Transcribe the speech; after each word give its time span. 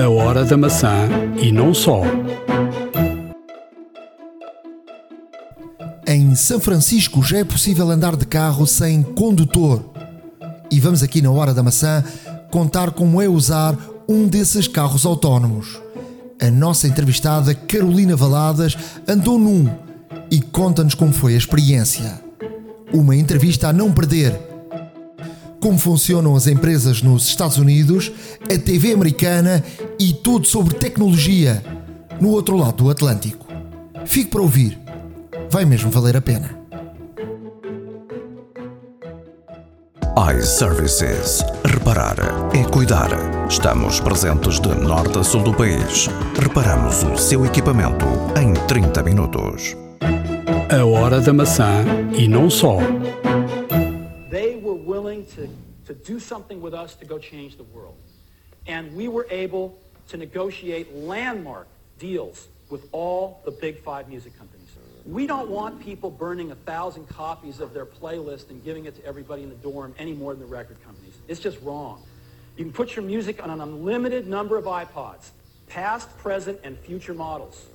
A 0.00 0.08
hora 0.08 0.46
da 0.46 0.56
maçã 0.56 1.10
e 1.42 1.52
não 1.52 1.74
só. 1.74 2.00
Em 6.06 6.34
São 6.34 6.58
Francisco 6.58 7.22
já 7.22 7.36
é 7.36 7.44
possível 7.44 7.90
andar 7.90 8.16
de 8.16 8.24
carro 8.24 8.66
sem 8.66 9.02
condutor. 9.02 9.84
E 10.70 10.80
vamos 10.80 11.02
aqui 11.02 11.20
na 11.20 11.30
hora 11.30 11.52
da 11.52 11.62
maçã 11.62 12.02
contar 12.50 12.92
como 12.92 13.20
é 13.20 13.28
usar 13.28 13.76
um 14.08 14.26
desses 14.26 14.66
carros 14.66 15.04
autónomos. 15.04 15.78
A 16.40 16.50
nossa 16.50 16.88
entrevistada 16.88 17.54
Carolina 17.54 18.16
Valadas 18.16 18.78
andou 19.06 19.38
num 19.38 19.68
e 20.30 20.40
conta-nos 20.40 20.94
como 20.94 21.12
foi 21.12 21.34
a 21.34 21.38
experiência. 21.38 22.22
Uma 22.90 23.14
entrevista 23.14 23.68
a 23.68 23.72
não 23.72 23.92
perder 23.92 24.49
como 25.60 25.78
funcionam 25.78 26.34
as 26.34 26.46
empresas 26.46 27.02
nos 27.02 27.26
Estados 27.26 27.58
Unidos, 27.58 28.10
a 28.42 28.58
TV 28.58 28.92
americana 28.92 29.62
e 29.98 30.12
tudo 30.12 30.46
sobre 30.46 30.74
tecnologia 30.74 31.62
no 32.20 32.30
outro 32.30 32.56
lado 32.56 32.84
do 32.84 32.90
Atlântico. 32.90 33.46
Fique 34.06 34.30
para 34.30 34.40
ouvir, 34.40 34.78
vai 35.50 35.64
mesmo 35.64 35.90
valer 35.90 36.16
a 36.16 36.20
pena. 36.20 36.60
iServices. 40.36 41.42
Reparar 41.64 42.16
é 42.52 42.62
cuidar. 42.64 43.08
Estamos 43.48 44.00
presentes 44.00 44.60
de 44.60 44.68
norte 44.68 45.18
a 45.18 45.24
sul 45.24 45.42
do 45.42 45.54
país. 45.54 46.08
Reparamos 46.38 47.02
o 47.04 47.16
seu 47.16 47.46
equipamento 47.46 48.06
em 48.36 48.52
30 48.66 49.02
minutos. 49.02 49.76
A 50.70 50.84
hora 50.84 51.20
da 51.20 51.32
maçã 51.32 51.84
e 52.12 52.28
não 52.28 52.50
só. 52.50 52.78
To 55.90 55.96
do 55.96 56.20
something 56.20 56.60
with 56.60 56.72
us 56.72 56.94
to 56.94 57.04
go 57.04 57.18
change 57.18 57.56
the 57.56 57.64
world. 57.64 57.96
And 58.68 58.94
we 58.94 59.08
were 59.08 59.26
able 59.28 59.76
to 60.06 60.16
negotiate 60.16 60.94
landmark 60.94 61.66
deals 61.98 62.46
with 62.70 62.88
all 62.92 63.42
the 63.44 63.50
big 63.50 63.82
five 63.82 64.08
music 64.08 64.38
companies. 64.38 64.68
We 65.04 65.26
don't 65.26 65.50
want 65.50 65.80
people 65.80 66.08
burning 66.08 66.52
a 66.52 66.54
thousand 66.54 67.08
copies 67.08 67.58
of 67.58 67.74
their 67.74 67.86
playlist 67.86 68.50
and 68.50 68.64
giving 68.64 68.84
it 68.84 68.94
to 68.96 69.04
everybody 69.04 69.42
in 69.42 69.48
the 69.48 69.56
dorm 69.56 69.92
any 69.98 70.12
more 70.12 70.32
than 70.32 70.40
the 70.40 70.46
record 70.46 70.76
companies. 70.84 71.14
It's 71.26 71.40
just 71.40 71.60
wrong. 71.62 72.04
You 72.56 72.62
can 72.62 72.72
put 72.72 72.94
your 72.94 73.04
music 73.04 73.42
on 73.42 73.50
an 73.50 73.60
unlimited 73.60 74.28
number 74.28 74.56
of 74.56 74.66
iPods, 74.66 75.30
past, 75.66 76.16
present, 76.18 76.60
and 76.62 76.78
future 76.78 77.14
models. 77.14 77.66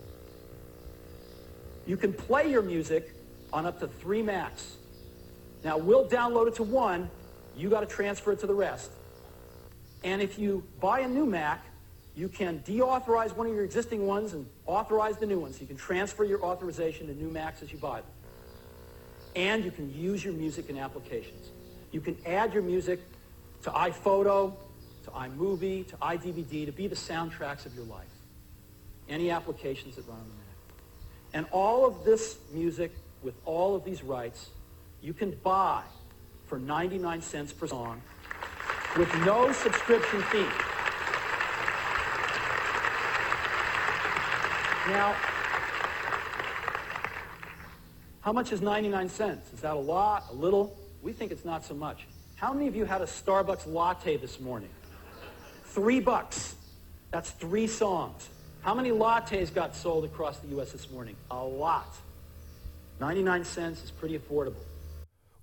You 1.85 1.97
can 1.97 2.13
play 2.13 2.49
your 2.49 2.61
music 2.61 3.13
on 3.51 3.65
up 3.65 3.81
to 3.81 3.87
three 3.87 4.21
Macs. 4.21 4.77
Now, 5.65 5.77
we'll 5.77 6.07
download 6.07 6.47
it 6.47 6.55
to 6.55 6.63
one, 6.63 7.09
you 7.57 7.69
got 7.69 7.81
to 7.81 7.85
transfer 7.85 8.31
it 8.31 8.39
to 8.39 8.47
the 8.47 8.53
rest. 8.53 8.91
And 10.03 10.21
if 10.21 10.37
you 10.37 10.63
buy 10.79 10.99
a 10.99 11.07
new 11.07 11.25
Mac, 11.25 11.65
you 12.15 12.29
can 12.29 12.59
deauthorize 12.59 13.35
one 13.35 13.47
of 13.47 13.53
your 13.53 13.65
existing 13.65 14.05
ones 14.05 14.33
and 14.33 14.45
authorize 14.65 15.17
the 15.17 15.25
new 15.25 15.39
ones. 15.39 15.55
So 15.55 15.61
you 15.61 15.67
can 15.67 15.77
transfer 15.77 16.23
your 16.23 16.43
authorization 16.43 17.07
to 17.07 17.13
new 17.13 17.29
Macs 17.29 17.61
as 17.61 17.71
you 17.71 17.77
buy 17.77 18.01
them. 18.01 18.09
And 19.35 19.65
you 19.65 19.71
can 19.71 19.93
use 19.93 20.23
your 20.23 20.33
music 20.33 20.69
in 20.69 20.77
applications. 20.77 21.49
You 21.91 21.99
can 21.99 22.17
add 22.25 22.53
your 22.53 22.63
music 22.63 23.01
to 23.63 23.69
iPhoto, 23.71 24.53
to 25.03 25.09
iMovie, 25.11 25.87
to 25.87 25.95
iDVD 25.97 26.65
to 26.67 26.71
be 26.71 26.87
the 26.87 26.95
soundtracks 26.95 27.65
of 27.65 27.75
your 27.75 27.85
life. 27.85 28.05
Any 29.09 29.31
applications 29.31 29.95
that 29.97 30.07
run 30.07 30.17
on 30.17 30.23
the 30.23 30.35
Mac. 30.35 30.45
And 31.33 31.45
all 31.51 31.85
of 31.85 32.05
this 32.05 32.37
music 32.53 32.91
with 33.23 33.35
all 33.43 33.75
of 33.75 33.83
these 33.83 34.03
rights, 34.03 34.49
you 35.01 35.13
can 35.13 35.31
buy 35.43 35.83
for 36.47 36.59
99 36.59 37.21
cents 37.21 37.53
per 37.53 37.67
song 37.67 38.01
with 38.97 39.13
no 39.25 39.51
subscription 39.51 40.21
fee. 40.23 40.45
Now, 44.87 45.15
how 48.21 48.31
much 48.31 48.51
is 48.51 48.61
99 48.61 49.09
cents? 49.09 49.51
Is 49.53 49.61
that 49.61 49.75
a 49.75 49.79
lot, 49.79 50.25
a 50.31 50.33
little? 50.33 50.77
We 51.01 51.11
think 51.11 51.31
it's 51.31 51.45
not 51.45 51.65
so 51.65 51.73
much. 51.73 52.07
How 52.35 52.53
many 52.53 52.67
of 52.67 52.75
you 52.75 52.85
had 52.85 53.01
a 53.01 53.05
Starbucks 53.05 53.65
latte 53.65 54.17
this 54.17 54.39
morning? 54.39 54.69
Three 55.65 55.99
bucks. 55.99 56.55
That's 57.11 57.31
three 57.31 57.67
songs. 57.67 58.29
How 58.61 58.73
many 58.73 58.91
lattes 58.91 59.53
got 59.53 59.75
sold 59.75 60.05
across 60.05 60.39
the 60.39 60.47
U.S. 60.49 60.71
this 60.71 60.89
morning? 60.89 61.15
A 61.31 61.43
lot. 61.43 61.95
99 62.99 63.43
cents 63.43 63.83
is 63.83 63.91
pretty 63.91 64.17
affordable. 64.17 64.55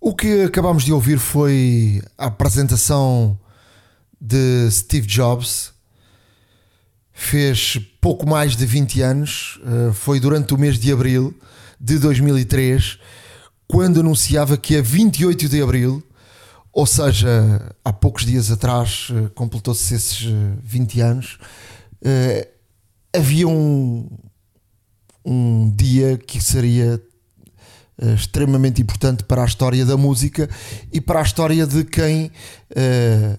O 0.04 0.16
que 0.16 0.42
acabamos 0.42 0.82
de 0.82 0.92
ouvir 0.92 1.16
foi 1.16 2.02
a 2.18 2.26
apresentação 2.26 3.38
de 4.20 4.68
Steve 4.68 5.06
Jobs. 5.06 5.72
Fez 7.12 7.78
pouco 8.00 8.28
mais 8.28 8.56
de 8.56 8.66
20 8.66 9.00
anos, 9.00 9.60
eh, 9.64 9.92
foi 9.92 10.18
durante 10.18 10.52
o 10.52 10.58
mês 10.58 10.76
de 10.76 10.92
abril 10.92 11.32
de 11.80 12.00
2003, 12.00 12.98
quando 13.68 14.00
anunciava 14.00 14.56
que 14.56 14.76
a 14.76 14.82
28 14.82 15.48
de 15.48 15.62
abril, 15.62 16.02
ou 16.72 16.84
seja, 16.84 17.72
há 17.84 17.92
poucos 17.92 18.26
dias 18.26 18.50
atrás, 18.50 19.06
eh, 19.08 19.28
completou-se 19.36 19.94
esses 19.94 20.26
20 20.64 21.00
eh, 21.00 21.04
anos, 21.04 21.38
havia 23.14 23.46
um, 23.46 24.10
um 25.24 25.70
dia 25.70 26.18
que 26.18 26.40
seria 26.42 27.00
uh, 28.02 28.14
extremamente 28.14 28.82
importante 28.82 29.22
para 29.24 29.42
a 29.42 29.46
história 29.46 29.86
da 29.86 29.96
música 29.96 30.50
e 30.92 31.00
para 31.00 31.20
a 31.20 31.22
história 31.22 31.66
de 31.66 31.84
quem 31.84 32.26
uh, 32.26 33.38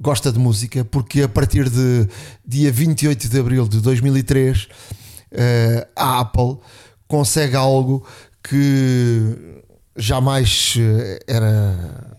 gosta 0.00 0.32
de 0.32 0.38
música, 0.38 0.84
porque 0.84 1.22
a 1.22 1.28
partir 1.28 1.68
de 1.68 2.08
dia 2.46 2.72
28 2.72 3.28
de 3.28 3.38
abril 3.38 3.68
de 3.68 3.80
2003 3.80 4.64
uh, 4.64 4.68
eh, 5.32 5.88
a 5.94 6.20
Apple 6.20 6.56
consegue 7.06 7.54
algo 7.54 8.04
que 8.42 9.62
jamais 9.94 10.76
era 11.26 12.16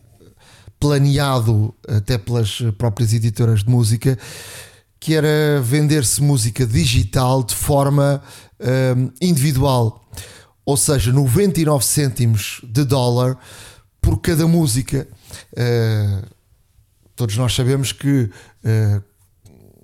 planeado 0.80 1.74
até 1.88 2.18
pelas 2.18 2.62
próprias 2.78 3.14
editoras 3.14 3.64
de 3.64 3.70
música, 3.70 4.18
que 5.00 5.16
era 5.16 5.59
vender-se 5.62 6.22
música 6.22 6.66
digital 6.66 7.44
de 7.44 7.56
forma 7.56 8.22
individual 9.20 10.02
ou 10.66 10.78
seja, 10.78 11.12
99 11.12 11.84
cêntimos 11.84 12.62
de 12.64 12.84
dólar 12.84 13.38
por 14.02 14.20
cada 14.20 14.48
música. 14.48 15.08
Uh, 15.54 16.28
todos 17.16 17.38
nós 17.38 17.54
sabemos 17.54 17.92
que 17.92 18.30
uh, 18.66 19.04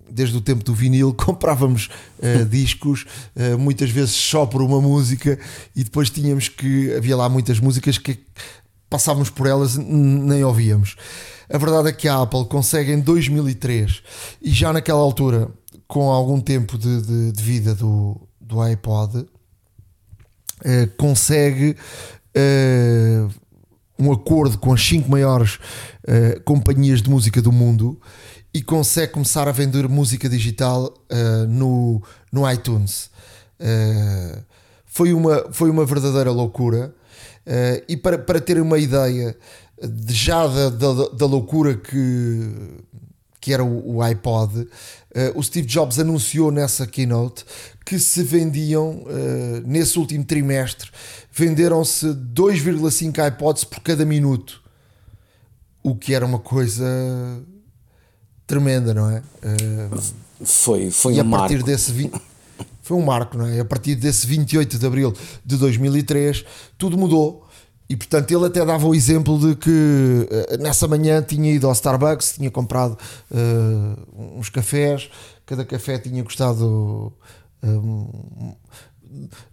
desde 0.09 0.35
o 0.35 0.41
tempo 0.41 0.63
do 0.63 0.73
vinil 0.73 1.13
comprávamos 1.17 1.89
uh, 2.19 2.45
discos, 2.49 3.05
muitas 3.59 3.89
vezes 3.89 4.11
só 4.11 4.45
por 4.45 4.61
uma 4.61 4.81
música, 4.81 5.37
e 5.75 5.83
depois 5.83 6.09
tínhamos 6.09 6.49
que 6.49 6.93
havia 6.95 7.15
lá 7.15 7.29
muitas 7.29 7.59
músicas 7.59 7.97
que 7.97 8.19
passávamos 8.89 9.29
por 9.29 9.47
elas 9.47 9.75
nem 9.77 10.43
ouvíamos. 10.43 10.95
A 11.49 11.57
verdade 11.57 11.89
é 11.89 11.93
que 11.93 12.07
a 12.07 12.21
Apple 12.21 12.45
consegue 12.45 12.91
em 12.91 12.99
2003 12.99 14.01
e 14.41 14.51
já 14.51 14.73
naquela 14.73 14.99
altura, 14.99 15.49
com 15.87 16.09
algum 16.09 16.41
tempo 16.41 16.77
de, 16.77 17.01
de, 17.01 17.31
de 17.31 17.43
vida 17.43 17.73
do, 17.73 18.19
do 18.39 18.59
iPod, 18.59 19.25
uh, 20.65 20.95
consegue 20.97 21.75
uh, 22.35 23.29
um 23.99 24.11
acordo 24.11 24.57
com 24.57 24.73
as 24.73 24.81
cinco 24.81 25.09
maiores 25.09 25.55
uh, 25.55 26.41
companhias 26.43 27.01
de 27.01 27.09
música 27.09 27.41
do 27.41 27.51
mundo 27.51 27.99
e 28.53 28.61
consegue 28.61 29.13
começar 29.13 29.47
a 29.47 29.51
vender 29.51 29.87
música 29.87 30.27
digital 30.27 30.91
no, 31.47 32.01
no 32.31 32.49
iTunes. 32.49 33.11
foi, 34.85 35.13
uma, 35.13 35.45
foi 35.51 35.69
uma 35.69 35.85
verdadeira 35.85 36.31
loucura. 36.31 36.91
e 37.87 37.95
para, 37.95 38.17
para 38.17 38.41
ter 38.41 38.59
uma 38.59 38.79
ideia 38.79 39.37
de, 39.79 40.13
já 40.13 40.47
da, 40.47 40.69
da, 40.69 41.09
da 41.09 41.25
loucura 41.27 41.75
que, 41.75 42.81
que 43.39 43.53
era 43.53 43.63
o, 43.63 43.97
o 43.97 44.01
iPod, 44.01 44.67
o 45.35 45.43
Steve 45.43 45.67
Jobs 45.67 45.99
anunciou 45.99 46.51
nessa 46.51 46.85
keynote 46.85 47.45
que 47.85 47.97
se 47.99 48.21
vendiam, 48.23 49.03
uh, 49.03 49.61
nesse 49.65 49.97
último 49.97 50.23
trimestre, 50.23 50.91
venderam-se 51.31 52.07
2,5 52.07 53.27
iPods 53.27 53.63
por 53.63 53.79
cada 53.79 54.05
minuto. 54.05 54.61
O 55.81 55.95
que 55.95 56.13
era 56.13 56.25
uma 56.25 56.39
coisa 56.39 56.85
tremenda, 58.45 58.93
não 58.93 59.09
é? 59.09 59.19
Uh, 59.19 60.45
foi, 60.45 60.91
foi 60.91 61.15
e 61.15 61.21
um 61.21 61.21
a 61.21 61.39
partir 61.39 61.55
marco. 61.55 61.65
desse 61.65 62.11
foi 62.81 62.97
um 62.97 63.03
marco, 63.03 63.37
não 63.37 63.45
é? 63.45 63.59
A 63.59 63.65
partir 63.65 63.95
desse 63.95 64.25
28 64.27 64.77
de 64.77 64.85
abril 64.85 65.13
de 65.45 65.57
2003, 65.57 66.45
tudo 66.77 66.97
mudou. 66.97 67.46
E 67.89 67.95
portanto 67.95 68.29
ele 68.31 68.45
até 68.45 68.65
dava 68.65 68.85
o 68.85 68.93
exemplo 68.93 69.39
de 69.39 69.55
que 69.55 70.27
nessa 70.59 70.87
manhã 70.87 71.21
tinha 71.21 71.53
ido 71.53 71.67
ao 71.67 71.73
Starbucks, 71.73 72.33
tinha 72.33 72.51
comprado 72.51 72.97
uh, 73.31 74.37
uns 74.37 74.49
cafés, 74.49 75.09
cada 75.45 75.63
café 75.63 75.97
tinha 75.97 76.21
custado 76.23 77.13
um, 77.63 78.53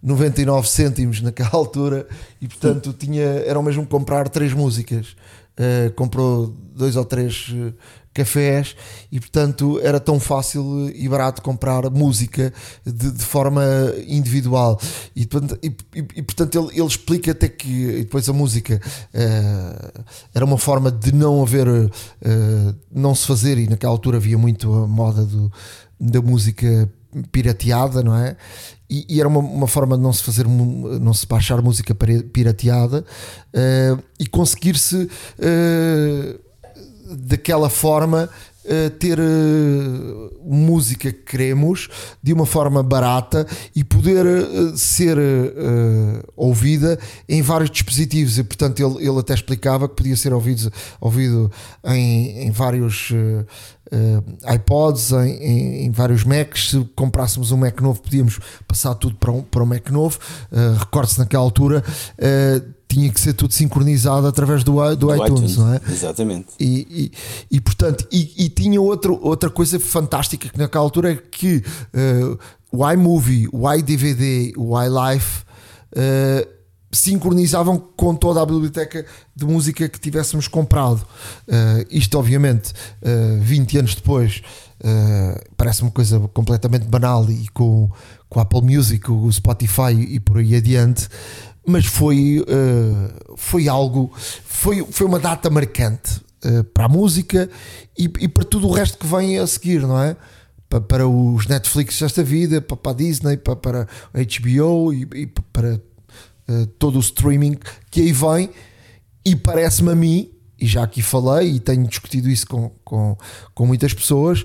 99 0.03 0.67
cêntimos 0.67 1.21
naquela 1.21 1.51
altura 1.53 2.07
e 2.41 2.47
portanto 2.47 2.93
tinha, 2.93 3.23
era 3.23 3.57
o 3.57 3.63
mesmo 3.63 3.85
comprar 3.85 4.27
três 4.29 4.53
músicas. 4.53 5.15
Uh, 5.57 5.93
comprou 5.93 6.53
dois 6.75 6.97
ou 6.97 7.05
três 7.05 7.47
uh, 7.49 7.73
cafés 8.15 8.77
e 9.11 9.19
portanto 9.19 9.77
era 9.83 9.99
tão 9.99 10.19
fácil 10.21 10.89
e 10.95 11.07
barato 11.09 11.41
comprar 11.41 11.89
música 11.89 12.53
de, 12.85 13.11
de 13.11 13.23
forma 13.23 13.63
individual. 14.07 14.79
E, 15.13 15.27
e, 15.61 15.75
e, 16.15 16.21
portanto 16.23 16.57
ele, 16.57 16.79
ele, 16.79 16.87
explica 16.87 17.31
até 17.31 17.49
que 17.49 17.99
depois 17.99 18.27
a 18.29 18.33
música 18.33 18.81
uh, 19.13 20.03
era 20.33 20.45
uma 20.45 20.57
forma 20.57 20.89
de 20.89 21.13
não 21.13 21.43
haver 21.43 21.67
uh, 21.67 21.91
não 22.89 23.13
se 23.13 23.27
fazer 23.27 23.57
e 23.57 23.67
naquela 23.67 23.91
altura 23.91 24.17
havia 24.17 24.37
muito 24.37 24.73
a 24.73 24.87
moda 24.87 25.25
do, 25.25 25.51
da 25.99 26.21
música 26.21 26.89
pirateada, 27.31 28.03
não 28.03 28.15
é? 28.15 28.35
E, 28.89 29.05
e, 29.09 29.19
era 29.19 29.27
uma, 29.27 29.39
uma, 29.39 29.67
forma 29.67 29.97
de 29.97 30.03
não 30.03 30.13
se 30.13 30.21
fazer, 30.21 30.47
não 30.47 31.13
se 31.13 31.25
baixar 31.25 31.61
música 31.61 31.95
pirateada 31.95 33.03
uh, 33.53 34.03
e 34.19 34.27
conseguir-se 34.27 35.09
uh, 35.39 36.39
daquela 37.15 37.69
forma 37.69 38.29
uh, 38.65 38.89
ter 38.91 39.19
música 40.43 41.11
que 41.11 41.23
queremos 41.23 41.87
de 42.21 42.33
uma 42.33 42.45
forma 42.45 42.83
barata 42.83 43.47
e 43.75 43.83
poder 43.83 44.25
ser 44.75 45.17
ouvida 46.35 46.99
em 47.27 47.41
vários 47.41 47.69
dispositivos. 47.71 48.37
E, 48.37 48.43
portanto, 48.43 48.79
ele, 48.79 49.07
ele 49.07 49.19
até 49.19 49.33
explicava 49.33 49.89
que 49.89 49.95
podia 49.95 50.15
ser 50.15 50.33
ouvido, 50.33 50.71
ouvido 50.99 51.51
em, 51.83 52.47
em 52.47 52.51
vários 52.51 53.11
uh, 53.11 54.53
iPods, 54.53 55.11
em, 55.11 55.17
em, 55.17 55.85
em, 55.85 55.91
vários 55.91 56.23
Macs. 56.23 56.71
Se 56.71 56.89
comprássemos 56.95 57.51
um 57.51 57.57
Mac 57.57 57.79
novo, 57.81 58.01
podíamos 58.01 58.39
passar 58.67 58.95
tudo 58.95 59.15
para 59.15 59.31
um, 59.31 59.41
para 59.41 59.63
um 59.63 59.65
Mac 59.65 59.89
novo. 59.89 60.17
Uh, 60.51 60.77
Recorde-se 60.79 61.19
naquela 61.19 61.43
altura. 61.43 61.83
Tinha 62.87 63.11
que 63.11 63.19
ser 63.19 63.33
tudo 63.33 63.53
sincronizado 63.53 64.27
através 64.27 64.63
do, 64.63 64.73
do, 64.73 64.95
do 64.95 65.15
iTunes, 65.15 65.53
iTunes, 65.53 65.57
não 65.57 65.73
é? 65.73 65.81
Exatamente. 65.89 66.47
E, 66.59 67.11
e, 67.49 67.55
e 67.57 67.61
portanto, 67.61 68.07
e, 68.11 68.45
e, 68.45 68.49
tinha 68.49 68.79
outro, 68.79 69.19
outra 69.21 69.49
coisa 69.49 69.79
fantástica 69.79 70.49
que 70.49 70.57
naquela 70.57 70.83
altura 70.83 71.11
é 71.11 71.15
que 71.15 71.57
uh, 71.57 72.39
o 72.71 72.91
iMovie, 72.91 73.47
o 73.51 73.71
iDVD, 73.71 74.53
o 74.57 74.75
iLife 74.81 75.43
uh, 75.93 76.55
sincronizavam 76.91 77.77
com 77.77 78.15
toda 78.15 78.41
a 78.41 78.45
biblioteca 78.45 79.05
de 79.35 79.45
música 79.45 79.87
que 79.89 79.99
tivéssemos 79.99 80.47
comprado. 80.47 81.01
Uh, 81.47 81.85
isto, 81.89 82.17
obviamente, 82.17 82.71
uh, 83.01 83.37
eh, 83.37 83.39
20 83.41 83.77
anos 83.79 83.95
depois, 83.95 84.41
parece 85.57 85.81
uma 85.81 85.89
coisa 85.89 86.19
completamente 86.33 86.85
banal 86.85 87.27
e 87.31 87.47
com, 87.53 87.89
com 88.29 88.39
a 88.39 88.43
Apple 88.43 88.61
Music, 88.61 89.09
o 89.09 89.31
Spotify 89.31 89.93
e 89.93 90.19
por 90.19 90.37
aí 90.37 90.55
adiante, 90.55 91.07
mas 91.65 91.85
foi, 91.85 92.43
foi 93.35 93.67
algo, 93.67 94.11
foi, 94.15 94.85
foi 94.89 95.07
uma 95.07 95.19
data 95.19 95.49
marcante 95.49 96.21
para 96.73 96.85
a 96.85 96.89
música 96.89 97.49
e, 97.97 98.03
e, 98.19 98.27
para 98.27 98.43
tudo 98.43 98.67
o 98.67 98.71
resto 98.71 98.97
que 98.97 99.07
vem 99.07 99.39
a 99.39 99.47
seguir, 99.47 99.81
não 99.81 100.01
é? 100.01 100.15
Para, 100.69 100.81
para 100.81 101.07
os 101.07 101.47
Netflix 101.47 101.99
desta 101.99 102.23
vida, 102.23 102.61
para, 102.61 102.77
para 102.77 102.91
a 102.91 102.95
Disney, 102.95 103.37
para, 103.37 103.55
para 103.55 103.87
a 104.13 104.19
HBO 104.19 104.93
e, 104.93 105.07
e 105.13 105.27
para 105.27 105.81
uh, 106.49 106.65
todo 106.77 106.97
o 106.97 106.99
streaming 106.99 107.57
que 107.89 108.01
aí 108.01 108.11
vem, 108.11 108.49
e 109.25 109.35
parece-me 109.35 109.91
a 109.91 109.95
mim, 109.95 110.31
e 110.59 110.67
já 110.67 110.83
aqui 110.83 111.01
falei 111.01 111.55
e 111.55 111.59
tenho 111.59 111.87
discutido 111.87 112.29
isso 112.29 112.47
com, 112.47 112.69
com, 112.83 113.17
com 113.53 113.65
muitas 113.65 113.93
pessoas, 113.93 114.43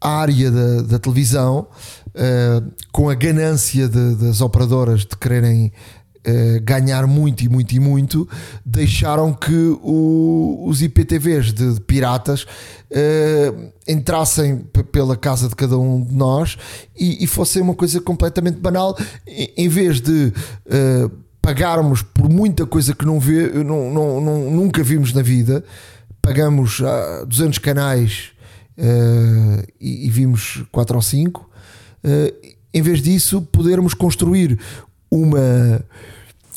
a 0.00 0.08
área 0.08 0.50
da, 0.50 0.82
da 0.82 0.98
televisão, 0.98 1.68
uh, 2.08 2.72
com 2.92 3.08
a 3.08 3.14
ganância 3.14 3.88
de, 3.88 4.14
das 4.16 4.40
operadoras 4.40 5.00
de 5.00 5.16
quererem 5.16 5.72
Uh, 6.30 6.60
ganhar 6.62 7.06
muito 7.06 7.42
e 7.42 7.48
muito 7.48 7.72
e 7.74 7.80
muito, 7.80 8.28
deixaram 8.64 9.32
que 9.32 9.76
o, 9.82 10.64
os 10.66 10.82
IPTVs 10.82 11.52
de, 11.52 11.74
de 11.74 11.80
piratas 11.80 12.42
uh, 12.42 13.72
entrassem 13.88 14.58
pela 14.92 15.16
casa 15.16 15.48
de 15.48 15.56
cada 15.56 15.78
um 15.78 16.02
de 16.02 16.14
nós 16.14 16.56
e, 16.98 17.24
e 17.24 17.26
fossem 17.26 17.62
uma 17.62 17.74
coisa 17.74 18.00
completamente 18.00 18.58
banal, 18.58 18.96
em, 19.26 19.68
vez 19.68 20.00
de 20.00 20.32
uh, 20.66 21.10
pagarmos 21.42 22.02
por 22.02 22.28
muita 22.28 22.66
coisa 22.66 22.94
que 22.94 23.04
não 23.04 23.18
vê, 23.18 23.48
não, 23.64 23.90
não, 23.90 24.20
não 24.20 24.50
nunca 24.50 24.82
vimos 24.82 25.12
na 25.12 25.22
vida, 25.22 25.64
pagamos 26.20 26.80
uh, 26.80 27.26
200 27.26 27.58
canais 27.58 28.30
uh, 28.78 29.66
e, 29.80 30.06
e, 30.06 30.10
vimos 30.10 30.64
4 30.70 30.96
ou 30.96 31.02
5, 31.02 31.40
uh, 31.40 31.48
eh, 32.04 32.34
em 32.72 32.82
vez 32.82 33.02
disso, 33.02 33.42
podermos 33.42 33.94
construir 33.94 34.58
uma. 35.10 35.84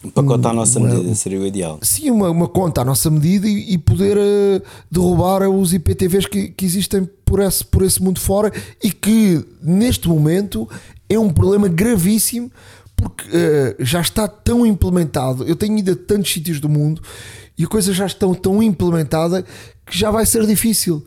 Um 0.03 0.09
pacote 0.09 0.47
à 0.47 0.53
nossa 0.53 0.79
uma, 0.79 0.89
medida 0.89 1.15
seria 1.15 1.39
o 1.39 1.45
ideal. 1.45 1.79
Sim, 1.81 2.11
uma, 2.11 2.29
uma 2.29 2.47
conta 2.47 2.81
à 2.81 2.85
nossa 2.85 3.09
medida 3.09 3.47
e, 3.47 3.73
e 3.73 3.77
poder 3.77 4.17
uh, 4.17 4.61
derrubar 4.91 5.47
os 5.47 5.73
IPTVs 5.73 6.25
que, 6.25 6.49
que 6.49 6.65
existem 6.65 7.07
por 7.23 7.39
esse, 7.39 7.63
por 7.63 7.83
esse 7.83 8.03
mundo 8.03 8.19
fora 8.19 8.51
e 8.83 8.91
que 8.91 9.43
neste 9.61 10.09
momento 10.09 10.67
é 11.07 11.17
um 11.17 11.29
problema 11.29 11.67
gravíssimo 11.67 12.51
porque 12.95 13.25
uh, 13.27 13.75
já 13.79 14.01
está 14.01 14.27
tão 14.27 14.65
implementado. 14.65 15.45
Eu 15.45 15.55
tenho 15.55 15.77
ido 15.77 15.91
a 15.91 15.95
tantos 15.95 16.31
sítios 16.31 16.59
do 16.59 16.67
mundo 16.67 17.01
e 17.57 17.63
a 17.63 17.67
coisa 17.67 17.93
já 17.93 18.05
está 18.05 18.27
tão 18.35 18.61
implementada 18.61 19.43
que 19.85 19.97
já 19.97 20.11
vai 20.11 20.25
ser 20.25 20.45
difícil. 20.45 21.05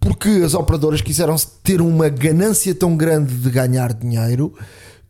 Porque 0.00 0.28
as 0.44 0.54
operadoras 0.54 1.00
quiseram 1.00 1.34
ter 1.62 1.80
uma 1.80 2.08
ganância 2.08 2.74
tão 2.74 2.96
grande 2.96 3.34
de 3.34 3.50
ganhar 3.50 3.92
dinheiro 3.92 4.54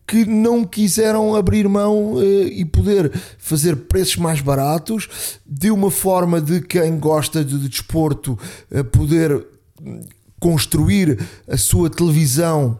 que 0.09 0.25
não 0.25 0.65
quiseram 0.65 1.35
abrir 1.35 1.69
mão 1.69 2.13
uh, 2.13 2.23
e 2.23 2.65
poder 2.65 3.11
fazer 3.37 3.75
preços 3.75 4.17
mais 4.17 4.41
baratos 4.41 5.39
de 5.45 5.69
uma 5.69 5.91
forma 5.91 6.41
de 6.41 6.61
quem 6.61 6.97
gosta 6.97 7.45
de, 7.45 7.59
de 7.59 7.69
desporto 7.69 8.37
uh, 8.71 8.83
poder 8.85 9.45
construir 10.39 11.19
a 11.47 11.57
sua 11.57 11.91
televisão 11.91 12.79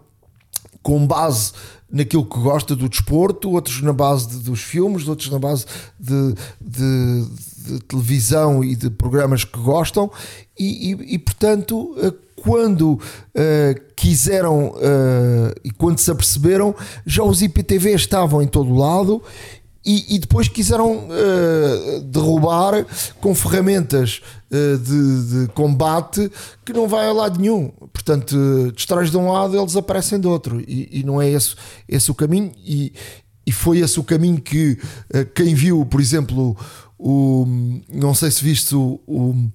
com 0.82 1.06
base 1.06 1.54
naquilo 1.92 2.26
que 2.26 2.40
gosta 2.40 2.76
do 2.76 2.88
desporto, 2.88 3.52
outros 3.52 3.82
na 3.82 3.94
base 3.94 4.28
de, 4.28 4.38
dos 4.40 4.62
filmes, 4.62 5.08
outros 5.08 5.30
na 5.30 5.40
base 5.40 5.66
de, 6.00 6.34
de, 6.62 7.26
de, 7.58 7.80
televisão 7.88 8.64
e 8.64 8.76
de 8.76 8.90
programas 8.90 9.44
que 9.44 9.60
gostam, 9.60 10.12
e, 10.58 10.92
e, 10.92 11.16
e 11.16 11.20
portanto, 11.20 11.96
eh, 11.98 12.14
quando 12.36 12.94
uh, 12.94 13.00
quiseram 13.96 14.70
uh, 14.70 15.54
e 15.64 15.72
quando 15.72 16.00
se 16.00 16.10
aperceberam, 16.10 16.74
já 17.06 17.24
os 17.24 17.42
IPTV 17.42 17.94
estavam 17.94 18.42
em 18.42 18.48
todo 18.48 18.74
lado 18.74 19.22
e, 19.86 20.16
e, 20.16 20.20
depois 20.20 20.48
quiseram 20.48 21.08
uh, 21.08 22.02
derrubar 22.02 22.86
com 23.22 23.34
ferramentas 23.34 24.22
uh, 24.52 24.78
de, 24.78 25.46
de, 25.46 25.54
combate 25.54 26.30
que 26.66 26.74
não 26.74 26.88
vai 26.88 27.08
a 27.08 27.14
lado 27.14 27.40
nenhum. 27.40 27.70
Portanto, 27.94 28.36
uh, 28.36 28.72
destróis 28.74 29.10
de 29.10 29.18
um 29.18 29.32
lado, 29.32 29.58
eles 29.58 29.76
aparecem 29.78 30.20
do 30.20 30.30
outro. 30.30 30.60
E, 30.62 31.00
e, 31.00 31.04
não 31.04 31.22
é 31.22 31.30
esse, 31.30 31.56
esse 31.88 32.12
o 32.12 32.14
caminho. 32.14 32.52
E, 32.58 32.92
e 33.46 33.52
foi 33.52 33.80
esse 33.80 34.00
o 34.00 34.04
caminho 34.04 34.42
que 34.42 34.78
uh, 35.14 35.26
quem 35.34 35.56
viu, 35.56 35.86
por 35.86 36.02
exemplo, 36.02 36.58
o, 36.98 37.48
não 37.92 38.14
sei 38.14 38.30
se 38.32 38.44
viste 38.44 38.76
o, 38.76 39.00
o, 39.08 39.50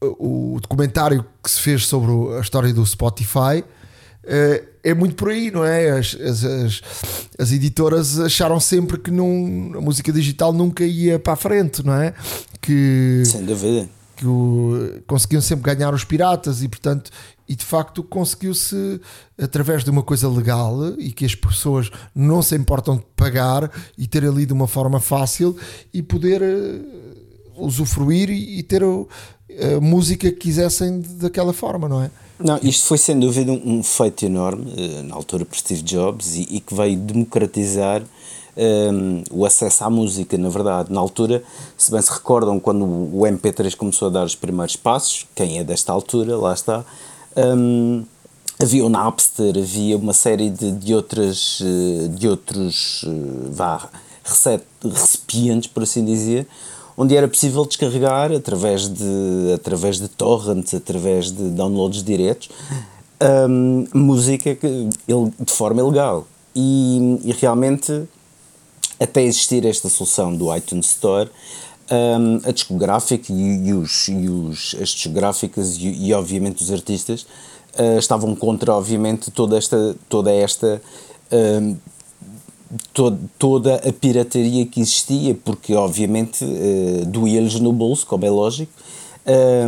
o 0.00 0.58
documentário 0.60 1.24
que 1.42 1.50
se 1.50 1.60
fez 1.60 1.86
sobre 1.86 2.10
a 2.36 2.40
história 2.40 2.74
do 2.74 2.84
Spotify 2.84 3.64
é 4.82 4.94
muito 4.94 5.14
por 5.14 5.30
aí, 5.30 5.50
não 5.50 5.64
é? 5.64 5.90
As, 5.90 6.14
as, 6.14 6.44
as, 6.44 6.82
as, 7.38 7.52
editoras 7.52 8.18
acharam 8.18 8.60
sempre 8.60 8.98
que 8.98 9.10
não, 9.10 9.72
a 9.76 9.80
música 9.80 10.12
digital 10.12 10.52
nunca 10.52 10.84
ia 10.84 11.18
para 11.18 11.32
a 11.32 11.36
frente, 11.36 11.84
não 11.84 11.94
é? 11.94 12.14
Que, 12.60 13.22
Sem 13.24 13.44
dúvida. 13.44 13.88
Que 14.16 14.26
o, 14.26 15.00
conseguiam 15.06 15.40
sempre 15.40 15.74
ganhar 15.74 15.94
os 15.94 16.04
piratas 16.04 16.62
e, 16.62 16.68
portanto, 16.68 17.10
e 17.48 17.56
de 17.56 17.64
facto 17.64 18.02
conseguiu-se 18.04 19.00
através 19.36 19.82
de 19.82 19.90
uma 19.90 20.04
coisa 20.04 20.28
legal 20.28 20.94
e 20.98 21.10
que 21.10 21.24
as 21.24 21.34
pessoas 21.34 21.90
não 22.14 22.42
se 22.42 22.54
importam 22.54 22.96
de 22.96 23.04
pagar 23.16 23.70
e 23.98 24.06
ter 24.06 24.24
ali 24.24 24.46
de 24.46 24.52
uma 24.52 24.68
forma 24.68 25.00
fácil 25.00 25.56
e 25.92 26.00
poder 26.00 26.40
uh, 26.42 27.64
usufruir 27.64 28.30
e, 28.30 28.60
e 28.60 28.62
ter 28.62 28.84
a 29.76 29.80
música 29.80 30.30
que 30.30 30.36
quisessem 30.36 31.02
daquela 31.18 31.52
forma, 31.52 31.88
não 31.88 32.02
é? 32.02 32.10
Não, 32.38 32.58
isto 32.62 32.86
foi 32.86 32.96
sem 32.96 33.18
dúvida 33.18 33.52
um, 33.52 33.78
um 33.78 33.82
feito 33.82 34.24
enorme, 34.24 34.72
uh, 34.72 35.02
na 35.02 35.14
altura 35.14 35.44
por 35.44 35.56
Steve 35.56 35.82
Jobs, 35.82 36.34
e, 36.36 36.46
e 36.50 36.60
que 36.60 36.74
veio 36.74 36.96
democratizar 36.96 38.02
um, 38.56 38.62
ehm, 38.62 39.24
o 39.30 39.44
acesso 39.44 39.84
à 39.84 39.90
música, 39.90 40.38
na 40.38 40.48
verdade. 40.48 40.92
Na 40.92 41.00
altura, 41.00 41.42
se 41.76 41.90
bem 41.90 42.00
se 42.00 42.10
recordam, 42.10 42.58
quando 42.58 42.84
o 42.84 43.20
MP3 43.20 43.76
começou 43.76 44.08
a 44.08 44.10
dar 44.10 44.24
os 44.24 44.34
primeiros 44.34 44.74
passos, 44.76 45.26
quem 45.34 45.58
é 45.58 45.64
desta 45.64 45.92
altura, 45.92 46.36
lá 46.36 46.54
está, 46.54 46.84
um, 47.36 47.98
ehm, 47.98 48.04
havia 48.62 48.84
o 48.84 48.88
Napster, 48.88 49.56
havia 49.56 49.96
uma 49.96 50.12
série 50.12 50.50
de, 50.50 50.70
de, 50.72 50.94
outras, 50.94 51.60
eh, 51.62 52.08
de 52.08 52.28
outros 52.28 53.02
uh, 53.04 53.50
vá, 53.50 53.88
recipientes, 54.84 55.68
por 55.68 55.82
assim 55.82 56.04
dizer, 56.04 56.46
onde 56.96 57.16
era 57.16 57.26
possível 57.28 57.64
descarregar 57.64 58.32
através 58.32 58.88
de, 58.88 59.52
através 59.54 59.98
de 59.98 60.08
torrents, 60.08 60.74
através 60.74 61.30
de 61.30 61.50
downloads 61.50 62.02
diretos, 62.02 62.50
um, 63.48 63.86
música 63.94 64.54
que, 64.54 64.88
de 65.06 65.52
forma 65.52 65.80
ilegal. 65.80 66.26
E, 66.54 67.20
e, 67.24 67.32
realmente, 67.32 68.04
até 68.98 69.22
existir 69.22 69.64
esta 69.64 69.88
solução 69.88 70.34
do 70.34 70.54
iTunes 70.54 70.86
Store, 70.86 71.30
um, 71.90 72.48
a 72.48 72.52
discográfica 72.52 73.32
e, 73.32 73.68
e, 73.68 73.72
os, 73.72 74.08
e 74.08 74.28
os, 74.28 74.76
as 74.80 74.90
discográficas 74.90 75.76
e, 75.76 75.88
e 75.88 76.14
obviamente 76.14 76.62
os 76.62 76.70
artistas 76.70 77.22
uh, 77.78 77.98
estavam 77.98 78.34
contra 78.36 78.72
obviamente 78.72 79.30
toda 79.30 79.58
esta 79.58 79.96
toda 80.08 80.32
esta 80.32 80.80
um, 81.32 81.76
to, 82.92 83.18
toda 83.38 83.76
a 83.76 83.92
pirataria 83.92 84.66
que 84.66 84.80
existia 84.80 85.34
porque 85.34 85.74
obviamente 85.74 86.44
uh, 86.44 87.04
doía-lhes 87.06 87.60
no 87.60 87.72
bolso 87.72 88.06
como 88.06 88.24
é 88.24 88.30
lógico 88.30 88.72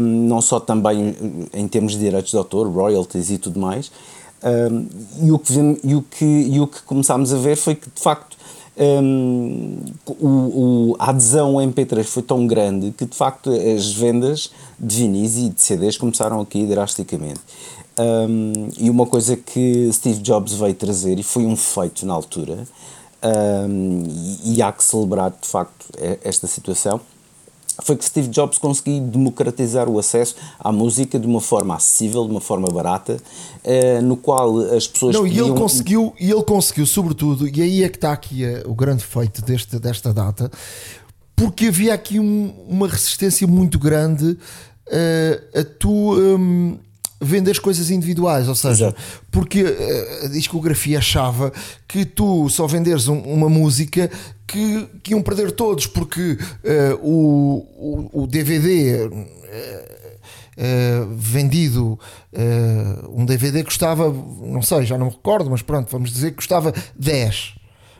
não 0.01 0.41
só 0.41 0.59
também 0.59 1.15
em 1.53 1.69
termos 1.69 1.93
de 1.93 1.99
direitos 1.99 2.33
de 2.33 2.37
autor 2.37 2.69
royalties 2.69 3.31
e 3.31 3.39
tudo 3.39 3.61
mais 3.61 3.93
um, 4.43 4.87
e, 5.25 5.31
o 5.31 5.39
que, 5.39 5.53
e, 5.85 5.95
o 5.95 6.03
que, 6.03 6.25
e 6.25 6.61
o 6.61 6.67
que 6.67 6.83
começámos 6.83 7.33
a 7.33 7.37
ver 7.37 7.55
foi 7.55 7.77
que 7.77 7.89
de 7.89 8.01
facto 8.01 8.37
um, 8.77 9.79
o, 10.07 10.27
o, 10.27 10.97
a 10.99 11.11
adesão 11.11 11.59
ao 11.59 11.67
MP3 11.67 12.05
foi 12.05 12.23
tão 12.23 12.47
grande 12.47 12.91
que 12.91 13.05
de 13.05 13.15
facto 13.17 13.51
as 13.51 13.93
vendas 13.93 14.51
de 14.79 14.97
vinis 14.97 15.37
e 15.37 15.49
de 15.51 15.61
CDs 15.61 15.97
começaram 15.97 16.41
aqui 16.41 16.65
drasticamente. 16.67 17.41
Um, 17.99 18.71
e 18.79 18.89
uma 18.89 19.07
coisa 19.07 19.37
que 19.37 19.91
Steve 19.93 20.21
Jobs 20.21 20.55
veio 20.55 20.75
trazer, 20.75 21.19
e 21.19 21.23
foi 21.23 21.45
um 21.45 21.57
feito 21.57 22.07
na 22.07 22.15
altura, 22.15 22.67
um, 23.69 24.05
e, 24.45 24.55
e 24.55 24.63
há 24.63 24.73
que 24.73 24.83
celebrar 24.83 25.31
de 25.31 25.47
facto 25.47 25.87
esta 26.23 26.47
situação, 26.47 27.01
foi 27.83 27.97
que 27.97 28.05
Steve 28.05 28.29
Jobs 28.29 28.59
conseguiu 28.59 29.01
democratizar 29.01 29.89
o 29.89 29.99
acesso 29.99 30.37
à 30.59 30.71
música 30.71 31.19
de 31.19 31.27
uma 31.27 31.41
forma 31.41 31.75
acessível, 31.75 32.25
de 32.25 32.31
uma 32.31 32.41
forma 32.41 32.69
barata, 32.69 33.17
eh, 33.65 34.01
no 34.01 34.17
qual 34.17 34.59
as 34.59 34.87
pessoas 34.87 35.15
Não, 35.15 35.23
podiam... 35.23 35.47
e 35.47 35.51
ele 35.51 35.59
conseguiu, 35.59 36.15
e 36.21 36.31
ele 36.31 36.43
conseguiu 36.43 36.87
sobretudo, 36.87 37.49
e 37.49 37.63
aí 37.63 37.83
é 37.83 37.89
que 37.89 37.97
está 37.97 38.13
aqui 38.13 38.45
a, 38.45 38.63
o 38.67 38.75
grande 38.75 39.05
feito 39.05 39.43
deste, 39.43 39.79
desta 39.79 40.13
data, 40.13 40.51
porque 41.35 41.67
havia 41.67 41.95
aqui 41.95 42.21
um, 42.21 42.55
uma 42.69 42.87
resistência 42.87 43.47
muito 43.47 43.79
grande 43.79 44.33
uh, 44.33 45.59
a 45.59 45.65
tu 45.65 46.15
um, 46.15 46.79
vender 47.23 47.61
coisas 47.61 47.91
individuais, 47.91 48.49
ou 48.49 48.55
seja, 48.55 48.87
Exato. 48.87 49.01
porque 49.31 49.63
uh, 49.63 50.25
a 50.25 50.29
discografia 50.29 50.99
achava 50.99 51.53
que 51.87 52.05
tu 52.05 52.49
só 52.49 52.67
venderes 52.67 53.09
um, 53.09 53.19
uma 53.19 53.49
música 53.49 54.11
que, 54.47 54.89
que 55.03 55.13
iam 55.13 55.23
perder 55.23 55.53
todos, 55.53 55.87
porque 55.87 56.33
uh, 56.33 56.99
o, 57.03 58.11
o, 58.13 58.23
o, 58.23 58.27
DVD. 58.27 59.07
Uh, 59.07 60.03
Uh, 60.53 61.09
vendido 61.17 61.99
uh, 62.35 63.11
um 63.11 63.25
DVD 63.25 63.65
custava, 63.65 64.13
não 64.13 64.61
sei, 64.61 64.85
já 64.85 64.99
não 64.99 65.07
me 65.07 65.13
recordo, 65.13 65.49
mas 65.51 65.63
pronto, 65.63 65.91
vamos 65.91 66.13
dizer 66.13 66.33
que 66.33 66.37
custava 66.37 66.75
10, 66.95 67.55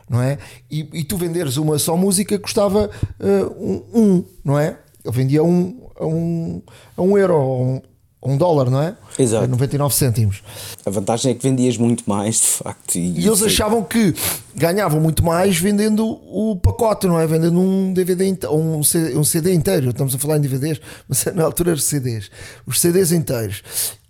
não 0.07 0.21
é? 0.21 0.37
E, 0.69 0.87
e 0.93 1.03
tu 1.03 1.17
venderes 1.17 1.57
uma 1.57 1.79
só 1.79 1.97
música 1.97 2.37
custava 2.37 2.91
uh, 3.19 3.55
um, 3.59 3.99
um, 3.99 4.25
não 4.45 4.59
é? 4.59 4.77
Ele 5.03 5.15
vendia 5.15 5.43
um, 5.43 5.89
a 5.99 6.05
um, 6.05 6.61
a 6.95 7.01
um 7.01 7.17
euro, 7.17 7.81
um, 8.25 8.37
dólar, 8.37 8.69
não 8.69 8.81
é? 8.81 8.95
Exato. 9.17 9.47
99 9.47 9.93
cêntimos. 9.93 10.43
A 10.85 10.89
vantagem 10.89 11.31
é 11.31 11.35
que 11.35 11.43
vendias 11.43 11.77
muito 11.77 12.03
mais, 12.07 12.35
de 12.35 12.47
facto. 12.47 12.95
E, 12.95 13.19
e 13.19 13.27
eles 13.27 13.39
foi... 13.39 13.47
achavam 13.47 13.83
que 13.83 14.13
ganhavam 14.55 14.99
muito 14.99 15.23
mais 15.23 15.57
vendendo 15.57 16.05
o 16.05 16.55
pacote, 16.55 17.07
não 17.07 17.19
é? 17.19 17.27
Vendendo 17.27 17.59
um 17.59 17.93
DVD, 17.93 18.37
um 18.49 18.83
CD, 18.83 19.17
um 19.17 19.23
CD 19.23 19.53
inteiro. 19.53 19.89
Estamos 19.89 20.15
a 20.15 20.17
falar 20.17 20.37
em 20.37 20.41
DVDs, 20.41 20.79
mas 21.07 21.25
na 21.33 21.43
altura 21.43 21.71
eram 21.71 21.81
CDs. 21.81 22.29
Os 22.65 22.79
CDs 22.79 23.11
inteiros. 23.11 23.63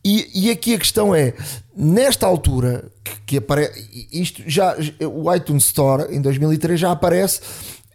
E, 0.06 0.48
e 0.48 0.52
aqui 0.52 0.74
a 0.74 0.78
questão 0.78 1.16
é, 1.16 1.34
nesta 1.76 2.28
altura, 2.28 2.84
que, 3.04 3.22
que 3.26 3.38
aparece, 3.38 4.08
isto 4.12 4.44
já, 4.46 4.76
o 5.02 5.34
iTunes 5.34 5.64
Store 5.66 6.14
em 6.14 6.22
2003 6.22 6.78
já 6.78 6.92
aparece 6.92 7.40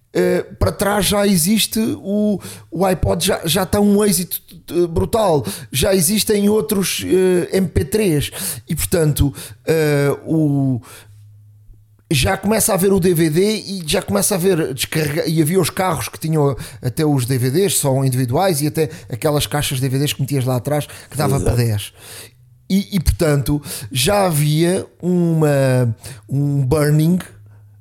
Uh, 0.08 0.54
para 0.54 0.72
trás 0.72 1.04
já 1.04 1.26
existe 1.26 1.78
o, 1.78 2.40
o 2.70 2.84
iPod, 2.86 3.24
já, 3.24 3.40
já 3.44 3.62
está 3.64 3.78
um 3.78 4.02
êxito 4.02 4.40
eh, 4.70 4.86
brutal, 4.86 5.44
já 5.70 5.94
existem 5.94 6.48
outros 6.48 7.00
uh, 7.00 7.48
eh, 7.52 7.60
MP3 7.60 8.32
e 8.66 8.74
portanto 8.74 9.28
uh, 9.28 10.12
o, 10.24 10.82
já 12.10 12.36
começa 12.36 12.72
a 12.72 12.74
haver 12.74 12.92
o 12.92 12.98
DVD 12.98 13.56
e 13.56 13.82
já 13.86 14.00
começa 14.00 14.34
a 14.34 14.38
haver 14.38 14.72
descarregar. 14.72 15.28
E 15.28 15.42
havia 15.42 15.60
os 15.60 15.70
carros 15.70 16.08
que 16.08 16.18
tinham 16.18 16.56
até 16.80 17.04
os 17.04 17.26
DVDs, 17.26 17.76
só 17.76 18.02
individuais, 18.04 18.62
e 18.62 18.66
até 18.66 18.88
aquelas 19.10 19.46
caixas 19.46 19.78
de 19.78 19.88
DVDs 19.88 20.14
que 20.14 20.20
metias 20.20 20.44
lá 20.44 20.56
atrás 20.56 20.86
que 20.86 21.16
dava 21.16 21.36
Exato. 21.36 21.44
para 21.44 21.56
10. 21.56 21.92
E, 22.70 22.96
e, 22.96 23.00
portanto 23.00 23.62
já 23.90 24.26
havia 24.26 24.86
uma, 25.00 25.96
um 26.28 26.64
burning 26.66 27.18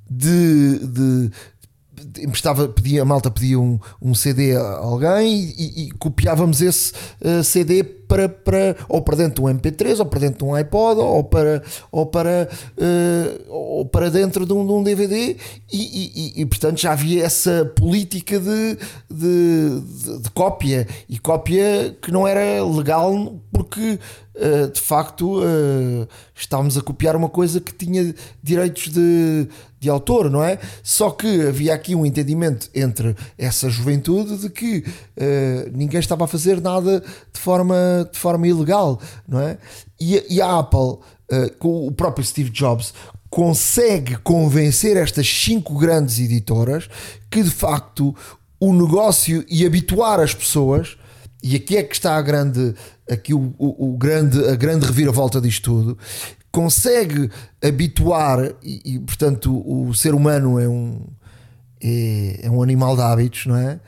de, 0.10 0.79
de, 0.79 1.31
emprestava, 2.20 2.68
pedia, 2.68 3.01
a 3.01 3.06
malta 3.06 3.32
pedia 3.32 3.60
um, 3.60 3.80
um 4.01 4.13
CD 4.13 4.56
a 4.56 4.77
alguém 4.77 5.54
e, 5.58 5.86
e 5.86 5.92
copiávamos 5.92 6.62
esse 6.62 6.94
uh, 7.22 7.44
CD 7.44 7.84
para, 7.84 8.30
para, 8.30 8.75
ou 8.88 9.01
para 9.01 9.18
dentro 9.18 9.44
de 9.44 9.50
um 9.50 9.54
MP3, 9.54 10.00
ou 10.00 10.06
para 10.06 10.20
dentro 10.20 10.38
de 10.39 10.44
um 10.46 10.56
iPod, 10.56 11.00
ou 11.00 11.24
para, 11.24 11.62
ou 11.92 12.06
para, 12.06 12.50
uh, 12.77 13.51
ou 13.51 13.86
para 13.86 14.10
dentro 14.10 14.46
de 14.46 14.54
um, 14.54 14.66
de 14.66 14.72
um 14.72 14.84
DVD, 14.84 15.36
e, 15.72 16.36
e, 16.38 16.42
e, 16.42 16.46
portanto 16.46 16.80
já 16.80 16.94
havia 16.94 17.25
essa 17.25 17.66
política 17.75 18.39
de, 18.39 18.77
de, 19.10 19.82
de, 19.82 20.20
de 20.22 20.30
cópia, 20.32 20.88
e 21.10 21.20
cópia 21.20 21.96
que 22.01 22.12
não 22.12 22.27
era 22.27 22.63
legal 22.63 23.42
porque 23.51 24.00
uh, 24.36 24.72
de 24.72 24.80
facto 24.80 25.39
uh, 25.39 26.08
estávamos 26.34 26.77
a 26.77 26.82
copiar 26.82 27.16
uma 27.16 27.30
coisa 27.30 27.60
que 27.60 27.74
tinha 27.74 28.13
direitos 28.42 28.89
de, 28.89 29.50
de 29.88 29.91
autor, 29.91 30.29
não 30.29 30.44
é? 30.44 30.60
Só 30.84 31.10
que 31.10 31.48
havia 31.48 31.74
aqui 31.74 31.96
um 31.96 32.06
entendimento 32.06 32.70
entre 32.75 33.15
essa 33.38 33.70
juventude 33.70 34.38
de 34.38 34.50
que 34.50 34.79
uh, 34.79 35.72
ninguém 35.74 36.00
estava 36.00 36.25
a 36.25 36.27
fazer 36.27 36.62
nada 36.62 37.00
de 37.34 37.39
forma, 37.39 37.75
de 38.12 38.20
forma 38.20 38.48
ilegal, 38.48 39.00
não 39.27 39.39
é? 39.39 39.58
E, 40.00 40.36
e 40.36 40.41
a 40.41 40.60
Apple, 40.60 40.79
uh, 40.79 41.01
com 41.58 41.88
o 41.88 41.91
próprio 41.91 42.25
Steve 42.25 42.50
Jobs, 42.50 42.94
consegue 43.29 44.17
convencer 44.17 44.98
estas 44.98 45.27
cinco 45.27 45.77
grandes 45.77 46.20
editoras 46.20 46.89
que 47.29 47.41
de 47.41 47.50
facto 47.50 48.15
o 48.60 48.74
negócio 48.74 49.46
e 49.50 49.65
habituar 49.65 50.20
as 50.20 50.34
pessoas 50.34 50.98
e 51.44 51.56
aqui 51.56 51.77
é 51.77 51.84
que 51.84 51.94
está 51.94 52.15
a 52.15 52.22
grande 52.22 52.74
aqui 53.10 53.34
o, 53.34 53.53
o, 53.58 53.94
o 53.94 53.98
grande 53.98 54.44
a 54.48 54.56
grande 54.56 54.86
reviravolta 54.86 55.39
disto 55.39 55.72
tudo 55.72 55.98
consegue 56.51 57.30
habituar 57.63 58.54
e, 58.63 58.96
e, 58.96 59.00
portanto 59.00 59.63
o 59.66 59.94
ser 59.94 60.13
humano 60.13 60.60
é 60.60 60.68
um 60.68 61.06
é, 61.82 62.39
é 62.44 62.50
um 62.50 62.63
animal 62.63 62.96
de 62.96 63.01
hábitos 63.01 63.46
não 63.46 63.56
é 63.56 63.80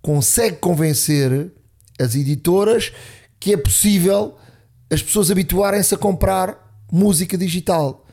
consegue 0.00 0.56
convencer 0.56 1.52
as 2.00 2.14
editoras 2.14 2.92
que 3.38 3.52
é 3.52 3.56
possível 3.56 4.36
as 4.92 5.02
pessoas 5.02 5.30
habituarem-se 5.30 5.94
a 5.94 5.98
comprar 5.98 6.62
música 6.92 7.38
digital. 7.38 8.04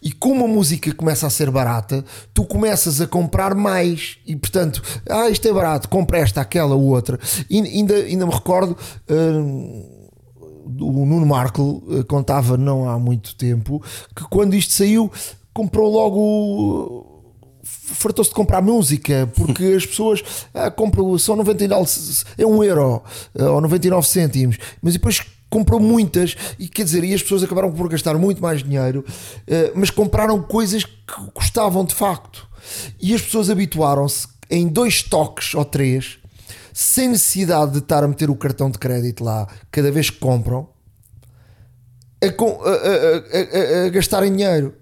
E 0.00 0.12
como 0.12 0.44
a 0.44 0.48
música 0.48 0.92
começa 0.94 1.26
a 1.26 1.30
ser 1.30 1.50
barata, 1.50 2.04
tu 2.32 2.44
começas 2.44 3.00
a 3.00 3.06
comprar 3.06 3.54
mais. 3.54 4.18
E 4.24 4.36
portanto, 4.36 4.82
ah, 5.08 5.28
isto 5.28 5.46
é 5.48 5.52
barato, 5.52 5.88
compra 5.88 6.18
esta, 6.18 6.40
aquela, 6.40 6.76
outra. 6.76 7.18
E 7.50 7.60
ainda, 7.60 7.94
ainda 7.94 8.26
me 8.26 8.32
recordo. 8.32 8.76
Uh, 9.08 9.97
o 10.80 11.06
Nuno 11.06 11.26
Markle 11.26 11.64
uh, 11.64 12.04
contava 12.06 12.56
não 12.56 12.88
há 12.88 12.98
muito 12.98 13.34
tempo 13.34 13.82
que 14.14 14.24
quando 14.24 14.54
isto 14.54 14.72
saiu 14.72 15.10
comprou 15.52 15.90
logo 15.90 17.18
fartou-se 17.62 18.30
de 18.30 18.36
comprar 18.36 18.62
música 18.62 19.30
porque 19.34 19.64
as 19.76 19.86
pessoas 19.86 20.22
ah, 20.54 20.70
compram 20.70 21.16
só 21.18 21.34
99 21.34 21.90
é 22.36 22.46
um 22.46 22.62
euro 22.62 23.02
ah, 23.38 23.50
ou 23.50 23.60
99 23.60 24.06
cêntimos 24.06 24.58
mas 24.82 24.92
depois 24.92 25.20
comprou 25.50 25.80
muitas 25.80 26.36
e 26.58 26.68
quer 26.68 26.84
dizer 26.84 27.02
e 27.04 27.14
as 27.14 27.22
pessoas 27.22 27.42
acabaram 27.42 27.72
por 27.72 27.88
gastar 27.88 28.16
muito 28.16 28.40
mais 28.42 28.62
dinheiro 28.62 29.04
ah, 29.50 29.72
mas 29.74 29.90
compraram 29.90 30.40
coisas 30.42 30.84
que 30.84 31.30
custavam 31.32 31.84
de 31.84 31.94
facto. 31.94 32.46
E 33.00 33.14
as 33.14 33.22
pessoas 33.22 33.48
habituaram-se 33.48 34.28
em 34.50 34.68
dois 34.68 35.02
toques 35.02 35.54
ou 35.54 35.64
três 35.64 36.18
sem 36.80 37.08
necessidade 37.08 37.72
de 37.72 37.78
estar 37.78 38.04
a 38.04 38.06
meter 38.06 38.30
o 38.30 38.36
cartão 38.36 38.70
de 38.70 38.78
crédito 38.78 39.24
lá 39.24 39.48
cada 39.68 39.90
vez 39.90 40.10
que 40.10 40.18
compram 40.18 40.68
a, 42.22 42.26
a, 42.26 43.82
a, 43.82 43.86
a 43.86 43.88
gastarem 43.88 44.30
dinheiro 44.30 44.72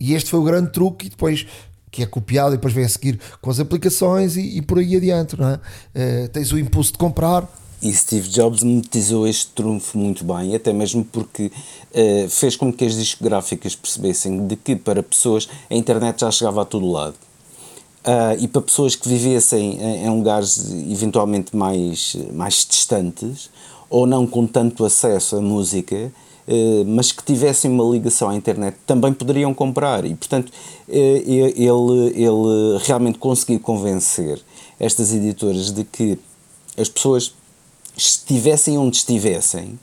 e 0.00 0.14
este 0.14 0.30
foi 0.30 0.40
o 0.40 0.42
grande 0.42 0.72
truque 0.72 1.08
e 1.08 1.10
depois 1.10 1.46
que 1.90 2.02
é 2.02 2.06
copiado 2.06 2.54
e 2.54 2.56
depois 2.56 2.72
vem 2.72 2.86
a 2.86 2.88
seguir 2.88 3.20
com 3.42 3.50
as 3.50 3.60
aplicações 3.60 4.34
e, 4.34 4.56
e 4.56 4.62
por 4.62 4.78
aí 4.78 4.96
adiante, 4.96 5.38
não 5.38 5.46
é? 5.46 5.56
Uh, 5.56 6.28
tens 6.30 6.52
o 6.52 6.58
impulso 6.58 6.92
de 6.92 6.98
comprar. 6.98 7.46
E 7.82 7.92
Steve 7.92 8.26
Jobs 8.26 8.62
monetizou 8.62 9.26
este 9.26 9.48
trunfo 9.48 9.98
muito 9.98 10.24
bem, 10.24 10.54
até 10.54 10.72
mesmo 10.72 11.04
porque 11.04 11.52
uh, 11.92 12.30
fez 12.30 12.56
com 12.56 12.72
que 12.72 12.86
as 12.86 12.94
discográficas 12.94 13.76
percebessem 13.76 14.46
de 14.46 14.56
que 14.56 14.74
para 14.74 15.02
pessoas 15.02 15.50
a 15.68 15.74
internet 15.74 16.20
já 16.20 16.30
chegava 16.30 16.62
a 16.62 16.64
todo 16.64 16.90
lado. 16.90 17.16
Uh, 18.00 18.32
e 18.38 18.48
para 18.48 18.62
pessoas 18.62 18.96
que 18.96 19.06
vivessem 19.06 19.78
em, 19.78 20.06
em 20.06 20.10
lugares 20.10 20.72
eventualmente 20.90 21.54
mais, 21.54 22.16
mais 22.32 22.66
distantes 22.68 23.50
ou 23.90 24.06
não 24.06 24.26
com 24.26 24.46
tanto 24.46 24.84
acesso 24.84 25.36
à 25.36 25.40
música, 25.40 26.10
eh, 26.46 26.84
mas 26.84 27.12
que 27.12 27.22
tivessem 27.22 27.70
uma 27.70 27.84
ligação 27.84 28.28
à 28.28 28.34
internet 28.34 28.76
também 28.86 29.12
poderiam 29.12 29.52
comprar. 29.52 30.04
E 30.04 30.14
portanto 30.14 30.52
eh, 30.88 31.22
ele, 31.26 32.12
ele 32.14 32.78
realmente 32.82 33.18
conseguiu 33.18 33.60
convencer 33.60 34.40
estas 34.78 35.12
editoras 35.12 35.70
de 35.70 35.84
que 35.84 36.18
as 36.76 36.88
pessoas 36.88 37.34
estivessem 37.96 38.78
onde 38.78 38.96
estivessem 38.96 39.78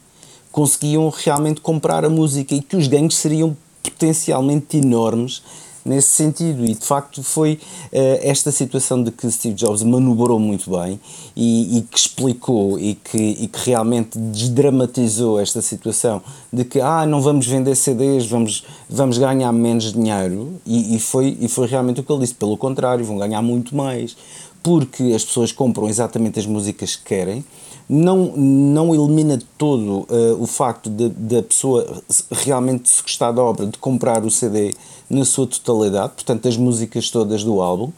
conseguiam 0.51 1.07
realmente 1.09 1.61
comprar 1.61 2.03
a 2.03 2.09
música 2.09 2.55
e 2.55 2.61
que 2.61 2.75
os 2.75 2.87
ganhos 2.87 3.15
seriam 3.15 3.55
potencialmente 3.83 4.77
enormes 4.77 5.43
nesse 5.87 6.09
sentido. 6.09 6.65
E 6.65 6.73
de 6.73 6.85
facto 6.85 7.23
foi 7.23 7.53
uh, 7.53 8.19
esta 8.21 8.51
situação 8.51 9.01
de 9.01 9.11
que 9.11 9.29
Steve 9.31 9.55
Jobs 9.55 9.83
manobrou 9.83 10.39
muito 10.39 10.69
bem 10.71 10.99
e, 11.35 11.77
e 11.77 11.81
que 11.81 11.97
explicou 11.97 12.79
e 12.79 12.95
que, 12.95 13.17
e 13.17 13.47
que, 13.47 13.69
realmente 13.69 14.17
desdramatizou 14.17 15.39
esta 15.39 15.61
situação 15.61 16.21
de 16.51 16.63
que 16.63 16.79
ah, 16.79 17.05
não 17.05 17.21
vamos 17.21 17.47
vender 17.47 17.75
CDs, 17.75 18.27
vamos, 18.27 18.63
vamos 18.89 19.17
ganhar 19.17 19.51
menos 19.51 19.93
dinheiro. 19.93 20.53
E, 20.65 20.95
e, 20.95 20.99
foi, 20.99 21.37
e 21.39 21.47
foi 21.47 21.67
realmente 21.67 22.01
o 22.01 22.03
que 22.03 22.11
ele 22.11 22.21
disse. 22.21 22.35
Pelo 22.35 22.57
contrário, 22.57 23.03
vão 23.05 23.17
ganhar 23.17 23.41
muito 23.41 23.75
mais. 23.75 24.15
Porque 24.61 25.13
as 25.15 25.23
pessoas 25.23 25.51
compram 25.51 25.87
exatamente 25.87 26.39
as 26.39 26.45
músicas 26.45 26.95
que 26.95 27.03
querem 27.03 27.45
não, 27.89 28.33
não 28.35 28.93
elimina 28.93 29.39
todo 29.57 30.05
uh, 30.09 30.41
o 30.41 30.45
facto 30.45 30.89
da 30.89 31.41
pessoa 31.41 32.01
realmente 32.31 32.89
se 32.89 33.01
gostar 33.01 33.31
da 33.31 33.41
obra, 33.41 33.65
de 33.65 33.77
comprar 33.77 34.25
o 34.25 34.31
CD 34.31 34.73
na 35.09 35.25
sua 35.25 35.47
totalidade, 35.47 36.13
portanto, 36.13 36.47
as 36.47 36.57
músicas 36.57 37.09
todas 37.09 37.43
do 37.43 37.61
álbum. 37.61 37.91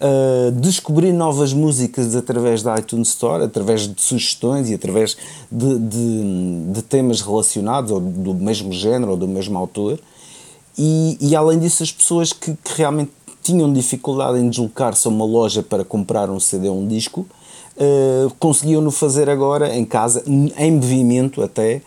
Uh, 0.00 0.50
descobrir 0.60 1.12
novas 1.12 1.52
músicas 1.52 2.16
através 2.16 2.62
da 2.62 2.76
iTunes 2.78 3.08
Store, 3.08 3.44
através 3.44 3.82
de 3.82 4.00
sugestões 4.00 4.68
e 4.68 4.74
através 4.74 5.16
de, 5.50 5.78
de, 5.78 6.72
de 6.72 6.82
temas 6.82 7.20
relacionados, 7.20 7.90
ou 7.90 8.00
do 8.00 8.34
mesmo 8.34 8.72
género, 8.72 9.12
ou 9.12 9.16
do 9.16 9.28
mesmo 9.28 9.56
autor. 9.56 9.98
E, 10.76 11.16
e 11.20 11.36
além 11.36 11.58
disso, 11.58 11.82
as 11.82 11.92
pessoas 11.92 12.32
que, 12.32 12.52
que 12.52 12.74
realmente 12.76 13.12
tinham 13.42 13.72
dificuldade 13.72 14.38
em 14.38 14.48
deslocar-se 14.48 15.06
a 15.06 15.10
uma 15.10 15.24
loja 15.24 15.62
para 15.62 15.84
comprar 15.84 16.30
um 16.30 16.40
CD 16.40 16.68
ou 16.68 16.80
um 16.80 16.88
disco, 16.88 17.26
uh, 17.76 18.32
conseguiam-no 18.38 18.90
fazer 18.90 19.28
agora 19.28 19.74
em 19.76 19.84
casa, 19.84 20.24
em 20.26 20.72
movimento 20.72 21.42
até, 21.42 21.82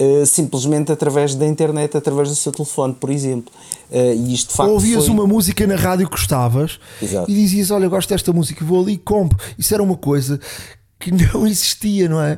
uh, 0.00 0.26
simplesmente 0.26 0.90
através 0.90 1.34
da 1.34 1.46
internet, 1.46 1.96
através 1.96 2.28
do 2.30 2.34
seu 2.34 2.50
telefone, 2.50 2.94
por 2.94 3.10
exemplo. 3.10 3.52
Uh, 3.94 4.12
e 4.12 4.34
isto, 4.34 4.50
de 4.50 4.56
facto, 4.56 4.70
Ouvias 4.70 5.04
foi... 5.04 5.14
uma 5.14 5.24
música 5.24 5.64
na 5.68 5.76
rádio 5.76 6.06
que 6.08 6.16
gostavas 6.16 6.80
Exato. 7.00 7.30
e 7.30 7.34
dizias: 7.34 7.70
Olha, 7.70 7.88
gosto 7.88 8.08
desta 8.08 8.32
música, 8.32 8.64
vou 8.64 8.82
ali 8.82 8.94
e 8.94 8.98
compro. 8.98 9.38
Isso 9.56 9.72
era 9.72 9.80
uma 9.80 9.96
coisa 9.96 10.40
que 10.98 11.12
não 11.32 11.46
existia, 11.46 12.08
não 12.08 12.20
é? 12.20 12.36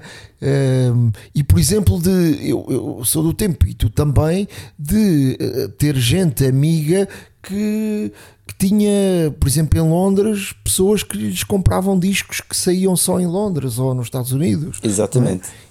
Um, 0.92 1.10
e 1.34 1.42
por 1.42 1.58
exemplo, 1.58 1.98
de 1.98 2.50
eu, 2.50 2.66
eu, 2.68 3.04
sou 3.06 3.22
do 3.22 3.32
tempo 3.32 3.66
e 3.66 3.72
tu 3.72 3.88
também, 3.88 4.46
de 4.78 5.38
uh, 5.40 5.68
ter 5.70 5.96
gente 5.96 6.44
amiga 6.44 7.08
que 7.42 8.12
que 8.46 8.54
tinha, 8.68 9.34
por 9.40 9.48
exemplo, 9.48 9.76
em 9.76 9.82
Londres, 9.82 10.54
pessoas 10.62 11.02
que 11.02 11.18
lhes 11.18 11.42
compravam 11.42 11.98
discos 11.98 12.40
que 12.40 12.56
saíam 12.56 12.94
só 12.94 13.18
em 13.18 13.26
Londres 13.26 13.76
ou 13.76 13.92
nos 13.92 14.06
Estados 14.06 14.30
Unidos. 14.30 14.78
Exatamente. 14.84 15.48
É? 15.48 15.65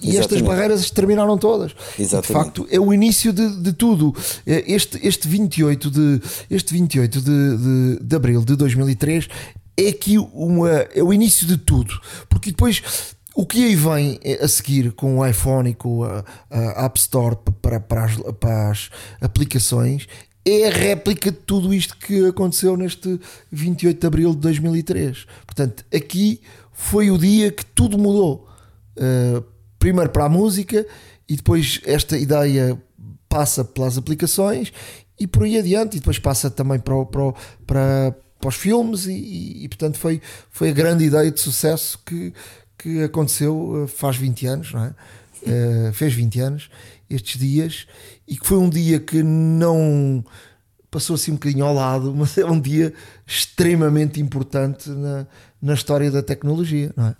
E 0.00 0.10
Exatamente. 0.10 0.20
estas 0.20 0.40
barreiras 0.42 0.90
terminaram 0.90 1.36
todas. 1.36 1.74
Exatamente. 1.98 2.26
de 2.26 2.32
facto, 2.32 2.68
é 2.70 2.78
o 2.78 2.92
início 2.92 3.32
de, 3.32 3.62
de 3.62 3.72
tudo. 3.72 4.14
É, 4.46 4.72
este, 4.72 4.98
este 5.06 5.26
28, 5.26 5.90
de, 5.90 6.20
este 6.50 6.72
28 6.74 7.20
de, 7.20 7.56
de, 7.56 7.98
de 8.02 8.16
abril 8.16 8.44
de 8.44 8.54
2003 8.54 9.28
é 9.76 9.88
aqui 9.88 10.18
uma, 10.18 10.70
é 10.70 11.02
o 11.02 11.12
início 11.12 11.46
de 11.46 11.56
tudo. 11.56 12.00
Porque 12.28 12.50
depois 12.50 12.82
o 13.34 13.46
que 13.46 13.64
aí 13.64 13.76
vem 13.76 14.18
a 14.40 14.48
seguir 14.48 14.92
com 14.92 15.18
o 15.18 15.26
iPhone 15.26 15.70
e 15.70 15.74
com 15.74 16.04
a, 16.04 16.24
a 16.50 16.86
App 16.86 16.98
Store 16.98 17.36
para, 17.62 17.78
para, 17.78 18.04
as, 18.04 18.16
para 18.38 18.70
as 18.70 18.90
aplicações 19.20 20.08
é 20.44 20.68
a 20.68 20.70
réplica 20.70 21.30
de 21.30 21.36
tudo 21.38 21.74
isto 21.74 21.96
que 21.96 22.26
aconteceu 22.26 22.76
neste 22.76 23.20
28 23.52 24.00
de 24.00 24.06
abril 24.06 24.30
de 24.30 24.38
2003. 24.38 25.26
Portanto, 25.46 25.84
aqui 25.94 26.40
foi 26.72 27.10
o 27.10 27.18
dia 27.18 27.52
que 27.52 27.64
tudo 27.66 27.98
mudou. 27.98 28.48
Uh, 28.96 29.44
primeiro 29.88 30.10
para 30.10 30.26
a 30.26 30.28
música 30.28 30.86
e 31.26 31.34
depois 31.34 31.80
esta 31.86 32.18
ideia 32.18 32.78
passa 33.26 33.64
pelas 33.64 33.96
aplicações 33.96 34.70
e 35.18 35.26
por 35.26 35.44
aí 35.44 35.58
adiante, 35.58 35.96
e 35.96 36.00
depois 36.00 36.18
passa 36.18 36.50
também 36.50 36.78
para, 36.78 37.06
para, 37.06 37.32
para, 37.66 38.16
para 38.38 38.48
os 38.48 38.54
filmes, 38.54 39.06
e, 39.06 39.12
e, 39.12 39.64
e, 39.64 39.68
portanto 39.68 39.98
foi, 39.98 40.20
foi 40.50 40.68
a 40.68 40.72
grande 40.72 41.04
ideia 41.04 41.30
de 41.30 41.40
sucesso 41.40 41.98
que, 42.04 42.32
que 42.76 43.02
aconteceu 43.02 43.84
uh, 43.84 43.88
faz 43.88 44.16
20 44.16 44.46
anos, 44.46 44.72
não 44.72 44.84
é? 44.84 44.94
Uh, 45.40 45.92
fez 45.92 46.12
20 46.12 46.40
anos 46.40 46.70
estes 47.08 47.38
dias 47.38 47.86
e 48.26 48.36
que 48.36 48.46
foi 48.46 48.58
um 48.58 48.68
dia 48.68 49.00
que 49.00 49.22
não 49.22 50.22
passou 50.90 51.14
assim 51.14 51.30
um 51.30 51.34
bocadinho 51.34 51.64
ao 51.64 51.72
lado, 51.72 52.12
mas 52.16 52.36
é 52.36 52.44
um 52.44 52.60
dia 52.60 52.92
extremamente 53.26 54.20
importante 54.20 54.90
na, 54.90 55.26
na 55.62 55.74
história 55.74 56.10
da 56.10 56.22
tecnologia, 56.22 56.92
não 56.94 57.06
é? 57.06 57.16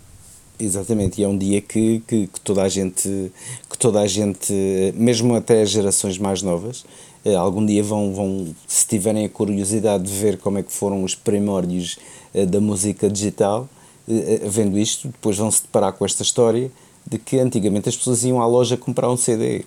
Exatamente, 0.61 1.21
e 1.21 1.25
é 1.25 1.29
um 1.29 1.39
dia 1.39 1.61
que, 1.61 2.03
que, 2.07 2.27
que, 2.27 2.41
toda 2.41 2.63
a 2.63 2.69
gente, 2.69 3.33
que 3.71 3.79
toda 3.79 4.01
a 4.01 4.07
gente, 4.09 4.53
mesmo 4.97 5.37
até 5.37 5.63
as 5.63 5.71
gerações 5.71 6.19
mais 6.19 6.43
novas, 6.43 6.85
eh, 7.25 7.37
algum 7.37 7.65
dia 7.65 7.83
vão, 7.83 8.13
vão, 8.13 8.55
se 8.67 8.87
tiverem 8.87 9.25
a 9.25 9.29
curiosidade 9.29 10.05
de 10.05 10.13
ver 10.13 10.39
como 10.39 10.59
é 10.59 10.63
que 10.65 10.73
foram 10.73 11.05
os 11.05 11.15
primórdios 11.15 11.99
eh, 12.35 12.45
da 12.45 12.61
música 12.61 13.09
digital, 13.09 13.69
eh, 14.09 14.41
vendo 14.47 14.77
isto, 14.77 15.09
depois 15.09 15.37
vão 15.37 15.49
se 15.49 15.63
deparar 15.63 15.93
com 15.93 16.05
esta 16.05 16.25
história 16.25 16.73
de 17.07 17.19
que 17.19 17.39
antigamente 17.39 17.89
as 17.89 17.97
pessoas 17.97 18.25
iam 18.25 18.41
à 18.41 18.47
loja 18.47 18.77
comprar 18.77 19.09
um 19.11 19.17
CD 19.17 19.65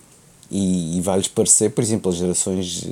e, 0.50 0.98
e 0.98 1.00
vai-lhes 1.00 1.28
parecer, 1.28 1.70
por 1.70 1.82
exemplo, 1.82 2.10
as 2.10 2.16
gerações 2.18 2.86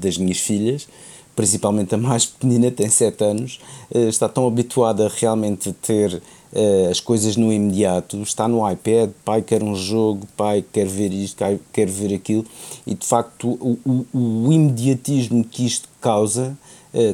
das 0.00 0.18
minhas 0.18 0.38
filhas, 0.38 0.86
principalmente 1.34 1.94
a 1.94 1.98
mais 1.98 2.26
pequenina, 2.26 2.70
tem 2.70 2.88
7 2.88 3.24
anos, 3.24 3.60
está 3.90 4.28
tão 4.28 4.46
habituada 4.46 5.06
a 5.06 5.08
realmente 5.08 5.72
ter 5.72 6.22
as 6.90 7.00
coisas 7.00 7.36
no 7.36 7.52
imediato, 7.52 8.20
está 8.22 8.48
no 8.48 8.68
iPad, 8.68 9.10
pai 9.24 9.42
quer 9.42 9.62
um 9.62 9.74
jogo, 9.74 10.26
pai 10.36 10.64
quer 10.72 10.86
ver 10.86 11.12
isto, 11.12 11.36
pai 11.36 11.60
quer 11.72 11.86
ver 11.86 12.14
aquilo, 12.14 12.44
e 12.86 12.94
de 12.94 13.06
facto 13.06 13.48
o, 13.48 13.78
o, 13.84 14.46
o 14.46 14.52
imediatismo 14.52 15.44
que 15.44 15.64
isto 15.64 15.88
causa 16.00 16.56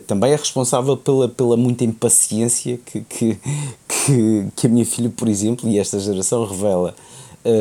também 0.07 0.33
é 0.33 0.37
responsável 0.37 0.97
pela, 0.97 1.29
pela 1.29 1.55
muita 1.55 1.85
impaciência 1.85 2.79
que, 2.79 3.03
que, 3.03 3.39
que, 3.87 4.47
que 4.57 4.67
a 4.67 4.71
minha 4.71 4.87
filha, 4.87 5.13
por 5.15 5.29
exemplo, 5.29 5.69
e 5.69 5.79
esta 5.79 6.01
geração 6.01 6.47
revela 6.47 6.95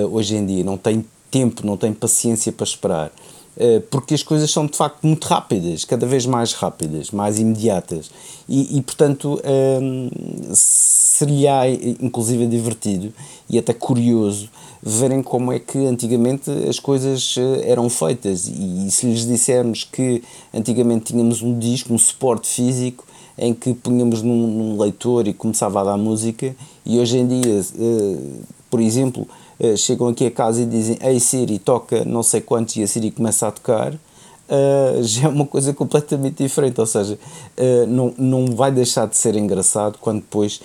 hoje 0.09 0.37
em 0.37 0.45
dia, 0.45 0.63
não 0.63 0.77
tem 0.77 1.03
tempo, 1.29 1.67
não 1.67 1.75
tem 1.75 1.93
paciência 1.93 2.53
para 2.53 2.63
esperar. 2.63 3.11
Eh, 3.57 3.81
porque 3.89 4.13
as 4.13 4.21
coisas 4.21 4.51
são 4.51 4.65
de 4.65 4.75
facto 4.75 5.05
muito 5.07 5.25
rápidas, 5.25 5.85
cada 5.85 6.05
vez 6.05 6.25
mais 6.25 6.53
rápidas, 6.53 7.11
mais 7.11 7.39
imediatas. 7.39 8.11
E, 8.47 8.77
e 8.77 8.81
portanto, 8.81 9.41
um, 9.81 10.09
ehm, 10.09 10.51
seria 10.53 11.69
inclusive 12.01 12.45
divertido 12.47 13.13
e 13.49 13.57
até 13.57 13.73
curioso 13.73 14.49
verem 14.83 15.23
como 15.23 15.51
é 15.51 15.59
que 15.59 15.77
antigamente 15.85 16.51
as 16.69 16.79
coisas 16.79 17.35
eh, 17.37 17.71
eram 17.71 17.89
feitas. 17.89 18.47
E, 18.47 18.87
e 18.87 18.91
se 18.91 19.05
lhes 19.05 19.25
dissermos 19.25 19.85
que 19.85 20.21
antigamente 20.53 21.05
tínhamos 21.05 21.41
um 21.41 21.57
disco, 21.57 21.93
um 21.93 21.97
suporte 21.97 22.47
físico 22.47 23.05
em 23.37 23.53
que 23.53 23.73
punhamos 23.73 24.21
num, 24.21 24.47
num 24.47 24.81
leitor 24.81 25.27
e 25.27 25.33
começava 25.33 25.81
a 25.81 25.83
dar 25.83 25.97
música, 25.97 26.55
e 26.85 26.97
hoje 26.99 27.17
em 27.17 27.27
dia, 27.27 27.61
uh, 27.75 28.41
por 28.69 28.79
exemplo 28.79 29.27
uh, 29.59 29.77
chegam 29.77 30.07
aqui 30.07 30.25
a 30.25 30.31
casa 30.31 30.61
e 30.61 30.65
dizem 30.65 30.97
Ei 31.01 31.19
Siri, 31.19 31.59
toca 31.59 32.03
não 32.05 32.23
sei 32.23 32.41
quantos 32.41 32.75
e 32.75 32.83
a 32.83 32.87
Siri 32.87 33.11
começa 33.11 33.47
a 33.47 33.51
tocar, 33.51 33.93
uh, 33.93 35.03
já 35.03 35.27
é 35.27 35.29
uma 35.29 35.45
coisa 35.45 35.73
completamente 35.73 36.43
diferente. 36.43 36.79
Ou 36.79 36.85
seja, 36.85 37.17
uh, 37.57 37.87
não, 37.87 38.13
não 38.17 38.55
vai 38.55 38.71
deixar 38.71 39.07
de 39.07 39.17
ser 39.17 39.35
engraçado 39.35 39.97
quando 39.99 40.21
depois 40.21 40.61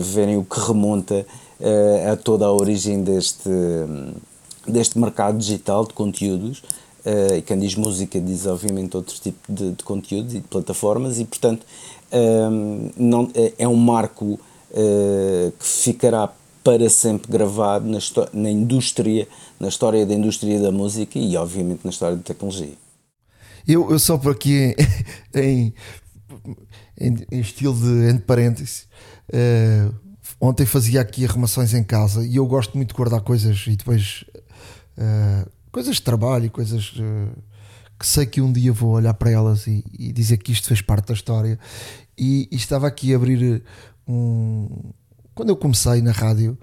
verem 0.00 0.36
o 0.36 0.44
que 0.44 0.60
remonta 0.60 1.26
a 2.12 2.16
toda 2.16 2.44
a 2.44 2.52
origem 2.52 3.02
deste, 3.02 3.50
deste 4.66 4.98
mercado 4.98 5.38
digital 5.38 5.84
de 5.84 5.92
conteúdos. 5.92 6.62
e 7.36 7.42
quem 7.42 7.58
diz 7.58 7.74
música 7.74 8.20
diz 8.20 8.46
obviamente 8.46 8.96
outro 8.96 9.18
tipo 9.20 9.52
de, 9.52 9.72
de 9.72 9.82
conteúdos 9.82 10.34
e 10.34 10.40
de 10.40 10.46
plataformas, 10.46 11.18
e 11.18 11.24
portanto 11.24 11.66
não, 12.96 13.28
é, 13.34 13.54
é 13.58 13.68
um 13.68 13.74
marco 13.74 14.38
que 14.70 15.66
ficará 15.66 16.32
para 16.66 16.90
sempre 16.90 17.30
gravado 17.30 17.88
na, 17.88 17.98
na 18.32 18.50
indústria, 18.50 19.28
na 19.60 19.68
história 19.68 20.04
da 20.04 20.12
indústria 20.12 20.60
da 20.60 20.72
música 20.72 21.16
e, 21.16 21.36
obviamente, 21.36 21.84
na 21.84 21.90
história 21.90 22.16
da 22.16 22.22
tecnologia. 22.24 22.74
Eu, 23.68 23.88
eu 23.88 24.00
só 24.00 24.18
por 24.18 24.32
aqui 24.32 24.74
em, 25.32 25.72
em, 26.98 27.16
em 27.30 27.40
estilo 27.40 27.72
de 27.72 28.10
entre 28.10 28.24
parênteses, 28.24 28.88
uh, 29.32 29.94
ontem 30.40 30.66
fazia 30.66 31.00
aqui 31.00 31.24
arrumações 31.24 31.72
em 31.72 31.84
casa 31.84 32.26
e 32.26 32.34
eu 32.34 32.46
gosto 32.46 32.76
muito 32.76 32.88
de 32.88 32.96
guardar 32.96 33.20
coisas 33.20 33.64
e 33.68 33.76
depois 33.76 34.24
uh, 34.98 35.48
coisas 35.70 35.94
de 35.94 36.02
trabalho, 36.02 36.50
coisas 36.50 36.94
uh, 36.96 37.42
que 37.96 38.06
sei 38.08 38.26
que 38.26 38.40
um 38.40 38.52
dia 38.52 38.72
vou 38.72 38.90
olhar 38.90 39.14
para 39.14 39.30
elas 39.30 39.68
e, 39.68 39.84
e 39.96 40.10
dizer 40.12 40.38
que 40.38 40.50
isto 40.50 40.66
fez 40.66 40.82
parte 40.82 41.06
da 41.06 41.14
história. 41.14 41.60
E, 42.18 42.48
e 42.50 42.56
estava 42.56 42.88
aqui 42.88 43.12
a 43.12 43.16
abrir 43.16 43.62
um 44.08 44.68
quando 45.36 45.50
eu 45.50 45.56
comecei 45.56 46.00
na 46.00 46.10
rádio 46.10 46.58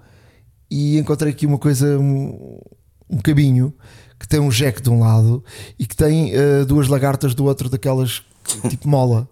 e 0.68 0.98
encontrei 0.98 1.32
aqui 1.32 1.46
uma 1.46 1.58
coisa, 1.58 1.96
um 1.98 3.18
cabinho 3.22 3.72
que 4.18 4.26
tem 4.26 4.40
um 4.40 4.48
jack 4.48 4.82
de 4.82 4.90
um 4.90 4.98
lado 4.98 5.42
e 5.78 5.86
que 5.86 5.96
tem 5.96 6.32
uh, 6.34 6.66
duas 6.66 6.88
lagartas 6.88 7.34
do 7.34 7.44
outro, 7.44 7.70
daquelas 7.70 8.22
tipo 8.68 8.88
mola. 8.88 9.28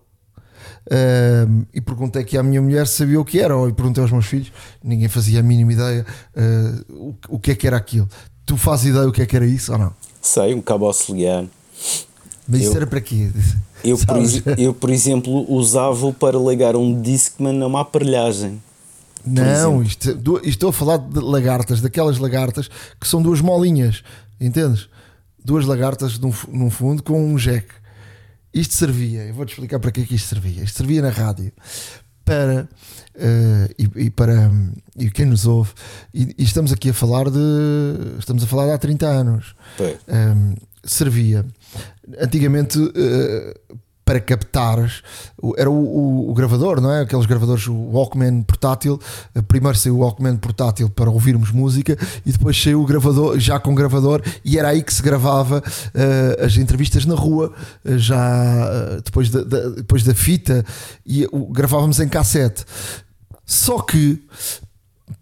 Uh, 0.86 1.66
e 1.74 1.80
perguntei 1.80 2.22
aqui 2.22 2.38
à 2.38 2.42
minha 2.42 2.62
mulher 2.62 2.86
se 2.86 2.98
sabia 2.98 3.20
o 3.20 3.24
que 3.24 3.40
era, 3.40 3.56
ou 3.56 3.68
e 3.68 3.72
perguntei 3.72 4.02
aos 4.02 4.12
meus 4.12 4.26
filhos, 4.26 4.52
ninguém 4.82 5.08
fazia 5.08 5.40
a 5.40 5.42
mínima 5.42 5.72
ideia 5.72 6.06
uh, 6.36 6.94
o, 7.28 7.36
o 7.36 7.38
que 7.38 7.50
é 7.50 7.54
que 7.56 7.66
era 7.66 7.76
aquilo. 7.76 8.08
Tu 8.46 8.56
fazes 8.56 8.86
ideia 8.86 9.08
o 9.08 9.12
que 9.12 9.22
é 9.22 9.26
que 9.26 9.34
era 9.34 9.46
isso 9.46 9.72
ou 9.72 9.78
não? 9.78 9.92
Sei, 10.20 10.54
um 10.54 10.62
cabo 10.62 10.86
auxiliar. 10.86 11.44
Mas 12.46 12.60
isso 12.60 12.76
era 12.76 12.86
para 12.86 13.00
quê? 13.00 13.30
Eu 13.82 13.98
por, 13.98 14.16
eu, 14.58 14.74
por 14.74 14.90
exemplo, 14.90 15.50
usava-o 15.52 16.12
para 16.12 16.38
ligar 16.38 16.76
um 16.76 17.00
Discman 17.00 17.60
a 17.62 17.66
uma 17.66 17.80
aparelhagem. 17.80 18.60
Não, 19.24 19.82
isto, 19.82 20.10
isto, 20.10 20.40
estou 20.44 20.70
a 20.70 20.72
falar 20.72 20.98
de 20.98 21.20
lagartas, 21.20 21.80
daquelas 21.80 22.18
lagartas 22.18 22.68
que 23.00 23.06
são 23.06 23.22
duas 23.22 23.40
molinhas, 23.40 24.02
entendes? 24.40 24.88
Duas 25.44 25.64
lagartas 25.64 26.18
num, 26.18 26.32
num 26.48 26.70
fundo 26.70 27.02
com 27.02 27.24
um 27.24 27.36
jack. 27.36 27.66
Isto 28.52 28.74
servia, 28.74 29.24
eu 29.24 29.34
vou-te 29.34 29.50
explicar 29.50 29.80
para 29.80 29.90
que 29.90 30.02
é 30.02 30.04
que 30.04 30.14
isto 30.14 30.28
servia. 30.28 30.62
Isto 30.62 30.76
servia 30.76 31.02
na 31.02 31.10
rádio 31.10 31.52
para 32.24 32.68
uh, 33.16 33.74
e, 33.78 34.06
e, 34.06 34.10
para 34.10 34.50
e 34.96 35.10
quem 35.10 35.26
nos 35.26 35.46
ouve, 35.46 35.72
e, 36.14 36.34
e, 36.38 36.44
estamos 36.44 36.72
aqui 36.72 36.90
a 36.90 36.94
falar 36.94 37.28
de 37.28 37.38
estamos 38.18 38.44
a 38.44 38.46
falar 38.46 38.66
de 38.66 38.72
há 38.72 38.78
30 38.78 39.06
anos. 39.06 39.54
Um, 40.08 40.54
servia 40.84 41.44
antigamente 42.20 42.78
uh, 42.78 43.78
para 44.12 44.20
captares 44.20 45.02
era 45.56 45.70
o, 45.70 45.74
o, 45.74 46.30
o, 46.30 46.34
gravador, 46.34 46.82
não 46.82 46.92
é? 46.92 47.00
Aqueles 47.00 47.24
gravadores, 47.24 47.66
o 47.66 47.74
Walkman 47.74 48.42
portátil. 48.42 49.00
Primeiro 49.48 49.78
saiu 49.78 49.96
o 49.96 49.98
Walkman 50.00 50.36
portátil 50.36 50.90
para 50.90 51.08
ouvirmos 51.08 51.50
música 51.50 51.96
e 52.26 52.30
depois 52.30 52.60
saiu 52.60 52.82
o 52.82 52.86
gravador, 52.86 53.38
já 53.38 53.58
com 53.58 53.74
gravador, 53.74 54.22
e 54.44 54.58
era 54.58 54.68
aí 54.68 54.82
que 54.82 54.92
se 54.92 55.02
gravava 55.02 55.60
uh, 55.60 56.44
as 56.44 56.58
entrevistas 56.58 57.06
na 57.06 57.14
rua, 57.14 57.54
uh, 57.84 57.98
já 57.98 58.18
uh, 58.18 59.02
depois, 59.02 59.30
da, 59.30 59.42
da, 59.42 59.68
depois 59.70 60.04
da 60.04 60.14
fita, 60.14 60.62
e 61.06 61.26
gravávamos 61.50 61.98
em 61.98 62.08
cassete. 62.08 62.66
Só 63.46 63.80
que 63.80 64.22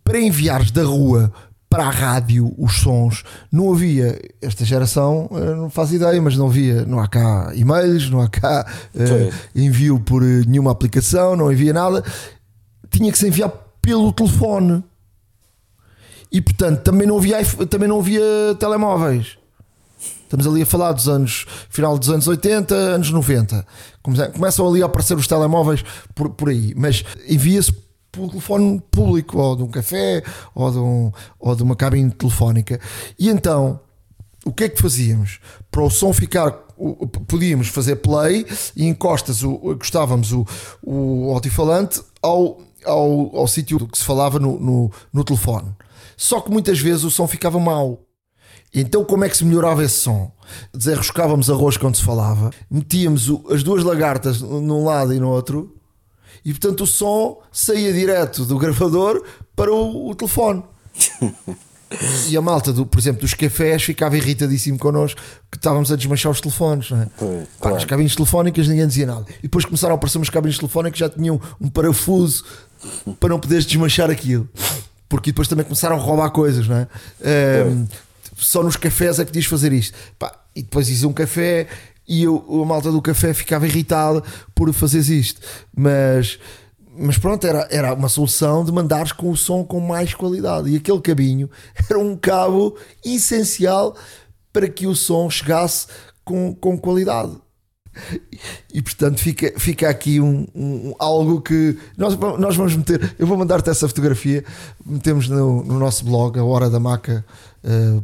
para 0.03 0.21
enviares 0.21 0.73
da 0.73 0.83
rua 0.83 1.33
para 1.71 1.87
a 1.87 1.91
rádio 1.91 2.53
os 2.59 2.81
sons. 2.81 3.23
Não 3.51 3.73
havia, 3.73 4.21
esta 4.43 4.65
geração 4.65 5.31
eh, 5.33 5.55
não 5.55 5.71
faz 5.71 5.93
ideia, 5.93 6.21
mas 6.21 6.37
não 6.37 6.49
havia, 6.49 6.85
não 6.85 6.99
há 6.99 7.07
cá 7.07 7.53
e-mails, 7.55 8.11
não 8.11 8.21
há 8.21 8.29
cá 8.29 8.67
uh, 8.93 9.35
envio 9.55 10.01
por 10.01 10.25
eh, 10.25 10.43
nenhuma 10.49 10.73
aplicação, 10.73 11.37
não 11.37 11.49
havia 11.49 11.73
nada. 11.73 12.05
Tinha 12.91 13.13
que 13.13 13.17
se 13.17 13.29
enviar 13.29 13.53
pelo 13.81 14.13
telefone. 14.13 14.83
E 16.33 16.41
portanto 16.41 16.83
também 16.83 17.07
não 17.07 17.19
havia, 17.19 17.45
também 17.69 17.89
não 17.89 18.01
havia 18.01 18.21
telemóveis. 18.59 19.39
Estamos 20.25 20.47
ali 20.47 20.63
a 20.63 20.67
falar 20.67 20.93
dos 20.93 21.09
anos, 21.09 21.47
final 21.71 21.99
dos 21.99 22.09
anos 22.09 22.27
80, 22.27 22.75
anos 22.75 23.11
90. 23.11 23.67
Começam 24.33 24.69
ali 24.69 24.83
a 24.83 24.87
aparecer 24.87 25.17
os 25.17 25.27
telemóveis 25.27 25.85
por, 26.15 26.31
por 26.31 26.49
aí, 26.49 26.73
mas 26.77 27.05
envia-se 27.29 27.73
pelo 28.11 28.29
telefone 28.29 28.83
público, 28.91 29.39
ou 29.39 29.57
de 29.57 29.63
um 29.63 29.69
café, 29.69 30.23
ou 30.55 30.71
de, 30.71 30.79
um, 30.79 31.13
ou 31.39 31.55
de 31.55 31.63
uma 31.63 31.77
cabine 31.77 32.11
telefónica. 32.11 32.81
E 33.19 33.29
então, 33.29 33.81
o 34.45 34.53
que 34.53 34.65
é 34.65 34.69
que 34.69 34.81
fazíamos? 34.81 35.39
Para 35.71 35.83
o 35.83 35.91
som 35.91 36.13
ficar. 36.13 36.51
Podíamos 37.29 37.69
fazer 37.69 37.97
play 37.97 38.47
e 38.75 38.87
encostas, 38.87 39.43
o, 39.43 39.73
encostávamos 39.73 40.33
o, 40.33 40.47
o 40.83 41.31
altifalante 41.35 42.01
ao, 42.23 42.59
ao, 42.87 43.37
ao 43.37 43.47
sítio 43.47 43.87
que 43.87 43.99
se 43.99 44.05
falava 44.05 44.39
no, 44.39 44.59
no, 44.59 44.91
no 45.13 45.23
telefone. 45.23 45.69
Só 46.17 46.41
que 46.41 46.51
muitas 46.51 46.81
vezes 46.81 47.05
o 47.05 47.11
som 47.11 47.27
ficava 47.27 47.61
mau. 47.61 48.01
Então, 48.73 49.05
como 49.05 49.25
é 49.25 49.29
que 49.29 49.37
se 49.37 49.45
melhorava 49.45 49.85
esse 49.85 49.97
som? 49.97 50.33
Desenroscávamos 50.73 51.51
arroz 51.51 51.77
quando 51.77 51.97
se 51.97 52.03
falava, 52.03 52.51
metíamos 52.71 53.31
as 53.51 53.63
duas 53.63 53.85
lagartas 53.85 54.41
num 54.41 54.85
lado 54.85 55.13
e 55.13 55.19
no 55.19 55.29
outro 55.29 55.80
e 56.45 56.53
portanto 56.53 56.83
o 56.83 56.87
som 56.87 57.41
saía 57.53 57.93
direto 57.93 58.45
do 58.45 58.59
gravador 58.59 59.23
para 59.55 59.73
o, 59.73 60.11
o 60.11 60.15
telefone. 60.15 60.63
E 62.29 62.37
a 62.37 62.41
malta, 62.41 62.73
do, 62.73 62.87
por 62.87 63.01
exemplo, 63.01 63.23
dos 63.23 63.35
cafés 63.35 63.83
ficava 63.83 64.17
irritadíssimo 64.17 64.79
connosco 64.79 65.21
que 65.51 65.57
estávamos 65.57 65.91
a 65.91 65.97
desmanchar 65.97 66.31
os 66.31 66.41
telefones. 66.41 66.91
Não 66.91 67.03
é? 67.03 67.07
Pois, 67.19 67.49
claro. 67.59 67.77
As 67.77 67.85
cabines 67.85 68.15
telefónicas 68.15 68.69
ninguém 68.69 68.87
dizia 68.87 69.07
nada. 69.07 69.27
E 69.41 69.43
depois 69.43 69.65
começaram 69.65 69.95
a 69.95 69.97
aparecer 69.97 70.19
umas 70.19 70.31
cabines 70.31 70.57
telefónicas 70.57 70.93
que 70.93 71.01
já 71.01 71.09
tinham 71.09 71.41
um 71.61 71.69
parafuso 71.69 72.45
para 73.19 73.31
não 73.31 73.41
poderes 73.41 73.67
desmanchar 73.67 74.09
aquilo. 74.09 74.49
Porque 75.09 75.33
depois 75.33 75.49
também 75.49 75.65
começaram 75.65 75.97
a 75.97 75.99
roubar 75.99 76.31
coisas, 76.31 76.69
não 76.69 76.77
é? 76.77 76.89
Um, 77.67 77.89
só 78.37 78.63
nos 78.63 78.77
cafés 78.77 79.19
é 79.19 79.25
que 79.25 79.33
podias 79.33 79.47
fazer 79.47 79.73
isto. 79.73 79.99
Pá, 80.17 80.33
e 80.55 80.63
depois 80.63 80.89
ia 80.89 81.09
um 81.09 81.13
café 81.13 81.67
e 82.11 82.25
eu, 82.25 82.45
a 82.61 82.67
malta 82.67 82.91
do 82.91 83.01
café 83.01 83.33
ficava 83.33 83.69
irritada 83.69 84.21
por 84.53 84.71
fazeres 84.73 85.09
isto. 85.09 85.41
Mas, 85.75 86.41
mas 86.99 87.17
pronto, 87.17 87.47
era, 87.47 87.69
era 87.71 87.95
uma 87.95 88.09
solução 88.09 88.65
de 88.65 88.73
mandares 88.73 89.13
com 89.13 89.31
o 89.31 89.37
som 89.37 89.63
com 89.63 89.79
mais 89.79 90.13
qualidade. 90.13 90.71
E 90.71 90.77
aquele 90.77 91.01
cabinho 91.01 91.49
era 91.89 92.01
um 92.01 92.17
cabo 92.17 92.77
essencial 93.05 93.97
para 94.53 94.69
que 94.69 94.89
o 94.89 94.97
som 94.97 95.31
chegasse 95.31 95.87
com, 96.25 96.53
com 96.53 96.77
qualidade. 96.77 97.37
E 98.73 98.83
portanto 98.83 99.21
fica, 99.21 99.53
fica 99.57 99.89
aqui 99.89 100.21
um, 100.21 100.47
um, 100.55 100.95
algo 100.99 101.41
que 101.41 101.79
nós, 101.97 102.17
nós 102.17 102.57
vamos 102.57 102.75
meter. 102.75 103.15
Eu 103.21 103.27
vou 103.27 103.37
mandar-te 103.37 103.71
essa 103.71 103.87
fotografia, 103.87 104.45
metemos 104.85 105.29
no, 105.29 105.63
no 105.63 105.79
nosso 105.79 106.05
blog, 106.05 106.39
a 106.39 106.45
hora 106.45 106.69
da 106.69 106.81
maca. 106.81 107.25
Uh, 107.63 108.03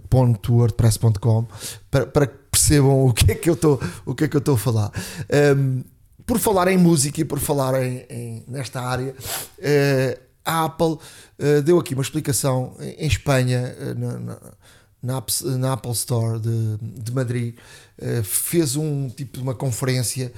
para, 1.91 2.07
para 2.07 2.27
percebam 2.67 3.07
o 3.07 3.13
que 3.13 3.31
é 3.31 3.35
que 3.35 3.49
eu 3.49 3.55
estou 3.55 3.81
o 4.05 4.15
que 4.15 4.25
é 4.25 4.29
que 4.29 4.37
eu 4.37 4.41
estou 4.41 4.57
a 4.57 4.59
falar. 4.59 4.93
Um, 5.57 5.85
por 6.27 6.41
falar 6.41 6.67
em 6.69 6.77
música 6.77 7.21
e 7.21 7.25
por 7.25 7.39
falar 7.39 7.81
em, 7.81 8.05
em 8.11 8.45
nesta 8.49 8.81
área, 8.81 9.15
uh, 9.15 10.21
a 10.45 10.65
Apple 10.65 10.95
uh, 10.95 11.63
deu 11.65 11.79
aqui 11.79 11.95
uma 11.95 12.03
explicação 12.03 12.77
em, 12.81 13.05
em 13.05 13.07
Espanha, 13.07 13.77
uh, 13.79 13.95
na, 13.95 14.19
na, 14.19 14.39
na, 15.01 15.25
na, 15.59 15.73
Apple 15.75 15.93
Store 15.93 16.41
de, 16.41 16.79
de 16.81 17.13
Madrid, 17.13 17.55
fez 18.25 18.75
um 18.75 19.09
tipo 19.09 19.37
de 19.39 19.43
uma 19.43 19.55
conferência, 19.55 20.33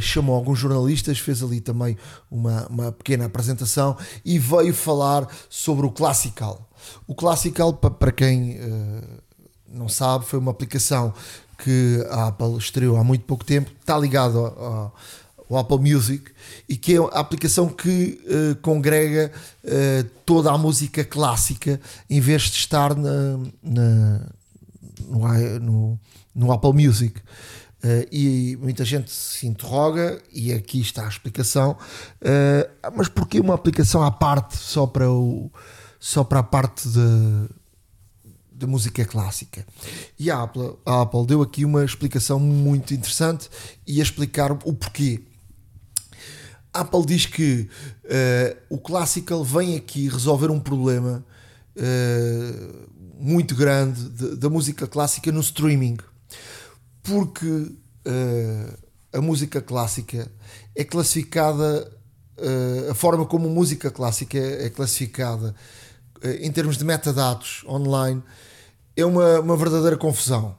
chamou 0.00 0.34
alguns 0.34 0.58
jornalistas, 0.58 1.18
fez 1.18 1.42
ali 1.42 1.60
também 1.60 1.98
uma, 2.30 2.66
uma 2.68 2.92
pequena 2.92 3.26
apresentação 3.26 3.96
e 4.24 4.38
veio 4.38 4.72
falar 4.72 5.28
sobre 5.50 5.84
o 5.84 5.90
Classical. 5.90 6.70
O 7.06 7.14
Classical, 7.14 7.74
para 7.74 8.12
quem 8.12 8.58
não 9.72 9.88
sabe, 9.88 10.24
foi 10.24 10.38
uma 10.38 10.50
aplicação 10.50 11.12
que 11.58 12.04
a 12.10 12.28
Apple 12.28 12.58
estreou 12.58 12.96
há 12.96 13.04
muito 13.04 13.24
pouco 13.24 13.44
tempo, 13.44 13.70
está 13.80 13.96
ligado 13.96 14.38
ao, 14.38 14.94
Apple 15.58 15.78
Music 15.78 16.32
e 16.66 16.78
que 16.78 16.94
é 16.94 16.98
a 16.98 17.20
aplicação 17.20 17.68
que 17.68 18.18
uh, 18.24 18.56
congrega 18.62 19.30
uh, 19.62 20.04
toda 20.24 20.50
a 20.50 20.56
música 20.56 21.04
clássica 21.04 21.78
em 22.08 22.20
vez 22.20 22.44
de 22.44 22.56
estar 22.56 22.96
na, 22.96 23.38
na 23.62 24.20
no, 25.06 25.60
no, 25.60 26.00
no, 26.34 26.52
Apple 26.52 26.72
Music. 26.72 27.20
Uh, 27.84 28.08
e 28.10 28.56
muita 28.62 28.82
gente 28.82 29.10
se 29.10 29.46
interroga, 29.46 30.22
e 30.32 30.54
aqui 30.54 30.80
está 30.80 31.04
a 31.04 31.08
explicação, 31.08 31.76
mas 32.96 33.08
porquê 33.08 33.40
uma 33.40 33.54
aplicação 33.54 34.02
à 34.02 34.10
parte 34.10 34.56
só 34.56 34.86
para, 34.86 35.10
o, 35.10 35.50
só 35.98 36.24
para 36.24 36.38
a 36.38 36.42
parte 36.44 36.88
de 36.88 37.48
da 38.62 38.66
música 38.66 39.04
clássica. 39.04 39.66
E 40.18 40.30
a 40.30 40.42
Apple, 40.42 40.74
a 40.86 41.02
Apple 41.02 41.26
deu 41.26 41.42
aqui 41.42 41.64
uma 41.64 41.84
explicação 41.84 42.38
muito 42.38 42.94
interessante 42.94 43.50
e 43.86 43.98
a 43.98 44.02
explicar 44.02 44.52
o 44.52 44.72
porquê. 44.72 45.20
A 46.72 46.80
Apple 46.80 47.04
diz 47.04 47.26
que 47.26 47.68
uh, 48.04 48.56
o 48.70 48.78
Classical 48.78 49.44
vem 49.44 49.76
aqui 49.76 50.08
resolver 50.08 50.50
um 50.50 50.60
problema 50.60 51.24
uh, 51.76 52.88
muito 53.18 53.54
grande 53.54 54.36
da 54.36 54.48
música 54.48 54.86
clássica 54.86 55.30
no 55.32 55.40
streaming, 55.40 55.98
porque 57.02 57.46
uh, 57.46 58.78
a 59.12 59.20
música 59.20 59.60
clássica 59.60 60.30
é 60.74 60.84
classificada, 60.84 61.92
a 62.90 62.94
forma 62.94 63.26
como 63.26 63.48
música 63.50 63.90
clássica 63.90 64.38
é 64.38 64.70
classificada 64.70 65.54
em 66.40 66.50
termos 66.50 66.78
de 66.78 66.84
metadados 66.84 67.62
online 67.68 68.22
é 68.96 69.04
uma, 69.04 69.40
uma 69.40 69.56
verdadeira 69.56 69.96
confusão. 69.96 70.56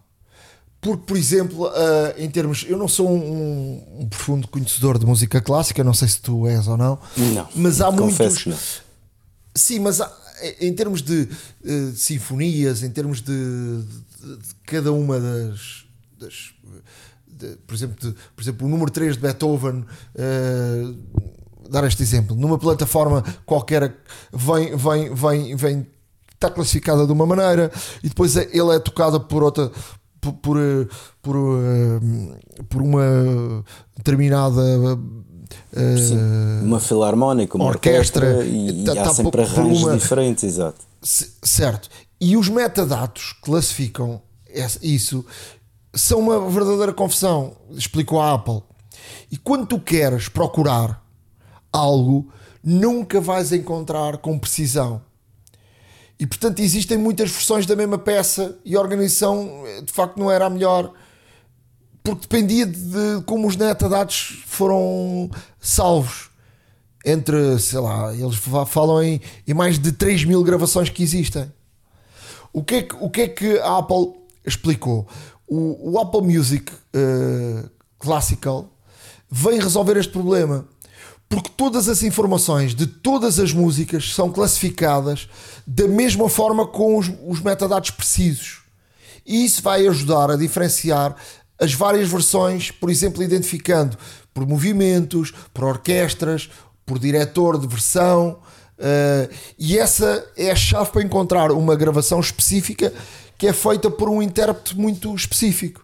Porque, 0.84 1.04
por 1.06 1.18
exemplo, 1.18 1.68
uh, 1.68 1.72
em 2.18 2.30
termos. 2.30 2.66
Eu 2.68 2.78
não 2.78 2.90
sou 2.90 3.10
um, 3.10 4.02
um, 4.02 4.08
profundo 4.10 4.48
conhecedor 4.50 5.00
de 5.00 5.06
música 5.06 5.40
clássica, 5.40 5.82
não 5.82 5.94
sei 5.94 6.10
se 6.10 6.22
tu 6.22 6.46
és 6.46 6.68
ou 6.68 6.76
não. 6.76 7.00
Não. 7.16 7.48
Mas 7.56 7.80
há 7.80 7.90
muitos. 7.90 8.46
Não. 8.46 8.58
Sim, 9.56 9.80
mas 9.80 10.02
há, 10.02 10.12
em 10.60 10.74
termos 10.74 11.02
de 11.02 11.30
uh, 11.64 11.96
sinfonias, 11.96 12.84
em 12.84 12.90
termos 12.90 13.22
de, 13.22 13.34
de, 13.34 14.38
de 14.38 14.56
cada 14.66 14.92
uma 14.92 15.20
das. 15.20 15.86
das 16.20 16.54
de, 17.28 17.56
por, 17.66 17.74
exemplo, 17.74 17.96
de, 18.00 18.16
por 18.36 18.42
exemplo, 18.42 18.68
o 18.68 18.70
número 18.70 18.92
3 18.92 19.16
de 19.16 19.22
Beethoven. 19.22 19.86
Uh, 20.16 20.98
dar 21.70 21.86
este 21.86 22.04
exemplo. 22.04 22.36
Numa 22.36 22.58
plataforma 22.58 23.24
qualquer 23.46 23.96
vem, 24.34 24.76
vem, 24.76 25.16
vem, 25.16 25.56
vem 25.56 25.88
está 26.44 26.50
classificada 26.50 27.06
de 27.06 27.12
uma 27.12 27.26
maneira 27.26 27.72
e 28.04 28.10
depois 28.10 28.36
é, 28.36 28.50
ele 28.52 28.76
é 28.76 28.80
tocada 28.80 29.20
por 29.20 29.44
outra 29.44 29.72
por, 30.20 30.34
por, 30.34 30.58
eh, 30.58 30.88
por, 31.22 31.36
eh, 31.36 32.64
por 32.70 32.82
uma 32.82 33.64
determinada 33.98 34.62
eh, 35.74 35.98
Sim, 35.98 36.66
uma 36.66 36.80
filarmónica, 36.80 37.58
uma 37.58 37.66
orquestra, 37.66 38.28
orquestra, 38.38 38.46
e, 38.46 38.84
tá- 38.86 38.94
e 38.94 39.00
há 39.00 39.04
tá 39.04 39.14
sempre 39.14 39.42
arranjos 39.42 39.84
uma- 39.84 39.98
diferentes, 39.98 40.44
exato. 40.44 40.80
Certo. 41.02 41.90
E 42.20 42.38
os 42.38 42.48
metadados 42.48 43.36
classificam 43.42 44.22
isso 44.82 45.26
são 45.94 46.20
uma 46.20 46.50
verdadeira 46.50 46.94
confusão, 46.94 47.54
explicou 47.72 48.22
a 48.22 48.34
Apple. 48.34 48.62
E 49.32 49.38
quando 49.38 49.66
tu 49.68 49.80
queres 49.80 50.30
procurar 50.30 51.04
algo, 51.72 52.30
nunca 52.64 53.20
vais 53.20 53.52
encontrar 53.52 54.18
com 54.18 54.40
precisão. 54.40 55.02
E 56.20 56.26
portanto 56.28 56.60
existem 56.60 56.98
muitas 56.98 57.30
versões 57.32 57.66
da 57.66 57.76
mesma 57.76 57.98
peça 57.98 58.58
e 58.64 58.76
a 58.76 58.80
organização 58.80 59.64
eh, 59.66 59.82
de 59.82 59.92
facto 59.92 60.18
não 60.18 60.32
era 60.32 60.46
a 60.46 60.50
melhor 60.50 60.94
porque 62.04 62.22
dependia 62.22 62.66
de 62.66 63.22
como 63.26 63.48
os 63.48 63.56
metadados 63.56 64.44
foram 64.46 65.30
salvos 65.60 66.30
entre, 67.06 67.58
sei 67.60 67.80
lá, 67.80 68.14
eles 68.14 68.36
fa- 68.36 68.66
falam 68.66 69.02
em, 69.04 69.20
em 69.48 69.54
mais 69.54 69.80
de 69.80 69.92
3 69.92 70.24
mil 70.26 70.44
gravações 70.44 70.90
que 70.90 71.02
existem. 71.04 71.52
O 72.54 72.64
que 72.64 72.76
é 72.76 72.82
que, 72.84 72.96
o 73.00 73.10
que, 73.10 73.22
é 73.22 73.28
que 73.28 73.58
a 73.60 73.78
Apple 73.78 74.14
explicou? 74.46 75.08
O, 75.48 75.92
o 75.94 76.00
Apple 76.00 76.22
Music 76.22 76.72
eh, 76.94 77.64
Classical 78.00 78.70
vem 79.30 79.60
resolver 79.60 79.98
este 79.98 80.12
problema 80.12 80.66
porque 81.34 81.50
todas 81.58 81.90
as 81.90 82.04
informações 82.04 82.76
de 82.76 82.86
todas 82.86 83.40
as 83.40 83.52
músicas 83.52 84.14
são 84.14 84.32
classificadas 84.32 85.28
da 85.66 85.88
mesma 85.88 86.30
forma 86.30 86.68
com 86.68 86.96
os, 86.96 87.12
os 87.26 87.40
metadados 87.40 87.90
precisos. 87.90 88.62
E 89.26 89.44
isso 89.44 89.60
vai 89.64 89.88
ajudar 89.88 90.30
a 90.30 90.36
diferenciar 90.36 91.16
as 91.60 91.74
várias 91.74 92.08
versões, 92.08 92.70
por 92.70 92.88
exemplo, 92.88 93.24
identificando 93.24 93.98
por 94.32 94.46
movimentos, 94.46 95.34
por 95.52 95.64
orquestras, 95.64 96.52
por 96.86 97.00
diretor 97.00 97.58
de 97.58 97.66
versão. 97.66 98.38
eh, 98.78 99.30
e 99.58 99.80
essa 99.80 100.24
é 100.38 100.52
a 100.52 100.56
chave 100.56 100.92
para 100.92 101.02
encontrar 101.02 101.52
uma 101.52 101.76
gravação 101.76 102.20
específica 102.20 102.94
que 103.40 103.48
é 103.48 103.54
feita 103.54 103.90
por 103.90 104.08
um 104.08 104.22
intérprete 104.22 104.78
muito 104.78 105.16
específico. 105.16 105.83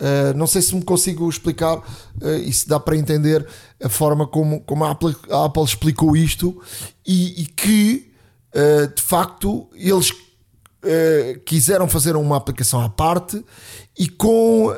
Uh, 0.00 0.36
não 0.36 0.46
sei 0.46 0.60
se 0.60 0.74
me 0.74 0.82
consigo 0.82 1.28
explicar 1.28 1.78
uh, 1.78 2.28
e 2.44 2.52
se 2.52 2.68
dá 2.68 2.80
para 2.80 2.96
entender 2.96 3.46
a 3.82 3.88
forma 3.88 4.26
como, 4.26 4.60
como 4.62 4.84
a, 4.84 4.90
Apple, 4.90 5.14
a 5.30 5.44
Apple 5.44 5.62
explicou 5.62 6.16
isto 6.16 6.60
e, 7.06 7.42
e 7.42 7.46
que 7.46 8.12
uh, 8.54 8.92
de 8.92 9.00
facto 9.00 9.68
eles 9.72 10.10
uh, 10.10 11.40
quiseram 11.46 11.88
fazer 11.88 12.16
uma 12.16 12.36
aplicação 12.36 12.80
à 12.80 12.88
parte 12.88 13.44
e 13.96 14.08
com 14.08 14.72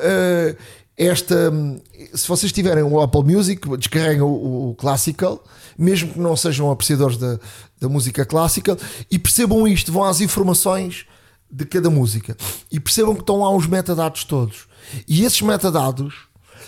esta. 0.99 1.51
Se 2.13 2.29
vocês 2.29 2.53
tiverem 2.53 2.83
o 2.85 3.01
Apple 3.01 3.25
Music, 3.25 3.67
descarreguem 3.79 4.21
o, 4.21 4.71
o 4.71 4.75
Classical, 4.75 5.43
mesmo 5.79 6.13
que 6.13 6.21
não 6.21 6.37
sejam 6.37 6.71
apreciadores 6.71 7.17
da, 7.17 7.39
da 7.81 7.89
música 7.89 8.27
clássica, 8.27 8.77
e 9.11 9.19
percebam 9.19 9.67
isto, 9.67 9.91
vão 9.91 10.05
às 10.05 10.21
informações 10.21 11.07
de 11.51 11.65
cada 11.65 11.89
música 11.89 12.37
e 12.71 12.79
percebam 12.79 13.15
que 13.15 13.21
estão 13.21 13.41
lá 13.41 13.51
os 13.51 13.67
metadados 13.67 14.25
todos. 14.25 14.67
E 15.07 15.25
esses 15.25 15.41
metadados 15.43 16.15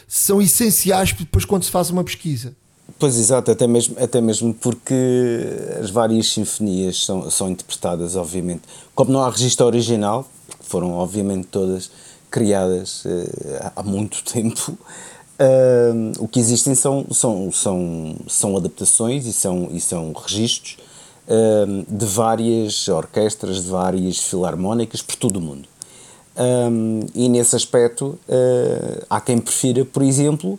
são 0.06 0.40
essenciais 0.40 1.12
depois 1.12 1.44
quando 1.44 1.64
se 1.64 1.70
faz 1.70 1.90
uma 1.90 2.04
pesquisa. 2.04 2.54
Pois 2.98 3.16
exato, 3.16 3.50
até 3.50 3.66
mesmo, 3.66 3.96
até 3.98 4.20
mesmo 4.20 4.54
porque 4.54 4.94
as 5.80 5.90
várias 5.90 6.28
sinfonias 6.28 7.04
são, 7.04 7.30
são 7.30 7.50
interpretadas, 7.50 8.16
obviamente. 8.16 8.62
Como 8.94 9.12
não 9.12 9.22
há 9.22 9.30
registro 9.30 9.66
original, 9.66 10.26
foram 10.62 10.92
obviamente 10.92 11.46
todas 11.48 11.90
criadas 12.30 13.04
uh, 13.04 13.72
há 13.76 13.82
muito 13.82 14.22
tempo, 14.30 14.72
uh, 14.72 16.12
o 16.18 16.28
que 16.28 16.40
existem 16.40 16.74
são, 16.74 17.06
são, 17.10 17.52
são, 17.52 18.16
são 18.26 18.56
adaptações 18.56 19.26
e 19.26 19.32
são, 19.32 19.68
e 19.70 19.80
são 19.80 20.12
registros 20.12 20.78
uh, 21.26 21.84
de 21.88 22.06
várias 22.06 22.88
orquestras, 22.88 23.62
de 23.62 23.70
várias 23.70 24.18
filarmónicas 24.18 25.02
por 25.02 25.16
todo 25.16 25.36
o 25.36 25.40
mundo. 25.40 25.68
Um, 26.38 27.00
e 27.16 27.28
nesse 27.28 27.56
aspecto 27.56 28.16
uh, 28.28 29.04
há 29.10 29.20
quem 29.20 29.38
prefira, 29.38 29.84
por 29.84 30.04
exemplo, 30.04 30.58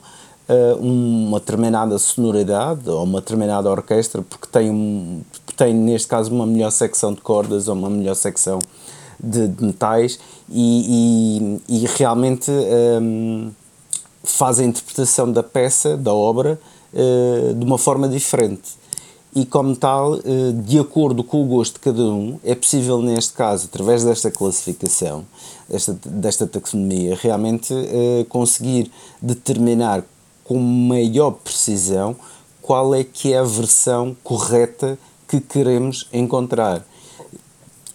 uh, 0.50 0.76
uma 0.78 1.40
determinada 1.40 1.98
sonoridade 1.98 2.90
ou 2.90 3.02
uma 3.04 3.22
determinada 3.22 3.70
orquestra 3.70 4.22
porque 4.22 4.48
tem, 4.48 4.70
um, 4.70 5.22
tem 5.56 5.74
neste 5.74 6.10
caso 6.10 6.34
uma 6.34 6.46
melhor 6.46 6.72
secção 6.72 7.14
de 7.14 7.22
cordas 7.22 7.70
ou 7.70 7.76
uma 7.76 7.90
melhor 7.90 8.16
secção 8.16 8.60
de, 9.18 9.48
de 9.48 9.64
metais 9.64 10.20
e, 10.50 11.62
e, 11.70 11.84
e 11.84 11.88
realmente 11.96 12.52
um, 12.52 13.50
faz 14.22 14.60
a 14.60 14.66
interpretação 14.66 15.32
da 15.32 15.44
peça, 15.44 15.96
da 15.96 16.14
obra, 16.14 16.60
uh, 16.94 17.54
de 17.54 17.66
uma 17.66 17.78
forma 17.78 18.10
diferente 18.10 18.80
e, 19.36 19.46
como 19.46 19.76
tal, 19.76 20.20
de 20.64 20.80
acordo 20.80 21.24
com 21.24 21.44
o 21.44 21.46
gosto 21.46 21.74
de 21.74 21.80
cada 21.82 22.02
um, 22.02 22.40
é 22.44 22.56
possível, 22.56 23.02
neste 23.02 23.34
caso, 23.34 23.66
através 23.66 24.04
desta 24.04 24.32
classificação, 24.32 25.24
desta, 25.70 26.00
desta 26.04 26.48
taxonomia, 26.48 27.16
realmente 27.22 27.74
conseguir 28.28 28.92
determinar 29.22 30.04
com 30.44 30.58
maior 30.58 31.32
precisão 31.32 32.16
qual 32.60 32.96
é 32.96 33.04
que 33.04 33.34
é 33.34 33.38
a 33.38 33.44
versão 33.44 34.18
correta 34.24 34.98
que 35.28 35.40
queremos 35.40 36.08
encontrar. 36.12 36.84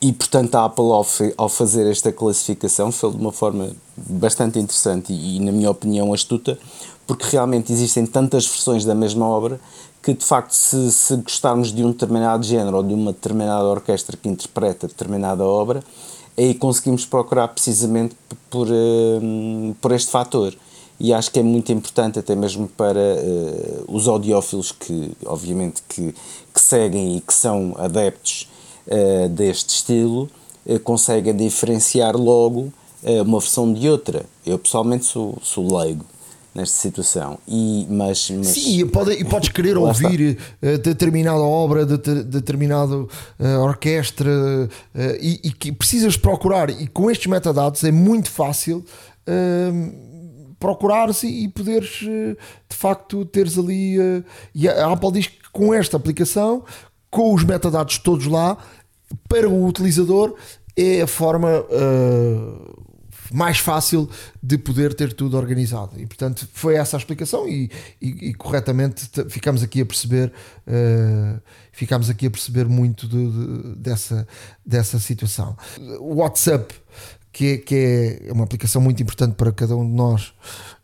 E, 0.00 0.12
portanto, 0.12 0.54
a 0.54 0.66
Apple, 0.66 0.84
ao, 0.84 1.06
ao 1.36 1.48
fazer 1.48 1.90
esta 1.90 2.12
classificação, 2.12 2.92
fez 2.92 3.12
de 3.12 3.18
uma 3.18 3.32
forma 3.32 3.70
bastante 3.96 4.58
interessante 4.58 5.12
e, 5.12 5.36
e, 5.36 5.40
na 5.40 5.50
minha 5.50 5.70
opinião, 5.70 6.12
astuta, 6.12 6.58
porque 7.06 7.26
realmente 7.28 7.72
existem 7.72 8.06
tantas 8.06 8.46
versões 8.46 8.84
da 8.84 8.94
mesma 8.94 9.26
obra 9.26 9.60
que 10.04 10.12
de 10.12 10.24
facto 10.24 10.52
se, 10.52 10.92
se, 10.92 11.16
gostarmos 11.16 11.72
de 11.72 11.82
um 11.82 11.90
determinado 11.90 12.44
género 12.44 12.76
ou 12.76 12.82
de 12.82 12.92
uma 12.92 13.10
determinada 13.10 13.64
orquestra 13.64 14.18
que 14.18 14.28
interpreta 14.28 14.86
determinada 14.86 15.42
obra, 15.42 15.82
aí 16.36 16.54
conseguimos 16.54 17.06
procurar 17.06 17.48
precisamente 17.48 18.14
por, 18.50 18.68
uh, 18.68 19.74
por 19.80 19.92
este 19.92 20.10
fator. 20.10 20.54
E 21.00 21.12
acho 21.12 21.30
que 21.30 21.40
é 21.40 21.42
muito 21.42 21.72
importante 21.72 22.18
até 22.18 22.36
mesmo 22.36 22.68
para 22.68 23.00
uh, 23.00 23.84
os 23.88 24.06
audiófilos 24.06 24.72
que, 24.72 25.12
obviamente, 25.24 25.82
que, 25.88 26.14
que 26.52 26.60
seguem 26.60 27.16
e 27.16 27.20
que 27.22 27.32
são 27.32 27.74
adeptos 27.78 28.46
uh, 28.86 29.28
deste 29.30 29.70
estilo, 29.70 30.28
conseguem 30.82 31.36
diferenciar 31.36 32.16
logo 32.16 32.72
uma 33.02 33.38
versão 33.38 33.70
de 33.70 33.86
outra. 33.86 34.24
Eu 34.46 34.58
pessoalmente 34.58 35.04
sou, 35.04 35.36
sou 35.42 35.76
leigo 35.76 36.06
nesta 36.54 36.76
situação. 36.76 37.38
E, 37.48 37.86
mas, 37.90 38.30
mas 38.30 38.46
Sim, 38.48 38.80
e, 38.80 38.84
pode, 38.84 39.12
e 39.12 39.24
podes 39.24 39.48
querer 39.48 39.76
ouvir 39.76 40.38
uh, 40.62 40.78
determinada 40.78 41.40
obra, 41.40 41.84
de, 41.84 41.98
de, 41.98 42.22
determinada 42.22 42.96
uh, 42.96 43.08
orquestra 43.60 44.30
uh, 44.30 44.98
e, 45.20 45.40
e, 45.42 45.52
que 45.52 45.72
precisas 45.72 46.16
procurar. 46.16 46.70
E 46.70 46.86
com 46.86 47.10
estes 47.10 47.26
metadados 47.26 47.82
é 47.82 47.90
muito 47.90 48.30
fácil 48.30 48.84
procurar-se 50.58 51.26
e 51.26 51.48
poderes 51.48 52.00
de 52.00 52.76
facto 52.76 53.24
teres 53.24 53.58
ali. 53.58 53.96
e 54.54 54.68
a 54.68 54.92
Apple 54.92 55.12
diz 55.12 55.28
que 55.28 55.48
com 55.50 55.72
esta 55.72 55.96
aplicação, 55.96 56.62
com 57.10 57.32
os 57.32 57.42
metadados 57.42 57.96
todos 57.96 58.26
lá, 58.26 58.58
para 59.26 59.48
o 59.48 59.66
utilizador 59.66 60.34
é 60.76 61.00
a 61.00 61.06
forma 61.06 61.64
mais 63.34 63.58
fácil 63.58 64.08
de 64.42 64.56
poder 64.56 64.94
ter 64.94 65.12
tudo 65.12 65.36
organizado. 65.36 66.00
E 66.00 66.06
portanto 66.06 66.48
foi 66.52 66.76
essa 66.76 66.96
a 66.96 66.98
explicação 66.98 67.48
e, 67.48 67.70
e, 68.00 68.30
e 68.30 68.34
corretamente 68.34 69.10
ficamos 69.28 69.62
aqui 69.62 69.80
a 69.80 69.86
perceber 69.86 70.32
uh, 70.68 71.40
ficamos 71.72 72.08
aqui 72.08 72.26
a 72.26 72.30
perceber 72.30 72.66
muito 72.66 73.08
de, 73.08 73.30
de, 73.30 73.76
dessa, 73.76 74.26
dessa 74.64 74.98
situação. 74.98 75.56
O 75.98 76.16
WhatsApp, 76.16 76.72
que 77.32 77.58
que 77.58 78.20
é 78.28 78.32
uma 78.32 78.44
aplicação 78.44 78.80
muito 78.80 79.02
importante 79.02 79.34
para 79.34 79.52
cada 79.52 79.76
um 79.76 79.84
de 79.84 79.92
nós, 79.92 80.32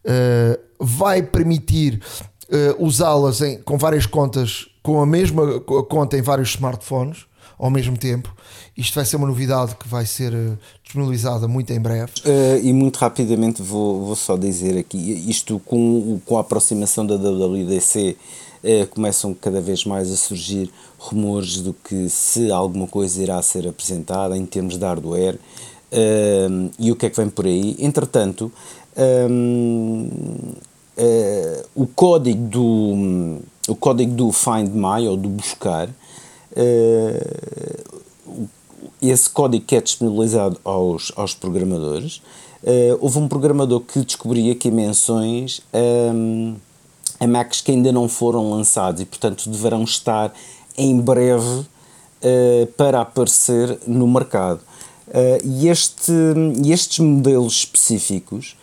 uh, 0.05 0.61
vai 0.85 1.23
permitir 1.23 2.03
uh, 2.49 2.85
usá-las 2.85 3.41
com 3.65 3.79
várias 3.79 4.07
contas, 4.07 4.67
com 4.83 5.01
a 5.01 5.07
mesma 5.07 5.61
conta 5.61 6.19
em 6.19 6.23
vários 6.23 6.51
smartphones 6.51 7.30
ao 7.61 7.71
mesmo 7.71 7.97
tempo. 7.97 8.35
Isto 8.75 8.95
vai 8.95 9.05
ser 9.05 9.17
uma 9.17 9.27
novidade 9.27 9.77
que 9.77 9.87
vai 9.87 10.07
ser 10.07 10.33
uh, 10.33 10.59
disponibilizada 10.83 11.47
muito 11.47 11.71
em 11.71 11.79
breve. 11.79 12.11
Uh, 12.25 12.59
e 12.65 12.73
muito 12.73 12.97
rapidamente 12.97 13.61
vou, 13.61 14.07
vou 14.07 14.17
só 14.17 14.35
dizer 14.37 14.79
aqui, 14.79 14.97
isto 15.29 15.61
com, 15.67 16.19
com 16.25 16.39
a 16.39 16.41
aproximação 16.41 17.07
da 17.07 17.17
WWDC 17.17 18.17
uh, 18.65 18.87
começam 18.87 19.35
cada 19.35 19.61
vez 19.61 19.85
mais 19.85 20.11
a 20.11 20.17
surgir 20.17 20.71
rumores 20.99 21.61
do 21.61 21.75
que 21.75 22.09
se 22.09 22.51
alguma 22.51 22.87
coisa 22.87 23.23
irá 23.23 23.43
ser 23.43 23.69
apresentada 23.69 24.37
em 24.37 24.47
termos 24.47 24.79
de 24.79 24.85
hardware 24.85 25.39
e 26.79 26.93
o 26.93 26.95
que 26.95 27.07
é 27.07 27.11
que 27.11 27.17
vem 27.17 27.29
por 27.29 27.47
aí. 27.47 27.75
Entretanto, 27.81 28.53
um, 29.29 30.09
o 31.75 31.85
código 31.85 32.47
do 32.47 33.41
o 33.67 33.75
código 33.75 34.13
do 34.13 34.31
Find 34.31 34.71
My 34.73 35.09
ou 35.09 35.17
do 35.17 35.29
buscar 35.29 35.89
Uh, 36.53 38.49
esse 39.01 39.31
código 39.31 39.65
que 39.65 39.77
é 39.77 39.81
disponibilizado 39.81 40.61
aos, 40.65 41.13
aos 41.17 41.35
programadores. 41.35 42.21
Uh, 42.63 42.99
houve 43.01 43.19
um 43.19 43.29
programador 43.29 43.81
que 43.81 44.05
descobria 44.05 44.53
aqui 44.53 44.71
menções 44.71 45.63
um, 45.73 46.57
a 47.19 47.27
Macs 47.27 47.63
que 47.63 47.73
ainda 47.73 47.91
não 47.91 48.09
foram 48.09 48.51
lançados 48.51 49.01
e, 49.01 49.07
portanto, 49.07 49.49
deverão 49.49 49.83
estar 49.85 50.33
em 50.77 51.01
breve 51.01 51.47
uh, 51.47 52.67
para 52.77 53.01
aparecer 53.01 53.79
no 53.87 54.07
mercado. 54.07 54.61
Uh, 55.09 55.41
e 55.43 55.69
este, 55.69 56.13
estes 56.67 56.99
modelos 56.99 57.55
específicos 57.55 58.57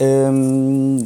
um, 0.00 1.04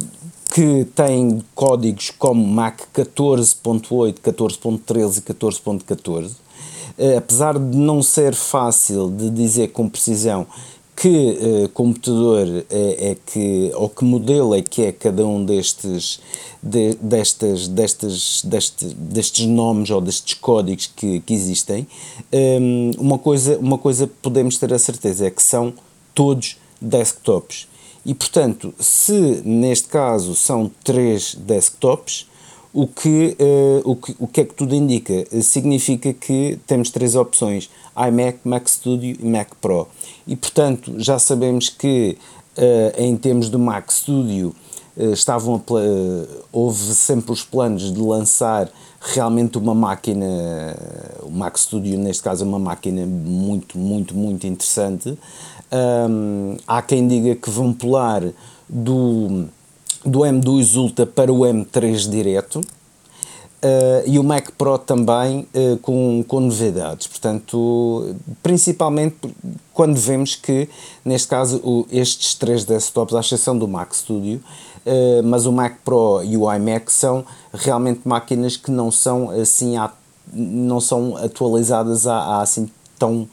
que 0.57 0.85
têm 0.95 1.43
códigos 1.53 2.09
como 2.09 2.43
Mac 2.43 2.79
14.8, 2.91 4.15
14.13 4.23 5.19
e 5.19 5.21
14.14, 5.21 6.31
uh, 6.31 7.17
apesar 7.19 7.59
de 7.59 7.77
não 7.77 8.01
ser 8.01 8.33
fácil 8.33 9.07
de 9.07 9.29
dizer 9.29 9.67
com 9.67 9.87
precisão 9.87 10.47
que 10.95 11.37
uh, 11.39 11.69
computador 11.69 12.65
é, 12.71 13.11
é, 13.11 13.17
que, 13.23 13.71
ou 13.75 13.87
que 13.87 14.03
modelo 14.03 14.55
é 14.55 14.63
que 14.63 14.81
é 14.81 14.91
cada 14.91 15.23
um 15.27 15.45
destes, 15.45 16.19
de, 16.63 16.95
destas, 16.95 17.67
destas, 17.67 18.41
destes, 18.43 18.93
destes 18.93 19.45
nomes 19.45 19.91
ou 19.91 20.01
destes 20.01 20.33
códigos 20.33 20.87
que, 20.87 21.19
que 21.19 21.35
existem, 21.35 21.85
um, 22.33 22.91
uma, 22.97 23.19
coisa, 23.19 23.59
uma 23.59 23.77
coisa 23.77 24.09
podemos 24.23 24.57
ter 24.57 24.73
a 24.73 24.79
certeza 24.79 25.27
é 25.27 25.29
que 25.29 25.43
são 25.43 25.71
todos 26.15 26.57
desktops. 26.81 27.67
E 28.07 28.13
portanto, 28.13 28.73
se 28.79 29.41
neste 29.43 29.89
caso 29.89 30.33
são 30.33 30.71
três 30.81 31.35
desktops, 31.35 32.25
o 32.73 32.87
que, 32.87 33.35
uh, 33.37 33.81
o, 33.83 33.95
que, 33.97 34.15
o 34.17 34.27
que 34.27 34.41
é 34.41 34.45
que 34.45 34.53
tudo 34.53 34.73
indica? 34.73 35.25
Significa 35.41 36.13
que 36.13 36.57
temos 36.65 36.89
três 36.89 37.15
opções: 37.15 37.69
iMac, 37.97 38.39
Mac 38.45 38.65
Studio 38.69 39.17
e 39.19 39.25
Mac 39.25 39.49
Pro. 39.59 39.89
E 40.25 40.37
portanto, 40.37 40.93
já 40.97 41.19
sabemos 41.19 41.67
que 41.67 42.17
uh, 42.57 43.01
em 43.01 43.17
termos 43.17 43.49
do 43.49 43.59
Mac 43.59 43.91
Studio 43.91 44.55
uh, 44.95 45.11
estavam 45.11 45.61
houve 46.53 46.95
sempre 46.95 47.33
os 47.33 47.43
planos 47.43 47.91
de 47.93 47.99
lançar 47.99 48.71
realmente 49.01 49.57
uma 49.57 49.75
máquina, 49.75 50.25
o 51.23 51.29
Mac 51.29 51.57
Studio 51.57 51.99
neste 51.99 52.23
caso 52.23 52.45
é 52.45 52.47
uma 52.47 52.59
máquina 52.59 53.05
muito, 53.05 53.77
muito, 53.77 54.15
muito 54.15 54.47
interessante. 54.47 55.17
Há 56.65 56.81
quem 56.81 57.07
diga 57.07 57.35
que 57.35 57.49
vão 57.49 57.73
pular 57.73 58.23
do 58.69 59.47
do 60.07 60.19
M2 60.19 60.75
Ultra 60.75 61.05
para 61.05 61.31
o 61.31 61.39
M3 61.39 62.09
direto. 62.09 62.61
Uh, 63.57 64.05
e 64.05 64.19
o 64.19 64.23
Mac 64.23 64.51
Pro 64.55 64.77
também 64.77 65.47
uh, 65.55 65.77
com, 65.77 66.23
com 66.27 66.39
novidades, 66.39 67.07
portanto, 67.07 68.15
principalmente 68.43 69.17
quando 69.73 69.95
vemos 69.95 70.35
que, 70.35 70.69
neste 71.03 71.27
caso, 71.27 71.57
o, 71.63 71.87
estes 71.91 72.35
três 72.35 72.63
desktops, 72.63 73.15
à 73.15 73.19
exceção 73.19 73.57
do 73.57 73.67
Mac 73.67 73.93
Studio, 73.95 74.39
uh, 74.85 75.23
mas 75.23 75.47
o 75.47 75.51
Mac 75.51 75.77
Pro 75.83 76.21
e 76.23 76.37
o 76.37 76.53
iMac 76.53 76.91
são 76.91 77.25
realmente 77.51 78.01
máquinas 78.05 78.55
que 78.55 78.69
não 78.69 78.91
são 78.91 79.31
assim, 79.31 79.73
não 80.31 80.79
são 80.79 81.17
atualizadas 81.17 82.05
há, 82.05 82.15
há 82.15 82.41
assim 82.43 82.69
tão 82.99 83.27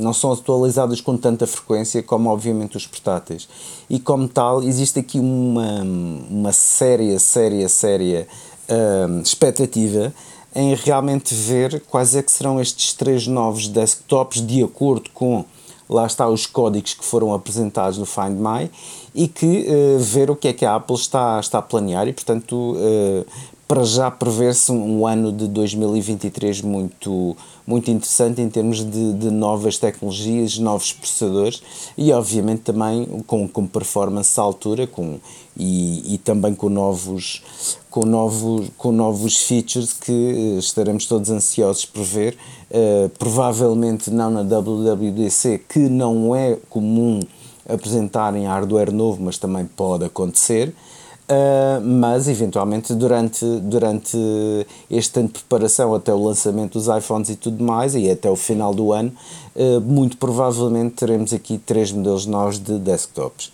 não 0.00 0.12
são 0.12 0.32
atualizadas 0.32 1.00
com 1.00 1.16
tanta 1.16 1.46
frequência 1.46 2.02
como 2.02 2.30
obviamente 2.30 2.76
os 2.76 2.86
portáteis. 2.86 3.48
E 3.88 3.98
como 4.00 4.28
tal 4.28 4.62
existe 4.62 4.98
aqui 4.98 5.18
uma, 5.18 5.82
uma 6.30 6.52
séria, 6.52 7.18
séria, 7.18 7.68
séria 7.68 8.26
uh, 8.68 9.20
expectativa 9.20 10.12
em 10.54 10.74
realmente 10.74 11.34
ver 11.34 11.82
quais 11.88 12.14
é 12.14 12.22
que 12.22 12.30
serão 12.30 12.60
estes 12.60 12.92
três 12.92 13.26
novos 13.26 13.68
desktops 13.68 14.40
de 14.40 14.62
acordo 14.62 15.10
com 15.12 15.44
lá 15.88 16.06
está 16.06 16.26
os 16.28 16.46
códigos 16.46 16.94
que 16.94 17.04
foram 17.04 17.34
apresentados 17.34 17.98
no 17.98 18.06
Find 18.06 18.38
My 18.38 18.70
e 19.14 19.28
que 19.28 19.66
uh, 19.68 19.98
ver 19.98 20.30
o 20.30 20.36
que 20.36 20.48
é 20.48 20.52
que 20.52 20.64
a 20.64 20.76
Apple 20.76 20.96
está, 20.96 21.38
está 21.38 21.58
a 21.58 21.62
planear. 21.62 22.08
E 22.08 22.12
portanto 22.12 22.54
uh, 22.54 23.26
para 23.66 23.84
já 23.84 24.10
prevê-se 24.10 24.70
um 24.70 25.06
ano 25.06 25.32
de 25.32 25.48
2023 25.48 26.62
muito, 26.62 27.36
muito 27.66 27.90
interessante 27.90 28.40
em 28.40 28.48
termos 28.48 28.78
de, 28.78 29.12
de 29.14 29.30
novas 29.30 29.78
tecnologias, 29.78 30.58
novos 30.58 30.92
processadores 30.92 31.62
e 31.96 32.12
obviamente 32.12 32.62
também 32.62 33.06
com, 33.26 33.48
com 33.48 33.66
performance 33.66 34.38
à 34.38 34.42
altura 34.42 34.86
com, 34.86 35.18
e, 35.56 36.14
e 36.14 36.18
também 36.18 36.54
com 36.54 36.68
novos, 36.68 37.42
com, 37.90 38.04
novos, 38.04 38.70
com 38.76 38.92
novos 38.92 39.38
features 39.38 39.92
que 39.92 40.12
eh, 40.12 40.58
estaremos 40.58 41.06
todos 41.06 41.30
ansiosos 41.30 41.86
por 41.86 42.02
ver. 42.02 42.36
Uh, 42.70 43.08
provavelmente 43.10 44.10
não 44.10 44.30
na 44.30 44.42
WWDC, 44.42 45.62
que 45.68 45.78
não 45.78 46.34
é 46.34 46.58
comum 46.68 47.20
apresentarem 47.68 48.46
hardware 48.46 48.92
novo, 48.92 49.22
mas 49.22 49.38
também 49.38 49.64
pode 49.64 50.04
acontecer. 50.04 50.74
Uh, 51.26 51.80
mas 51.82 52.28
eventualmente 52.28 52.92
durante, 52.92 53.46
durante 53.60 54.14
este 54.90 55.20
ano 55.20 55.28
de 55.28 55.34
preparação 55.34 55.94
até 55.94 56.12
o 56.12 56.22
lançamento 56.22 56.74
dos 56.74 56.86
iPhones 56.86 57.30
e 57.30 57.36
tudo 57.36 57.64
mais 57.64 57.94
e 57.94 58.10
até 58.10 58.28
o 58.28 58.36
final 58.36 58.74
do 58.74 58.92
ano 58.92 59.10
uh, 59.56 59.80
muito 59.80 60.18
provavelmente 60.18 60.96
teremos 60.96 61.32
aqui 61.32 61.56
três 61.56 61.90
modelos 61.90 62.26
novos 62.26 62.58
de 62.58 62.78
desktops. 62.78 63.50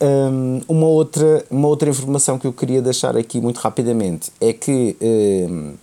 Um, 0.00 0.60
uma, 0.68 0.86
outra, 0.86 1.44
uma 1.50 1.66
outra 1.66 1.90
informação 1.90 2.38
que 2.38 2.46
eu 2.46 2.52
queria 2.52 2.80
deixar 2.80 3.16
aqui 3.16 3.40
muito 3.40 3.58
rapidamente 3.58 4.30
é 4.40 4.52
que 4.52 4.96
um, 5.00 5.74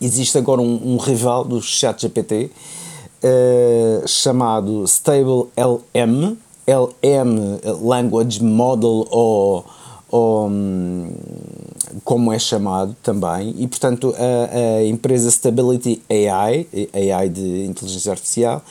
existe 0.00 0.36
agora 0.36 0.60
um, 0.60 0.94
um 0.94 0.96
rival 0.96 1.44
do 1.44 1.62
ChatGPT 1.62 2.50
uh, 3.22 4.08
chamado 4.08 4.82
Stable 4.84 5.48
LM 5.56 6.36
LM 6.66 7.60
Language 7.82 8.42
Model 8.42 9.06
ou 9.10 9.64
ou, 10.10 10.48
hum, 10.48 11.12
como 12.04 12.32
é 12.32 12.38
chamado 12.38 12.96
também, 13.02 13.54
e 13.58 13.66
portanto 13.68 14.14
a, 14.16 14.78
a, 14.78 14.84
empresa 14.84 15.30
Stability 15.30 16.02
AI, 16.10 16.66
AI 16.94 17.28
de 17.28 17.66
inteligência 17.66 18.10
artificial, 18.10 18.62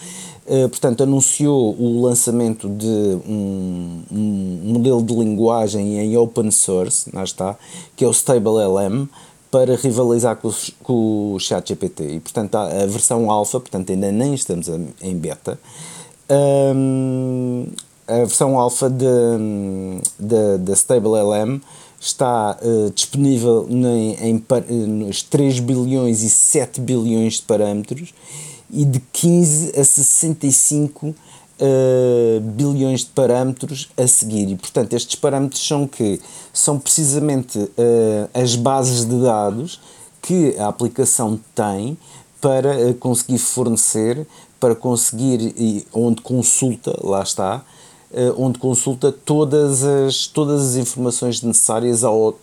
uh, 0.45 0.67
portanto 0.69 1.03
anunciou 1.03 1.75
o 1.79 2.01
lançamento 2.01 2.67
de 2.67 2.85
um, 2.85 4.03
um, 4.11 4.59
modelo 4.73 5.01
de 5.01 5.13
linguagem 5.13 5.99
em 5.99 6.17
open 6.17 6.51
source, 6.51 7.09
lá 7.13 7.23
está, 7.23 7.55
que 7.95 8.03
é 8.03 8.07
o 8.07 8.11
Stable 8.11 8.61
LM, 8.67 9.07
para 9.49 9.75
rivalizar 9.75 10.35
com, 10.35 10.51
com 10.83 11.33
o 11.33 11.39
ChatGPT. 11.39 12.15
E 12.15 12.19
portanto 12.19 12.55
a 12.55 12.85
versão 12.85 13.31
alfa, 13.31 13.59
portanto 13.59 13.91
ainda 13.91 14.11
nem 14.11 14.33
estamos 14.33 14.67
em 15.01 15.15
beta, 15.15 15.57
um, 16.29 17.65
a 18.09 18.25
versão 18.25 18.59
alfa 18.59 18.89
da 18.89 20.73
Stable 20.75 21.11
LM 21.11 21.61
está 21.99 22.57
uh, 22.61 22.91
disponível 22.91 23.67
em, 23.69 24.15
em, 24.15 24.43
nos 24.87 25.21
3 25.21 25.59
bilhões 25.59 26.23
e 26.23 26.29
7 26.29 26.79
bilhões 26.79 27.35
de 27.35 27.41
parâmetros 27.43 28.13
e 28.71 28.85
de 28.85 28.99
15 29.11 29.79
a 29.79 29.83
65 29.83 31.07
uh, 31.07 31.15
bilhões 32.41 33.01
de 33.01 33.07
parâmetros 33.07 33.89
a 33.97 34.07
seguir. 34.07 34.49
E, 34.49 34.55
portanto, 34.55 34.93
estes 34.93 35.15
parâmetros 35.15 35.65
são 35.65 35.85
que 35.85 36.21
são 36.53 36.79
precisamente 36.79 37.59
uh, 37.59 38.29
as 38.33 38.55
bases 38.55 39.05
de 39.05 39.21
dados 39.21 39.79
que 40.21 40.55
a 40.57 40.67
aplicação 40.67 41.39
tem 41.53 41.97
para 42.39 42.93
conseguir 42.93 43.37
fornecer, 43.37 44.25
para 44.59 44.73
conseguir, 44.73 45.85
onde 45.93 46.21
consulta, 46.21 46.97
lá 47.03 47.21
está, 47.21 47.63
onde 48.37 48.57
consulta 48.57 49.11
todas 49.11 49.83
as, 49.83 50.25
todas 50.25 50.69
as 50.69 50.75
informações 50.75 51.43
necessárias 51.43 52.03
ao, 52.03 52.29
uh, 52.29 52.35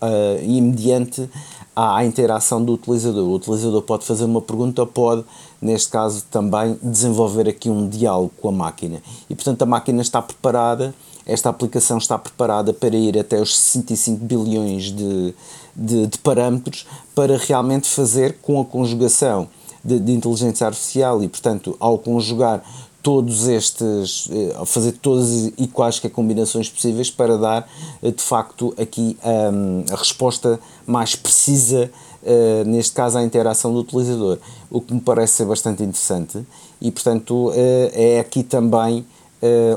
e 0.42 0.60
mediante 0.60 1.28
à, 1.74 1.98
à 1.98 2.06
interação 2.06 2.64
do 2.64 2.72
utilizador. 2.72 3.28
O 3.28 3.34
utilizador 3.34 3.82
pode 3.82 4.06
fazer 4.06 4.24
uma 4.24 4.40
pergunta 4.40 4.80
ou 4.80 4.86
pode, 4.86 5.24
neste 5.60 5.90
caso, 5.90 6.24
também 6.30 6.78
desenvolver 6.82 7.48
aqui 7.48 7.68
um 7.68 7.88
diálogo 7.88 8.32
com 8.40 8.48
a 8.48 8.52
máquina. 8.52 9.02
E, 9.28 9.34
portanto, 9.34 9.62
a 9.62 9.66
máquina 9.66 10.00
está 10.00 10.22
preparada, 10.22 10.94
esta 11.26 11.50
aplicação 11.50 11.98
está 11.98 12.16
preparada 12.16 12.72
para 12.72 12.96
ir 12.96 13.18
até 13.18 13.40
os 13.40 13.56
65 13.58 14.24
bilhões 14.24 14.84
de, 14.84 15.34
de, 15.74 16.06
de 16.06 16.18
parâmetros 16.18 16.86
para 17.14 17.36
realmente 17.36 17.88
fazer 17.88 18.38
com 18.40 18.60
a 18.60 18.64
conjugação 18.64 19.48
de, 19.84 20.00
de, 20.00 20.12
inteligência 20.12 20.66
artificial 20.66 21.22
e, 21.22 21.28
portanto, 21.28 21.76
ao 21.78 21.98
conjugar 21.98 22.62
todos 23.06 23.46
estes, 23.46 24.28
eh, 24.32 24.66
fazer 24.66 24.90
todas 24.90 25.52
e 25.56 25.68
quaisquer 25.68 26.10
combinações 26.10 26.68
possíveis 26.68 27.08
para 27.08 27.38
dar 27.38 27.70
eh, 28.02 28.10
de 28.10 28.20
facto 28.20 28.74
aqui 28.76 29.16
um, 29.24 29.84
a 29.94 29.96
resposta 29.96 30.58
mais 30.84 31.14
precisa, 31.14 31.88
uh, 32.24 32.68
neste 32.68 32.92
caso 32.92 33.16
à 33.16 33.22
interação 33.22 33.72
do 33.72 33.78
utilizador, 33.78 34.38
o 34.68 34.80
que 34.80 34.92
me 34.92 35.00
parece 35.00 35.34
ser 35.34 35.44
bastante 35.44 35.84
interessante 35.84 36.44
e 36.80 36.90
portanto 36.90 37.52
é 37.54 38.18
aqui 38.18 38.42
também 38.42 39.06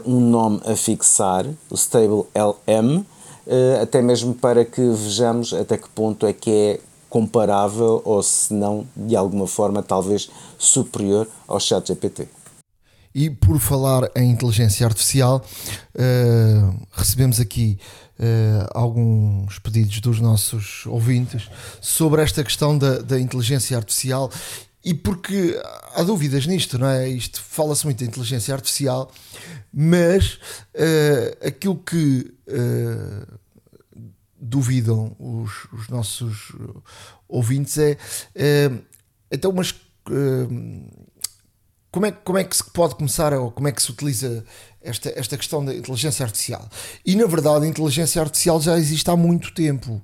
um 0.06 0.20
nome 0.20 0.60
a 0.66 0.76
fixar, 0.76 1.46
o 1.70 1.76
Stable 1.76 2.26
LM, 2.34 3.06
até 3.82 4.02
mesmo 4.02 4.34
para 4.34 4.66
que 4.66 4.82
vejamos 4.82 5.54
até 5.54 5.78
que 5.78 5.90
ponto 5.90 6.26
é 6.26 6.34
que 6.34 6.50
é 6.50 6.80
comparável 7.10 8.02
ou 8.04 8.24
se 8.24 8.54
não 8.54 8.86
de 8.96 9.16
alguma 9.16 9.46
forma 9.46 9.84
talvez 9.84 10.30
superior 10.58 11.28
ao 11.48 11.60
chat 11.60 11.88
GPT. 11.88 12.39
E 13.14 13.30
por 13.30 13.60
falar 13.60 14.10
em 14.16 14.30
inteligência 14.32 14.86
artificial, 14.86 15.44
uh, 15.96 16.88
recebemos 16.92 17.40
aqui 17.40 17.80
uh, 18.20 18.70
alguns 18.74 19.58
pedidos 19.60 20.00
dos 20.00 20.20
nossos 20.20 20.86
ouvintes 20.86 21.50
sobre 21.82 22.22
esta 22.22 22.44
questão 22.44 22.78
da, 22.78 23.00
da 23.00 23.20
inteligência 23.20 23.76
artificial 23.76 24.32
e 24.86 24.94
porque 24.94 25.60
há 25.96 26.04
dúvidas 26.04 26.46
nisto, 26.46 26.78
não 26.78 26.88
é? 26.88 27.10
Isto 27.10 27.42
fala-se 27.42 27.84
muito 27.84 27.98
de 27.98 28.06
inteligência 28.06 28.54
artificial, 28.54 29.12
mas 29.74 30.36
uh, 30.76 31.48
aquilo 31.48 31.78
que 31.78 32.32
duvidam 34.42 35.16
os, 35.20 35.52
os, 35.72 35.88
nossos 35.90 36.54
ouvintes 37.28 37.78
é 37.78 38.72
então, 39.32 39.52
mas 39.52 39.76
como 41.92 42.06
é, 42.06 42.12
como 42.12 42.38
é 42.38 42.44
que 42.44 42.56
se 42.56 42.64
pode 42.64 42.96
começar 42.96 43.34
ou 43.34 43.52
como 43.52 43.68
é 43.68 43.72
que 43.72 43.82
se 43.82 43.92
utiliza 43.92 44.44
esta, 44.82 45.12
esta 45.16 45.38
questão 45.38 45.64
da 45.64 45.74
inteligência 45.74 46.24
artificial? 46.24 46.68
E 47.06 47.16
na 47.16 47.26
verdade, 47.26 47.66
a 47.66 47.68
inteligência 47.68 48.22
artificial 48.22 48.62
já 48.62 48.78
existe 48.78 49.10
há 49.10 49.16
muito 49.16 49.54
tempo. 49.54 50.02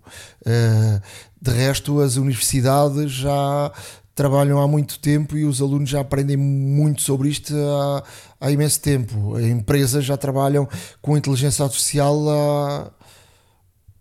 de 1.41 1.51
resto, 1.51 1.99
as 1.99 2.15
universidades 2.15 3.11
já 3.11 3.71
trabalham 4.15 4.61
há 4.61 4.67
muito 4.67 4.97
tempo 4.99 5.37
e 5.37 5.43
os 5.43 5.61
alunos 5.61 5.89
já 5.89 5.99
aprendem 5.99 6.37
muito 6.37 7.01
sobre 7.01 7.27
isto 7.29 7.53
há, 7.53 8.03
há 8.39 8.51
imenso 8.51 8.79
tempo. 8.79 9.35
As 9.35 9.43
empresas 9.43 10.05
já 10.05 10.15
trabalham 10.15 10.67
com 11.01 11.17
inteligência 11.17 11.63
artificial 11.65 12.17
há, 12.29 12.91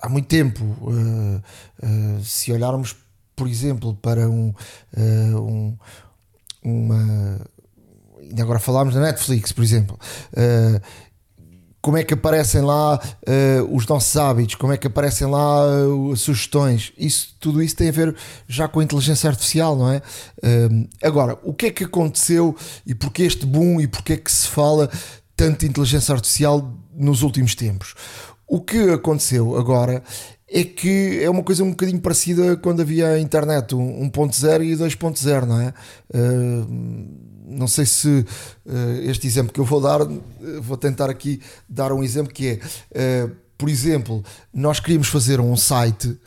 há 0.00 0.08
muito 0.08 0.28
tempo. 0.28 0.64
Uh, 0.64 1.42
uh, 1.82 2.24
se 2.24 2.52
olharmos, 2.52 2.96
por 3.34 3.48
exemplo, 3.48 3.94
para 4.00 4.28
um, 4.28 4.54
um 4.96 5.76
uma. 6.64 7.40
Agora 8.40 8.58
falámos 8.58 8.94
da 8.94 9.00
Netflix, 9.00 9.52
por 9.52 9.62
exemplo 9.62 9.98
como 11.84 11.98
é 11.98 12.02
que 12.02 12.14
aparecem 12.14 12.62
lá 12.62 12.98
uh, 12.98 13.76
os 13.76 13.86
nossos 13.86 14.16
hábitos, 14.16 14.54
como 14.54 14.72
é 14.72 14.78
que 14.78 14.86
aparecem 14.86 15.26
lá 15.26 15.66
uh, 15.86 16.16
sugestões. 16.16 16.94
Isso, 16.96 17.36
tudo 17.38 17.62
isso 17.62 17.76
tem 17.76 17.90
a 17.90 17.92
ver 17.92 18.16
já 18.48 18.66
com 18.66 18.80
a 18.80 18.84
inteligência 18.84 19.28
artificial, 19.28 19.76
não 19.76 19.92
é? 19.92 19.98
Uh, 19.98 20.88
agora, 21.02 21.38
o 21.44 21.52
que 21.52 21.66
é 21.66 21.70
que 21.70 21.84
aconteceu 21.84 22.56
e 22.86 22.94
porquê 22.94 23.24
este 23.24 23.44
boom 23.44 23.82
e 23.82 23.86
porquê 23.86 24.16
que 24.16 24.32
se 24.32 24.48
fala 24.48 24.88
tanto 25.36 25.60
de 25.60 25.66
inteligência 25.66 26.14
artificial 26.14 26.72
nos 26.94 27.20
últimos 27.20 27.54
tempos? 27.54 27.94
O 28.48 28.62
que 28.62 28.78
aconteceu 28.88 29.54
agora 29.54 30.02
é 30.50 30.64
que 30.64 31.22
é 31.22 31.28
uma 31.28 31.42
coisa 31.42 31.62
um 31.62 31.70
bocadinho 31.70 32.00
parecida 32.00 32.56
quando 32.56 32.80
havia 32.80 33.08
a 33.08 33.20
internet 33.20 33.74
1.0 33.74 34.64
e 34.64 34.74
2.0, 34.74 35.44
não 35.44 35.60
é? 35.60 35.74
Não 37.44 37.68
sei 37.68 37.84
se 37.84 38.08
uh, 38.08 38.24
este 39.02 39.26
exemplo 39.26 39.52
que 39.52 39.60
eu 39.60 39.64
vou 39.64 39.80
dar, 39.80 40.00
uh, 40.00 40.22
vou 40.62 40.76
tentar 40.76 41.10
aqui 41.10 41.40
dar 41.68 41.92
um 41.92 42.02
exemplo 42.02 42.32
que 42.32 42.60
é, 42.92 43.26
uh, 43.26 43.36
por 43.58 43.68
exemplo, 43.68 44.24
nós 44.52 44.80
queríamos 44.80 45.08
fazer 45.08 45.40
um 45.40 45.56
site 45.56 46.18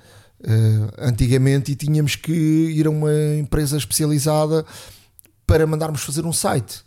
antigamente 1.00 1.72
e 1.72 1.76
tínhamos 1.76 2.16
que 2.16 2.32
ir 2.32 2.86
a 2.86 2.92
uma 2.92 3.12
empresa 3.40 3.76
especializada 3.76 4.64
para 5.48 5.66
mandarmos 5.66 6.04
fazer 6.04 6.28
um 6.28 6.32
site. 6.32 6.86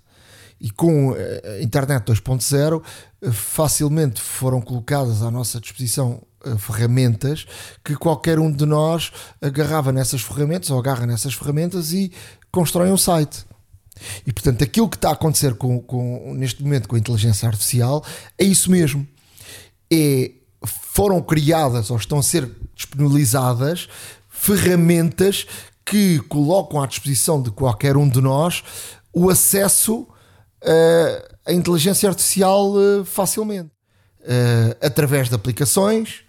E 0.60 0.70
com 0.70 1.12
a 1.12 1.60
internet 1.60 2.04
2.0 2.04 2.80
facilmente 3.32 4.20
foram 4.20 4.60
colocadas 4.60 5.20
à 5.20 5.32
nossa 5.32 5.60
disposição 5.60 6.22
ferramentas 6.58 7.44
que 7.84 7.96
qualquer 7.96 8.38
um 8.38 8.52
de 8.52 8.64
nós 8.64 9.10
agarrava 9.42 9.90
nessas 9.90 10.22
ferramentas 10.22 10.70
ou 10.70 10.78
agarra 10.78 11.04
nessas 11.04 11.34
ferramentas 11.34 11.92
e 11.92 12.12
constrói 12.52 12.88
um 12.92 12.96
site. 12.96 13.44
E 14.26 14.32
portanto, 14.32 14.62
aquilo 14.62 14.88
que 14.88 14.96
está 14.96 15.10
a 15.10 15.12
acontecer 15.12 15.54
com, 15.54 15.80
com, 15.80 16.34
neste 16.34 16.62
momento 16.62 16.88
com 16.88 16.96
a 16.96 16.98
inteligência 16.98 17.48
artificial 17.48 18.04
é 18.38 18.44
isso 18.44 18.70
mesmo. 18.70 19.06
É, 19.92 20.32
foram 20.64 21.20
criadas 21.22 21.90
ou 21.90 21.96
estão 21.96 22.18
a 22.18 22.22
ser 22.22 22.50
disponibilizadas 22.74 23.88
ferramentas 24.28 25.46
que 25.84 26.18
colocam 26.20 26.80
à 26.80 26.86
disposição 26.86 27.42
de 27.42 27.50
qualquer 27.50 27.96
um 27.96 28.08
de 28.08 28.20
nós 28.20 28.62
o 29.12 29.28
acesso 29.28 30.02
uh, 30.02 31.36
à 31.44 31.52
inteligência 31.52 32.08
artificial 32.08 32.72
uh, 32.72 33.04
facilmente. 33.04 33.70
Uh, 34.20 34.76
através 34.82 35.30
de 35.30 35.34
aplicações, 35.34 36.20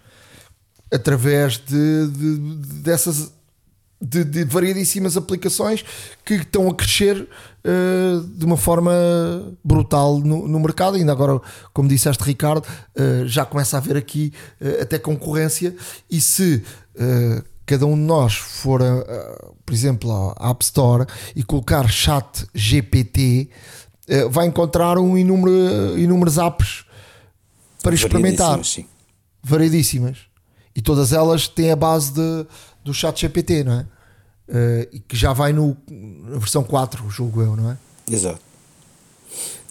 através 0.91 1.57
de, 1.57 2.07
de, 2.07 2.37
dessas 2.81 3.31
de, 4.01 4.23
de, 4.23 4.43
variedíssimas 4.43 5.15
aplicações 5.15 5.85
que 6.25 6.33
estão 6.33 6.67
a 6.67 6.73
crescer 6.73 7.17
uh, 7.21 8.21
de 8.35 8.45
uma 8.45 8.57
forma 8.57 8.91
brutal 9.63 10.19
no, 10.19 10.47
no, 10.47 10.59
mercado. 10.59 10.97
Ainda 10.97 11.11
agora, 11.11 11.39
como 11.71 11.87
disseste, 11.87 12.23
Ricardo, 12.23 12.65
uh, 12.65 13.27
já 13.27 13.45
começa 13.45 13.77
a 13.77 13.79
haver 13.79 13.95
aqui 13.95 14.33
uh, 14.59 14.81
até 14.81 14.97
concorrência. 14.97 15.75
E 16.09 16.19
se 16.19 16.63
cada 17.65 17.85
um 17.85 17.95
de 17.95 18.01
nós 18.01 18.35
for, 18.35 18.81
por 19.65 19.73
exemplo, 19.73 20.11
à 20.37 20.49
App 20.49 20.63
Store 20.63 21.05
e 21.33 21.41
colocar 21.41 21.89
chat 21.89 22.45
GPT, 22.53 23.49
vai 24.29 24.45
encontrar 24.45 24.97
um 24.97 25.17
inúmero, 25.17 25.97
inúmeros 25.97 26.37
apps 26.37 26.83
para 27.81 27.95
experimentar. 27.95 28.49
Variedíssimas, 28.49 28.89
variedíssimas. 29.41 30.17
E 30.75 30.81
todas 30.81 31.11
elas 31.13 31.47
têm 31.47 31.71
a 31.71 31.75
base 31.75 32.13
de 32.13 32.45
do 32.83 32.93
chat 32.93 33.21
GPT, 33.21 33.63
não 33.63 33.73
é? 33.73 33.85
Uh, 34.49 35.01
que 35.07 35.15
já 35.15 35.33
vai 35.33 35.53
no, 35.53 35.77
na 35.89 36.37
versão 36.37 36.63
4, 36.63 37.09
julgo 37.09 37.41
eu, 37.41 37.55
não 37.55 37.71
é? 37.71 37.77
Exato. 38.09 38.39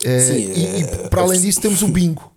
Uh, 0.03 0.21
Sim, 0.21 0.35
e, 0.35 0.67
é, 0.67 0.81
e, 0.81 1.09
para 1.09 1.23
além 1.23 1.41
disso 1.41 1.61
temos 1.61 1.83
o 1.83 1.89
bingo. 1.89 2.31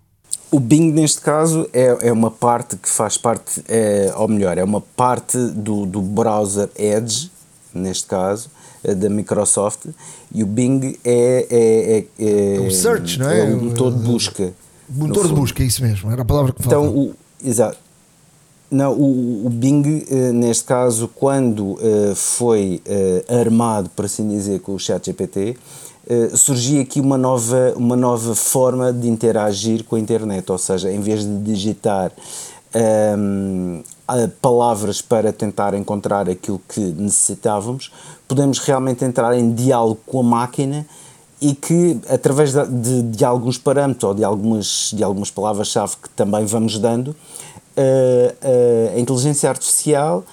O 0.54 0.60
Bing, 0.60 0.92
neste 0.92 1.20
caso, 1.20 1.68
é, 1.72 2.08
é 2.08 2.12
uma 2.12 2.30
parte 2.30 2.76
que 2.76 2.88
faz 2.88 3.18
parte, 3.18 3.60
é, 3.66 4.12
ou 4.16 4.28
melhor, 4.28 4.56
é 4.56 4.62
uma 4.62 4.80
parte 4.80 5.36
do, 5.36 5.84
do 5.84 6.00
browser 6.00 6.70
Edge, 6.76 7.28
neste 7.74 8.06
caso, 8.06 8.48
é 8.84 8.94
da 8.94 9.10
Microsoft, 9.10 9.86
e 10.32 10.44
o 10.44 10.46
Bing 10.46 10.96
é. 11.04 11.46
é, 11.50 12.24
é, 12.24 12.56
é 12.56 12.60
o 12.60 12.70
search, 12.70 13.18
não 13.18 13.28
é? 13.28 13.40
É 13.40 13.52
o 13.52 13.64
motor 13.64 13.92
de 13.92 13.98
busca. 14.04 14.54
Motor 14.88 15.26
de 15.26 15.34
busca, 15.34 15.60
é 15.60 15.66
isso 15.66 15.82
mesmo, 15.82 16.08
era 16.12 16.22
a 16.22 16.24
palavra 16.24 16.52
que 16.52 16.62
faltava. 16.62 16.86
Então, 16.86 16.96
o, 16.96 17.16
exato. 17.42 17.78
Não, 18.70 18.92
o, 18.92 19.46
o 19.46 19.50
Bing, 19.50 20.04
eh, 20.10 20.32
neste 20.32 20.64
caso, 20.64 21.08
quando 21.08 21.78
eh, 21.80 22.12
foi 22.14 22.82
eh, 22.86 23.24
armado, 23.28 23.90
por 23.90 24.06
assim 24.06 24.28
dizer, 24.28 24.60
com 24.60 24.74
o 24.74 24.78
ChatGPT, 24.78 25.56
surgia 26.36 26.82
aqui 26.82 27.00
uma 27.00 27.16
nova, 27.16 27.72
uma 27.76 27.96
nova 27.96 28.34
forma 28.34 28.92
de 28.92 29.08
interagir 29.08 29.84
com 29.84 29.96
a 29.96 29.98
internet, 29.98 30.52
ou 30.52 30.58
seja, 30.58 30.92
em 30.92 31.00
vez 31.00 31.24
de 31.24 31.38
digitar 31.38 32.12
ehm, 32.74 33.82
palavras 34.42 35.00
para 35.00 35.32
tentar 35.32 35.72
encontrar 35.72 36.28
aquilo 36.28 36.60
que 36.68 36.80
necessitávamos, 36.80 37.90
podemos 38.28 38.58
realmente 38.58 39.02
entrar 39.02 39.34
em 39.34 39.50
diálogo 39.54 39.98
com 40.04 40.20
a 40.20 40.22
máquina 40.22 40.86
e 41.40 41.54
que 41.54 41.98
através 42.08 42.52
de, 42.52 42.66
de, 42.66 43.02
de 43.02 43.24
alguns 43.24 43.56
parâmetros 43.56 44.04
ou 44.04 44.14
de 44.14 44.24
algumas, 44.24 44.90
de 44.94 45.02
algumas 45.02 45.30
palavras-chave 45.30 45.96
que 46.02 46.10
também 46.10 46.44
vamos 46.44 46.78
dando, 46.78 47.16
a, 47.76 48.98
inteligência 48.98 49.48
artificial 49.48 50.24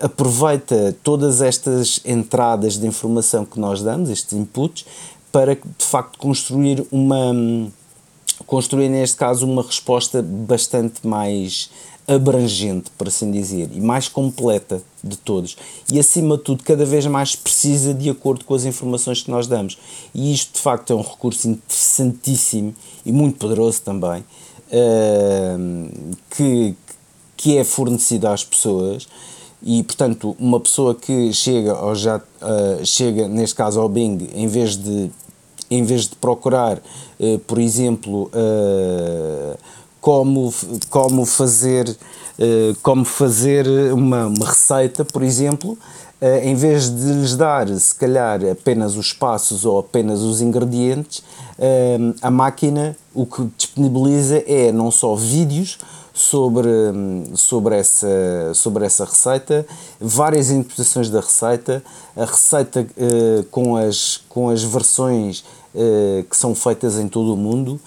aproveita 0.00 0.94
todas 1.02 1.42
estas 1.42 2.00
entradas 2.04 2.78
de 2.78 2.86
informação 2.86 3.44
que 3.44 3.58
nós 3.58 3.82
damos, 3.82 4.10
estes 4.10 4.32
inputs, 4.32 4.84
para 5.32 5.56
de 5.56 5.84
facto 5.84 6.18
construir 6.18 6.86
uma 6.92 7.34
construir 8.46 8.88
neste 8.88 9.16
caso 9.16 9.46
uma 9.46 9.62
resposta 9.62 10.22
bastante 10.22 11.06
mais 11.06 11.70
abrangente, 12.06 12.90
por 12.98 13.08
assim 13.08 13.30
dizer, 13.30 13.70
e 13.72 13.80
mais 13.80 14.08
completa 14.08 14.82
de 15.02 15.16
todos. 15.16 15.56
E 15.90 15.98
acima 15.98 16.36
de 16.36 16.42
tudo, 16.42 16.62
cada 16.64 16.84
vez 16.84 17.06
mais 17.06 17.36
precisa 17.36 17.94
de 17.94 18.10
acordo 18.10 18.44
com 18.44 18.54
as 18.54 18.64
informações 18.64 19.22
que 19.22 19.30
nós 19.30 19.46
damos. 19.46 19.78
E 20.14 20.32
isto 20.32 20.54
de 20.54 20.60
facto 20.60 20.92
é 20.92 20.96
um 20.96 21.02
recurso 21.02 21.48
interessantíssimo 21.48 22.74
e 23.06 23.12
muito 23.12 23.38
poderoso 23.38 23.80
também, 23.82 24.24
que, 26.30 26.74
que 27.36 27.58
é 27.58 27.64
fornecido 27.64 28.26
às 28.26 28.42
pessoas 28.42 29.06
e 29.62 29.82
portanto 29.82 30.36
uma 30.38 30.58
pessoa 30.58 30.94
que 30.94 31.32
chega 31.32 31.78
ou 31.78 31.94
já 31.94 32.16
uh, 32.16 32.84
chega 32.84 33.28
neste 33.28 33.54
caso 33.54 33.80
ao 33.80 33.88
Bing 33.88 34.28
em 34.34 34.48
vez 34.48 34.76
de 34.76 35.10
em 35.70 35.82
vez 35.84 36.08
de 36.08 36.16
procurar 36.16 36.78
uh, 36.78 37.38
por 37.40 37.58
exemplo 37.58 38.30
uh, 38.34 39.58
como 40.00 40.52
como 40.90 41.24
fazer 41.24 41.96
como 42.82 43.04
fazer 43.04 43.68
uma, 43.92 44.26
uma 44.26 44.46
receita 44.46 45.04
por 45.04 45.22
exemplo 45.22 45.78
em 46.44 46.54
vez 46.54 46.88
de 46.88 47.12
lhes 47.14 47.34
dar, 47.34 47.68
se 47.68 47.92
calhar, 47.94 48.40
apenas 48.44 48.96
os 48.96 49.12
passos 49.12 49.64
ou 49.64 49.80
apenas 49.80 50.20
os 50.20 50.40
ingredientes, 50.40 51.18
uh, 51.18 52.14
a 52.22 52.30
máquina 52.30 52.96
o 53.12 53.26
que 53.26 53.44
disponibiliza 53.56 54.42
é 54.46 54.70
não 54.70 54.90
só 54.92 55.16
vídeos 55.16 55.78
sobre, 56.14 56.68
sobre, 57.34 57.76
essa, 57.76 58.06
sobre 58.54 58.86
essa 58.86 59.04
receita, 59.04 59.66
várias 60.00 60.50
interpretações 60.50 61.10
da 61.10 61.20
receita, 61.20 61.82
a 62.16 62.24
receita 62.24 62.82
uh, 62.82 63.44
com, 63.50 63.76
as, 63.76 64.20
com 64.28 64.48
as 64.48 64.62
versões 64.62 65.44
que 66.28 66.36
são 66.36 66.54
feitas 66.54 66.98
em 66.98 67.08
todo 67.08 67.32
o 67.32 67.36
mundo, 67.36 67.80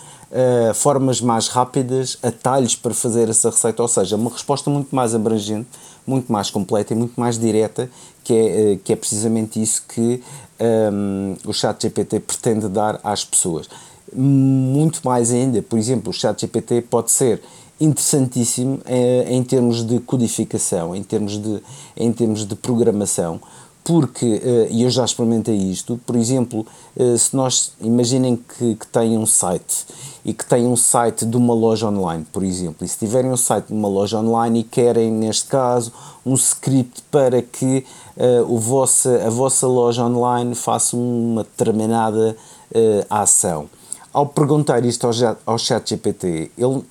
formas 0.74 1.22
mais 1.22 1.48
rápidas, 1.48 2.18
atalhos 2.22 2.76
para 2.76 2.94
fazer 2.94 3.30
essa 3.30 3.50
receita, 3.50 3.82
ou 3.82 3.88
seja, 3.88 4.16
uma 4.16 4.30
resposta 4.30 4.70
muito 4.70 4.94
mais 4.96 5.16
abrangente, 5.16 5.68
muito 6.06 6.32
mais 6.32 6.50
completa 6.50 6.94
e 6.94 6.96
muito 6.96 7.20
mais 7.20 7.40
direta, 7.40 7.90
que 8.24 8.34
é, 8.34 8.74
eh, 8.74 8.80
que 8.84 8.94
é 8.94 8.96
precisamente 8.96 9.62
isso 9.62 9.84
que 9.88 10.22
um, 10.60 11.36
o 11.46 11.54
chat 11.54 11.82
GPT 11.82 12.20
pretende 12.20 12.68
dar 12.68 13.00
às 13.04 13.24
pessoas. 13.24 13.70
Muito 14.14 15.02
mais 15.04 15.32
ainda, 15.32 15.62
por 15.62 15.78
exemplo, 15.78 16.10
o 16.10 16.14
chat 16.14 16.42
GPT 16.42 16.84
pode 16.84 17.12
ser 17.12 17.42
interessantíssimo 17.80 18.80
eh, 18.86 19.26
em 19.30 19.44
termos 19.44 19.86
de 19.86 20.00
codificação, 20.00 20.96
em 20.96 21.04
termos 21.04 21.38
de, 21.38 21.62
em 21.98 22.12
termos 22.12 22.46
de 22.46 22.56
programação, 22.56 23.40
porque, 23.86 24.42
eh, 24.44 24.68
e 24.72 24.82
eu 24.82 24.90
já 24.90 25.06
experimentei 25.06 25.56
isto, 25.56 26.02
por 26.08 26.16
exemplo, 26.16 26.66
eh, 26.98 27.16
se 27.18 27.36
nós 27.36 27.72
imaginem 27.80 28.36
que, 28.36 28.74
que 28.74 28.88
têm 28.88 29.16
um 29.16 29.28
site 29.28 29.86
e 30.26 30.34
que 30.34 30.44
têm 30.44 30.66
um 30.66 30.76
site 30.76 31.24
de 31.24 31.38
uma 31.38 31.54
loja 31.54 31.88
online, 31.88 32.26
por 32.34 32.44
exemplo, 32.44 32.84
e 32.84 32.88
se 32.88 32.98
tiverem 32.98 33.32
um 33.32 33.38
site 33.38 33.68
de 33.68 33.74
uma 33.74 33.88
loja 33.88 34.18
online 34.18 34.62
e 34.62 34.64
querem, 34.64 35.12
neste 35.12 35.46
caso, 35.46 35.94
um 36.26 36.34
script 36.34 37.04
para 37.12 37.44
que 37.44 37.86
uh, 38.18 38.52
o 38.52 38.58
vossa, 38.58 39.24
a 39.24 39.30
vossa 39.30 39.68
loja 39.68 40.04
online 40.04 40.56
faça 40.56 40.98
uma 40.98 41.44
determinada 41.44 42.36
uh, 42.72 43.06
ação 43.08 43.70
ao 44.16 44.26
perguntar 44.26 44.86
isto 44.86 45.06
ao, 45.06 45.14
ao 45.46 45.58
chat 45.58 45.90
GPT 45.90 46.50
ele, 46.58 46.66
uh, 46.66 46.86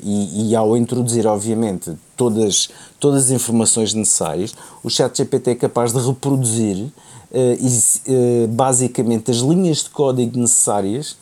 e, 0.00 0.50
e, 0.50 0.56
ao 0.56 0.76
introduzir, 0.76 1.26
obviamente, 1.26 1.92
todas, 2.16 2.68
todas 3.00 3.24
as 3.24 3.30
informações 3.32 3.92
necessárias, 3.92 4.54
o 4.80 4.88
chat 4.88 5.16
GPT 5.16 5.50
é 5.50 5.54
capaz 5.56 5.92
de 5.92 5.98
reproduzir 5.98 6.76
uh, 6.84 6.86
uh, 7.34 8.46
basicamente 8.46 9.32
as 9.32 9.38
linhas 9.38 9.78
de 9.78 9.90
código 9.90 10.38
necessárias 10.38 11.16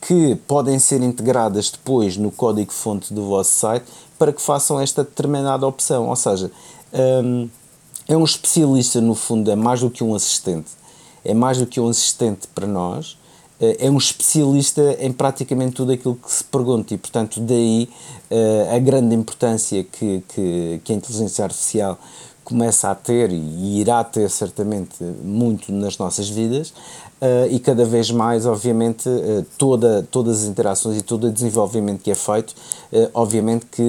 que 0.00 0.36
podem 0.46 0.78
ser 0.78 1.02
integradas 1.02 1.70
depois 1.70 2.16
no 2.16 2.30
código-fonte 2.30 3.12
do 3.12 3.24
vosso 3.24 3.52
site 3.52 3.86
para 4.16 4.32
que 4.32 4.40
façam 4.40 4.78
esta 4.78 5.02
determinada 5.02 5.66
opção. 5.66 6.08
Ou 6.08 6.14
seja, 6.14 6.52
um, 7.24 7.48
é 8.06 8.16
um 8.16 8.22
especialista, 8.22 9.00
no 9.00 9.16
fundo, 9.16 9.50
é 9.50 9.56
mais 9.56 9.80
do 9.80 9.90
que 9.90 10.04
um 10.04 10.14
assistente. 10.14 10.70
É 11.24 11.34
mais 11.34 11.58
do 11.58 11.66
que 11.66 11.80
um 11.80 11.88
assistente 11.88 12.46
para 12.54 12.66
nós 12.66 13.16
é 13.60 13.90
um 13.90 13.96
especialista 13.96 14.96
em 14.98 15.12
praticamente 15.12 15.74
tudo 15.74 15.92
aquilo 15.92 16.16
que 16.16 16.30
se 16.30 16.42
pergunta 16.44 16.92
e, 16.92 16.98
portanto, 16.98 17.40
daí 17.40 17.88
uh, 18.30 18.74
a 18.74 18.78
grande 18.78 19.14
importância 19.14 19.84
que, 19.84 20.22
que, 20.28 20.80
que, 20.82 20.92
a 20.92 20.96
inteligência 20.96 21.44
artificial 21.44 21.98
começa 22.42 22.90
a 22.90 22.94
ter 22.94 23.30
e 23.30 23.80
irá 23.80 24.02
ter 24.04 24.28
certamente 24.28 25.02
muito 25.22 25.72
nas 25.72 25.96
nossas 25.96 26.28
vidas 26.28 26.74
uh, 27.20 27.46
e 27.50 27.58
cada 27.58 27.84
vez 27.84 28.10
mais, 28.10 28.46
obviamente, 28.46 29.08
uh, 29.08 29.44
toda, 29.58 30.06
todas 30.10 30.42
as 30.42 30.48
interações 30.48 30.98
e 30.98 31.02
todo 31.02 31.28
o 31.28 31.32
desenvolvimento 31.32 32.02
que 32.02 32.10
é 32.10 32.14
feito, 32.14 32.54
uh, 32.92 33.10
obviamente 33.14 33.66
que 33.66 33.84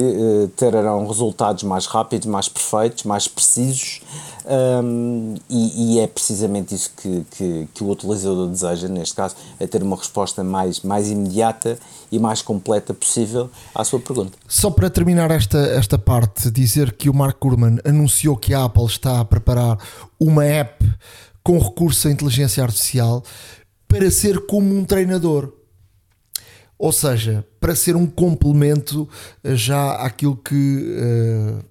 terão 0.56 1.06
resultados 1.06 1.62
mais 1.62 1.86
rápidos, 1.86 2.26
mais 2.26 2.48
perfeitos, 2.48 3.04
mais 3.04 3.28
precisos 3.28 4.00
um, 4.46 5.34
e, 5.50 5.96
e, 5.96 6.00
é 6.00 6.06
precisamente 6.06 6.72
isso 6.72 6.92
que, 6.96 7.26
que, 7.32 7.68
que, 7.74 7.82
o 7.82 7.90
utilizador 7.90 8.46
deseja, 8.48 8.86
neste 8.86 9.16
caso, 9.16 9.34
é 9.58 9.66
ter 9.66 9.82
uma 9.82 9.96
resposta 9.96 10.44
mais, 10.44 10.82
mais 10.82 11.10
imediata 11.10 11.76
e 12.12 12.18
mais 12.20 12.42
completa 12.42 12.94
possível 12.94 13.50
à 13.74 13.82
sua 13.82 13.98
pergunta. 13.98 14.38
Só 14.46 14.70
para 14.70 14.88
terminar 14.88 15.32
esta, 15.32 15.58
esta 15.58 15.98
parte, 15.98 16.48
dizer 16.48 16.92
que 16.92 17.10
o 17.10 17.14
Mark 17.14 17.38
Gurman 17.40 17.78
anunciou 17.84 18.36
que 18.36 18.54
a 18.54 18.64
Apple 18.64 18.86
está 18.86 19.18
a 19.18 19.24
preparar 19.24 19.78
uma 20.18 20.44
app 20.44 20.84
com 21.46 21.60
recurso 21.60 22.08
à 22.08 22.10
inteligência 22.10 22.60
artificial 22.60 23.22
para 23.86 24.10
ser 24.10 24.46
como 24.46 24.76
um 24.76 24.84
treinador. 24.84 25.52
Ou 26.76 26.90
seja, 26.90 27.46
para 27.60 27.76
ser 27.76 27.94
um 27.94 28.04
complemento 28.04 29.08
eh, 29.44 29.54
já 29.54 29.92
àquilo 29.92 30.36
que 30.36 30.54
uh, 30.54 31.64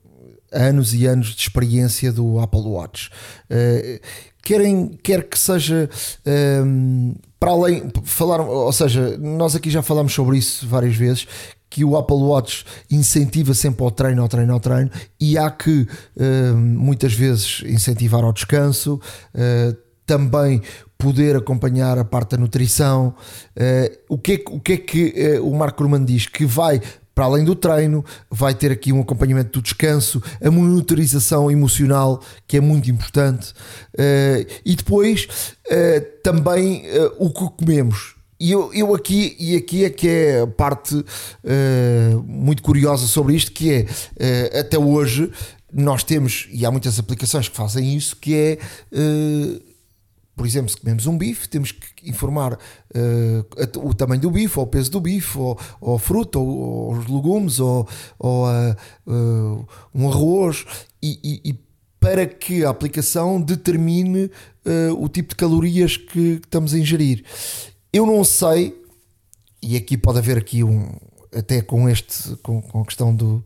anos 0.49 0.93
e 0.93 1.05
anos 1.05 1.35
de 1.35 1.41
experiência 1.41 2.09
do 2.09 2.39
Apple 2.39 2.61
Watch. 2.61 3.09
Uh, 3.51 3.99
querem, 4.41 4.97
quer 5.03 5.27
que 5.27 5.37
seja 5.37 5.89
um, 6.25 7.11
ehm, 7.11 7.15
para 7.37 7.51
além, 7.51 7.91
falar, 8.05 8.39
ou 8.39 8.71
seja, 8.71 9.17
nós 9.17 9.57
aqui 9.57 9.69
já 9.69 9.81
falamos 9.81 10.13
sobre 10.13 10.37
isso 10.37 10.65
várias 10.65 10.95
vezes, 10.95 11.27
que 11.75 11.83
o 11.83 11.97
Apple 11.97 12.15
Watch 12.15 12.65
incentiva 12.89 13.53
sempre 13.53 13.83
ao 13.83 13.91
treino, 13.91 14.21
ao 14.21 14.29
treino, 14.29 14.53
ao 14.53 14.61
treino, 14.61 14.89
e 15.19 15.37
há 15.37 15.51
que 15.51 15.81
uh, 16.15 16.55
muitas 16.55 17.13
vezes 17.13 17.63
incentivar 17.65 18.23
ao 18.23 18.31
descanso, 18.31 18.93
uh, 18.95 19.75
também 20.05 20.61
poder 20.97 21.35
acompanhar 21.35 21.97
a 21.97 22.05
parte 22.05 22.31
da 22.31 22.37
nutrição. 22.37 23.13
O, 24.07 24.17
que 24.17 24.33
é, 24.33 24.43
o 24.49 24.59
que 24.61 24.73
é 24.73 24.77
que 24.77 25.39
o 25.41 25.53
Marco 25.53 25.83
Ruman 25.83 26.05
diz? 26.05 26.27
Que 26.27 26.45
vai 26.45 26.79
para 27.13 27.25
além 27.25 27.43
do 27.43 27.55
treino, 27.55 28.05
vai 28.29 28.53
ter 28.53 28.71
aqui 28.71 28.93
um 28.93 29.01
acompanhamento 29.01 29.59
do 29.59 29.63
descanso, 29.63 30.21
a 30.41 30.49
monitorização 30.49 31.51
emocional, 31.51 32.21
que 32.47 32.55
é 32.57 32.61
muito 32.61 32.89
importante, 32.89 33.51
e 34.63 34.75
depois 34.75 35.27
também 36.23 36.83
o 37.17 37.29
que 37.31 37.49
comemos 37.57 38.14
e 38.39 38.51
eu, 38.51 38.73
eu 38.73 38.93
aqui, 38.93 39.35
e 39.39 39.55
aqui 39.55 39.85
é 39.85 39.89
que 39.89 40.07
é 40.07 40.41
a 40.41 40.47
parte 40.47 40.95
uh, 40.95 42.23
muito 42.27 42.61
curiosa 42.61 43.07
sobre 43.07 43.33
isto, 43.35 43.51
que 43.51 43.71
é, 43.71 43.81
uh, 43.83 44.59
até 44.59 44.77
hoje, 44.77 45.31
nós 45.71 46.03
temos, 46.03 46.47
e 46.51 46.65
há 46.65 46.71
muitas 46.71 46.99
aplicações 46.99 47.47
que 47.47 47.55
fazem 47.55 47.95
isso, 47.95 48.15
que 48.17 48.35
é, 48.35 48.57
uh, 48.91 49.61
por 50.35 50.45
exemplo, 50.45 50.69
se 50.69 50.75
comemos 50.75 51.07
um 51.07 51.17
bife, 51.17 51.47
temos 51.47 51.71
que 51.71 52.09
informar 52.09 52.59
o 53.77 53.93
tamanho 53.93 54.19
do 54.19 54.29
bife, 54.29 54.59
ou 54.59 54.65
o 54.65 54.67
peso 54.67 54.91
do 54.91 54.99
bife, 54.99 55.37
ou, 55.37 55.57
ou 55.79 55.95
a 55.95 55.99
fruta, 55.99 56.37
ou, 56.37 56.47
ou 56.47 56.93
os 56.93 57.07
legumes, 57.07 57.57
ou, 57.61 57.87
ou 58.19 58.45
um 59.93 60.09
arroz, 60.09 60.65
e, 61.01 61.17
e, 61.23 61.51
e 61.51 61.59
para 62.01 62.25
que 62.25 62.65
a 62.65 62.69
aplicação 62.69 63.41
determine 63.41 64.29
o 64.97 65.07
tipo 65.07 65.29
de 65.29 65.35
calorias 65.37 65.95
que 65.95 66.41
estamos 66.43 66.73
a 66.73 66.79
ingerir. 66.79 67.23
Eu 67.95 68.05
não 68.05 68.25
sei, 68.25 68.77
e 69.63 69.77
aqui 69.77 69.97
pode 69.97 70.17
haver 70.17 70.37
aqui 70.37 70.65
um, 70.65 70.91
até 71.33 71.61
com 71.61 71.87
este, 71.87 72.35
com, 72.43 72.61
com 72.61 72.81
a 72.81 72.85
questão 72.85 73.15
do, 73.15 73.41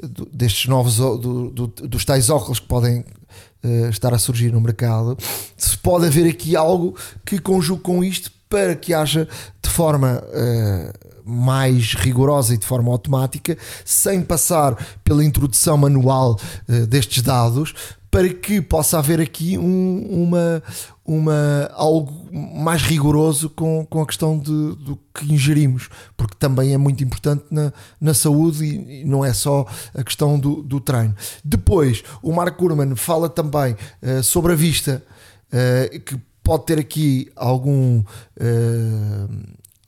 do 0.00 0.24
destes 0.26 0.68
novos, 0.68 0.98
do, 0.98 1.50
do, 1.50 1.66
dos 1.66 2.04
tais 2.04 2.30
óculos 2.30 2.60
que 2.60 2.68
podem 2.68 3.00
uh, 3.00 3.88
estar 3.90 4.14
a 4.14 4.18
surgir 4.20 4.52
no 4.52 4.60
mercado, 4.60 5.18
se 5.56 5.76
pode 5.78 6.06
haver 6.06 6.30
aqui 6.30 6.54
algo 6.54 6.96
que 7.26 7.40
conjugue 7.40 7.82
com 7.82 8.04
isto 8.04 8.30
para 8.48 8.76
que 8.76 8.94
haja 8.94 9.26
de 9.60 9.68
forma 9.68 10.22
uh, 10.22 11.28
mais 11.28 11.94
rigorosa 11.94 12.54
e 12.54 12.56
de 12.56 12.66
forma 12.66 12.92
automática, 12.92 13.58
sem 13.84 14.22
passar 14.22 14.76
pela 15.02 15.24
introdução 15.24 15.76
manual 15.76 16.38
uh, 16.68 16.86
destes 16.86 17.20
dados, 17.20 17.74
para 18.12 18.32
que 18.32 18.60
possa 18.62 18.98
haver 18.98 19.20
aqui 19.20 19.58
um, 19.58 20.06
uma, 20.08 20.62
uma, 21.08 21.70
algo 21.72 22.28
mais 22.30 22.82
rigoroso 22.82 23.48
com, 23.48 23.86
com 23.86 24.02
a 24.02 24.06
questão 24.06 24.38
de, 24.38 24.50
do 24.50 24.98
que 25.14 25.32
ingerimos, 25.32 25.88
porque 26.14 26.34
também 26.38 26.74
é 26.74 26.76
muito 26.76 27.02
importante 27.02 27.46
na, 27.50 27.72
na 27.98 28.12
saúde 28.12 28.62
e, 28.62 29.00
e 29.00 29.04
não 29.06 29.24
é 29.24 29.32
só 29.32 29.66
a 29.94 30.04
questão 30.04 30.38
do, 30.38 30.62
do 30.62 30.78
treino. 30.78 31.16
Depois, 31.42 32.04
o 32.22 32.30
Mark 32.30 32.58
Gurman 32.58 32.94
fala 32.94 33.30
também 33.30 33.74
uh, 34.02 34.22
sobre 34.22 34.52
a 34.52 34.54
vista, 34.54 35.02
uh, 35.46 36.00
que 36.00 36.20
pode 36.42 36.66
ter 36.66 36.78
aqui 36.78 37.32
algum, 37.34 38.00
uh, 38.00 38.04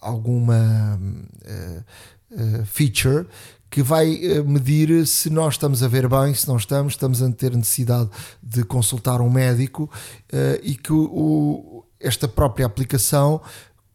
alguma 0.01 0.99
feature 2.65 3.27
que 3.71 3.83
vai 3.83 4.13
eh, 4.15 4.43
medir 4.43 5.07
se 5.07 5.31
nós 5.31 5.55
estamos 5.55 5.83
a 5.83 5.89
ver 5.89 6.09
bem, 6.09 6.35
se 6.35 6.49
não 6.49 6.57
estamos, 6.57 6.95
estamos 6.95 7.23
a 7.23 7.31
ter 7.31 7.55
necessidade 7.55 8.11
de 8.43 8.65
consultar 8.65 9.21
um 9.21 9.31
médico 9.31 9.89
uh, 10.33 10.61
e 10.63 10.75
que 10.75 10.93
o, 10.93 11.85
esta 12.01 12.27
própria 12.27 12.67
aplicação, 12.67 13.41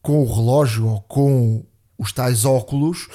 com 0.01 0.23
o 0.23 0.33
relógio 0.33 0.87
ou 0.87 1.01
com 1.01 1.65
os 1.97 2.13
tais 2.13 2.45
óculos, 2.45 3.07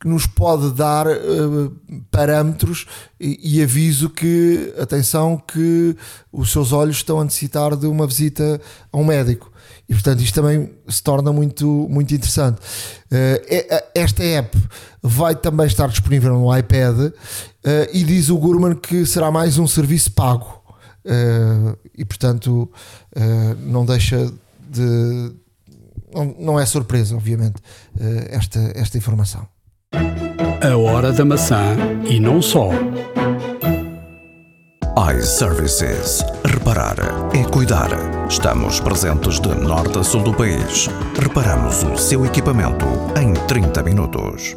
que 0.00 0.08
nos 0.08 0.26
pode 0.26 0.72
dar 0.72 1.06
uh, 1.06 1.76
parâmetros 2.10 2.86
e, 3.20 3.58
e, 3.58 3.62
aviso 3.62 4.10
que, 4.10 4.74
atenção, 4.80 5.36
que 5.36 5.94
os 6.32 6.50
seus 6.50 6.72
olhos 6.72 6.96
estão 6.96 7.20
a 7.20 7.24
necessitar 7.24 7.76
de 7.76 7.86
uma 7.86 8.06
visita 8.06 8.60
a 8.90 8.96
um 8.96 9.04
médico. 9.04 9.49
E 9.90 9.92
portanto 9.92 10.20
isto 10.20 10.40
também 10.40 10.70
se 10.88 11.02
torna 11.02 11.32
muito, 11.32 11.66
muito 11.90 12.14
interessante. 12.14 12.60
Uh, 13.10 13.82
esta 13.92 14.22
app 14.22 14.56
vai 15.02 15.34
também 15.34 15.66
estar 15.66 15.88
disponível 15.88 16.32
no 16.32 16.56
iPad 16.56 16.96
uh, 16.96 17.12
e 17.92 18.04
diz 18.04 18.28
o 18.30 18.38
Gurman 18.38 18.76
que 18.76 19.04
será 19.04 19.32
mais 19.32 19.58
um 19.58 19.66
serviço 19.66 20.12
pago. 20.12 20.60
e 21.98 22.04
portanto 22.04 22.70
não 23.58 23.84
deixa 23.84 24.32
de. 24.68 25.32
Não, 26.38 26.58
é 26.58 26.66
surpresa, 26.66 27.16
obviamente, 27.16 27.62
esta, 28.28 28.72
esta 28.74 28.98
informação. 28.98 29.46
A 30.62 30.76
hora 30.76 31.12
da 31.12 31.24
maçã 31.24 31.76
e 32.08 32.20
não 32.20 32.42
só 32.42 32.70
iServices. 34.96 36.20
Reparar 36.44 36.96
é 37.32 37.44
cuidar. 37.44 37.90
Estamos 38.28 38.80
presentes 38.80 39.38
de 39.38 39.48
norte 39.48 39.98
a 39.98 40.02
sul 40.02 40.22
do 40.22 40.34
país. 40.34 40.88
Reparamos 41.16 41.82
o 41.84 41.96
seu 41.96 42.26
equipamento 42.26 42.84
em 43.16 43.32
30 43.46 43.82
minutos. 43.84 44.56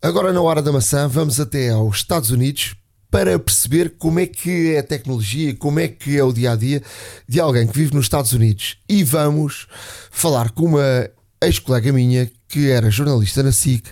Agora, 0.00 0.32
na 0.32 0.40
hora 0.40 0.62
da 0.62 0.72
maçã, 0.72 1.06
vamos 1.06 1.38
até 1.38 1.70
aos 1.70 1.98
Estados 1.98 2.30
Unidos 2.30 2.74
para 3.10 3.38
perceber 3.38 3.94
como 3.98 4.20
é 4.20 4.26
que 4.26 4.74
é 4.74 4.78
a 4.78 4.82
tecnologia, 4.82 5.54
como 5.54 5.80
é 5.80 5.88
que 5.88 6.16
é 6.16 6.24
o 6.24 6.32
dia 6.32 6.52
a 6.52 6.56
dia 6.56 6.82
de 7.28 7.38
alguém 7.38 7.66
que 7.66 7.78
vive 7.78 7.94
nos 7.94 8.06
Estados 8.06 8.32
Unidos. 8.32 8.78
E 8.88 9.04
vamos 9.04 9.66
falar 10.10 10.50
com 10.50 10.64
uma 10.64 11.10
ex-colega 11.42 11.92
minha 11.92 12.30
que 12.48 12.70
era 12.70 12.90
jornalista 12.90 13.42
na 13.42 13.52
SIC 13.52 13.90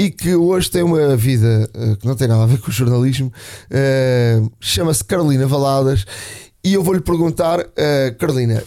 e 0.00 0.10
que 0.10 0.34
hoje 0.34 0.70
tem 0.70 0.82
uma 0.82 1.14
vida 1.14 1.68
uh, 1.74 1.94
que 1.98 2.06
não 2.06 2.16
tem 2.16 2.26
nada 2.26 2.42
a 2.42 2.46
ver 2.46 2.58
com 2.58 2.70
o 2.70 2.72
jornalismo, 2.72 3.30
uh, 3.70 4.50
chama-se 4.58 5.04
Carolina 5.04 5.46
Valadas. 5.46 6.06
E 6.64 6.72
eu 6.72 6.82
vou-lhe 6.82 7.02
perguntar, 7.02 7.60
uh, 7.60 8.16
Carolina, 8.18 8.62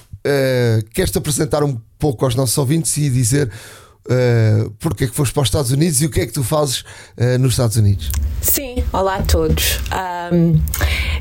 queres-te 0.93 1.17
apresentar 1.17 1.63
um 1.63 1.77
pouco 1.99 2.23
aos 2.23 2.33
nossos 2.33 2.57
ouvintes 2.57 2.95
e 2.95 3.09
dizer 3.09 3.51
porque 4.79 5.03
é 5.03 5.07
que 5.07 5.13
foste 5.13 5.33
para 5.33 5.41
os 5.43 5.47
Estados 5.47 5.71
Unidos 5.71 6.01
e 6.01 6.05
o 6.05 6.09
que 6.09 6.21
é 6.21 6.25
que 6.25 6.31
tu 6.31 6.43
fazes 6.43 6.85
nos 7.41 7.51
Estados 7.51 7.75
Unidos? 7.75 8.09
Sim, 8.41 8.83
olá 8.93 9.17
a 9.17 9.21
todos. 9.21 9.79
Um, 10.31 10.61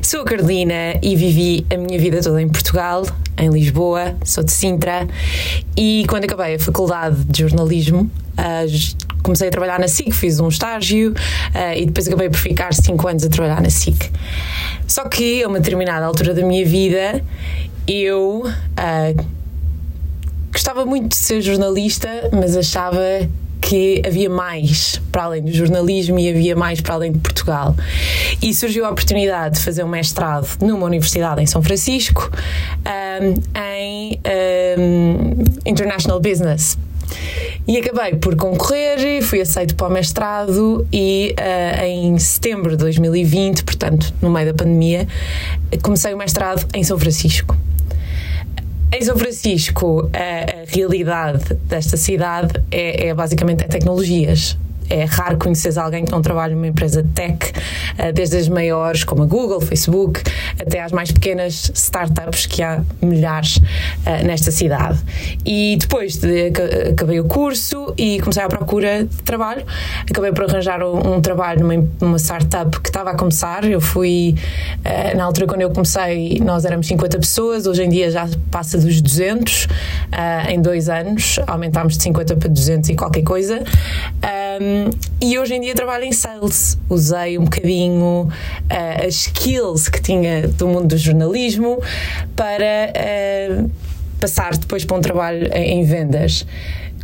sou 0.01 0.21
a 0.21 0.23
Carolina 0.23 0.97
e 1.01 1.17
vivi 1.17 1.65
a 1.69 1.75
minha 1.75 1.99
vida 1.99 2.21
toda 2.21 2.41
em 2.41 2.47
Portugal, 2.47 3.05
em 3.37 3.49
Lisboa, 3.49 4.15
sou 4.23 4.41
de 4.41 4.53
Sintra 4.53 5.05
e 5.75 6.05
quando 6.07 6.23
acabei 6.23 6.55
a 6.55 6.59
faculdade 6.59 7.25
de 7.25 7.41
jornalismo 7.41 8.09
uh, 8.37 9.12
comecei 9.23 9.47
a 9.47 9.51
trabalhar 9.51 9.79
na 9.79 9.87
SIC, 9.87 10.11
fiz 10.11 10.39
um 10.39 10.49
estágio 10.49 11.11
uh, 11.11 11.77
e 11.77 11.85
depois 11.85 12.07
acabei 12.07 12.29
por 12.29 12.37
ficar 12.37 12.73
5 12.73 13.07
anos 13.07 13.23
a 13.23 13.29
trabalhar 13.29 13.61
na 13.61 13.69
SIC. 13.69 14.11
Só 14.85 15.05
que 15.05 15.41
a 15.43 15.47
uma 15.47 15.59
determinada 15.59 16.05
altura 16.05 16.33
da 16.33 16.45
minha 16.45 16.65
vida 16.65 17.23
eu 17.87 18.43
uh, 18.45 19.25
gostava 20.51 20.85
muito 20.85 21.09
de 21.09 21.15
ser 21.15 21.41
jornalista, 21.41 22.07
mas 22.31 22.55
achava 22.55 23.01
que 23.59 24.01
havia 24.05 24.29
mais 24.29 25.01
para 25.11 25.23
além 25.23 25.41
do 25.41 25.51
jornalismo 25.51 26.19
e 26.19 26.29
havia 26.29 26.55
mais 26.55 26.81
para 26.81 26.95
além 26.95 27.11
de 27.13 27.19
Portugal. 27.19 27.75
E 28.41 28.53
surgiu 28.53 28.85
a 28.85 28.89
oportunidade 28.89 29.55
de 29.55 29.61
fazer 29.61 29.83
um 29.83 29.87
mestrado 29.87 30.47
numa 30.61 30.85
universidade 30.85 31.41
em 31.41 31.45
São 31.45 31.63
Francisco, 31.63 32.29
um, 32.85 33.59
em 33.59 34.19
um, 34.77 35.43
International 35.65 36.19
Business. 36.19 36.77
E 37.67 37.77
acabei 37.77 38.15
por 38.15 38.35
concorrer, 38.35 39.21
fui 39.21 39.39
aceito 39.39 39.75
para 39.75 39.87
o 39.87 39.91
mestrado 39.91 40.85
e 40.91 41.33
uh, 41.39 41.83
em 41.85 42.19
setembro 42.19 42.71
de 42.71 42.77
2020, 42.77 43.63
portanto, 43.63 44.13
no 44.21 44.29
meio 44.29 44.47
da 44.47 44.53
pandemia, 44.53 45.07
comecei 45.81 46.13
o 46.13 46.17
mestrado 46.17 46.67
em 46.73 46.83
São 46.83 46.99
Francisco. 46.99 47.57
Em 48.91 49.01
São 49.01 49.17
Francisco, 49.17 50.09
a, 50.13 50.61
a 50.61 50.65
realidade 50.67 51.53
desta 51.65 51.97
cidade 51.97 52.61
é, 52.69 53.07
é 53.07 53.13
basicamente 53.13 53.63
é 53.63 53.67
tecnologias 53.67 54.57
é 54.89 55.05
raro 55.05 55.37
conhecer 55.37 55.77
alguém 55.77 56.05
que 56.05 56.11
não 56.11 56.21
trabalha 56.21 56.53
numa 56.55 56.67
empresa 56.67 57.01
de 57.01 57.09
tech, 57.09 57.51
eh, 57.97 58.11
desde 58.11 58.37
as 58.37 58.47
maiores 58.47 59.03
como 59.03 59.23
a 59.23 59.25
Google, 59.25 59.61
Facebook, 59.61 60.21
até 60.59 60.81
às 60.81 60.91
mais 60.91 61.11
pequenas 61.11 61.71
startups 61.73 62.45
que 62.45 62.61
há 62.61 62.83
milhares 63.01 63.59
eh, 64.05 64.23
nesta 64.23 64.51
cidade. 64.51 64.99
E 65.45 65.77
depois 65.79 66.17
de, 66.17 66.51
acabei 66.91 67.19
o 67.19 67.25
curso 67.25 67.93
e 67.97 68.19
comecei 68.19 68.43
à 68.43 68.47
procura 68.47 69.03
de 69.03 69.23
trabalho. 69.23 69.63
Acabei 70.09 70.31
por 70.31 70.49
arranjar 70.49 70.83
um, 70.83 71.15
um 71.15 71.21
trabalho 71.21 71.61
numa, 71.61 71.89
numa, 71.99 72.19
startup 72.19 72.79
que 72.79 72.89
estava 72.89 73.11
a 73.11 73.15
começar. 73.15 73.65
Eu 73.65 73.81
fui, 73.81 74.35
eh, 74.83 75.15
na 75.15 75.23
altura 75.23 75.47
quando 75.47 75.61
eu 75.61 75.69
comecei, 75.69 76.39
nós 76.43 76.65
éramos 76.65 76.87
50 76.87 77.19
pessoas, 77.19 77.65
hoje 77.65 77.83
em 77.83 77.89
dia 77.89 78.11
já 78.11 78.27
passa 78.51 78.77
dos 78.77 79.01
200 79.01 79.67
em 80.47 80.61
dois 80.61 80.89
anos, 80.89 81.39
aumentámos 81.47 81.97
de 81.97 82.03
50 82.03 82.35
para 82.35 82.49
200 82.49 82.89
e 82.89 82.95
qualquer 82.95 83.23
coisa. 83.23 83.63
Um, 84.61 84.72
e 85.21 85.37
hoje 85.39 85.55
em 85.55 85.61
dia 85.61 85.73
trabalho 85.73 86.03
em 86.03 86.11
sales. 86.11 86.77
Usei 86.89 87.37
um 87.37 87.45
bocadinho 87.45 88.27
uh, 88.27 89.07
as 89.07 89.15
skills 89.15 89.87
que 89.89 90.01
tinha 90.01 90.47
do 90.47 90.67
mundo 90.67 90.87
do 90.87 90.97
jornalismo 90.97 91.81
para 92.35 92.93
uh, 93.63 93.71
passar 94.19 94.55
depois 94.57 94.85
para 94.85 94.97
um 94.97 95.01
trabalho 95.01 95.49
em, 95.53 95.79
em 95.79 95.83
vendas 95.83 96.45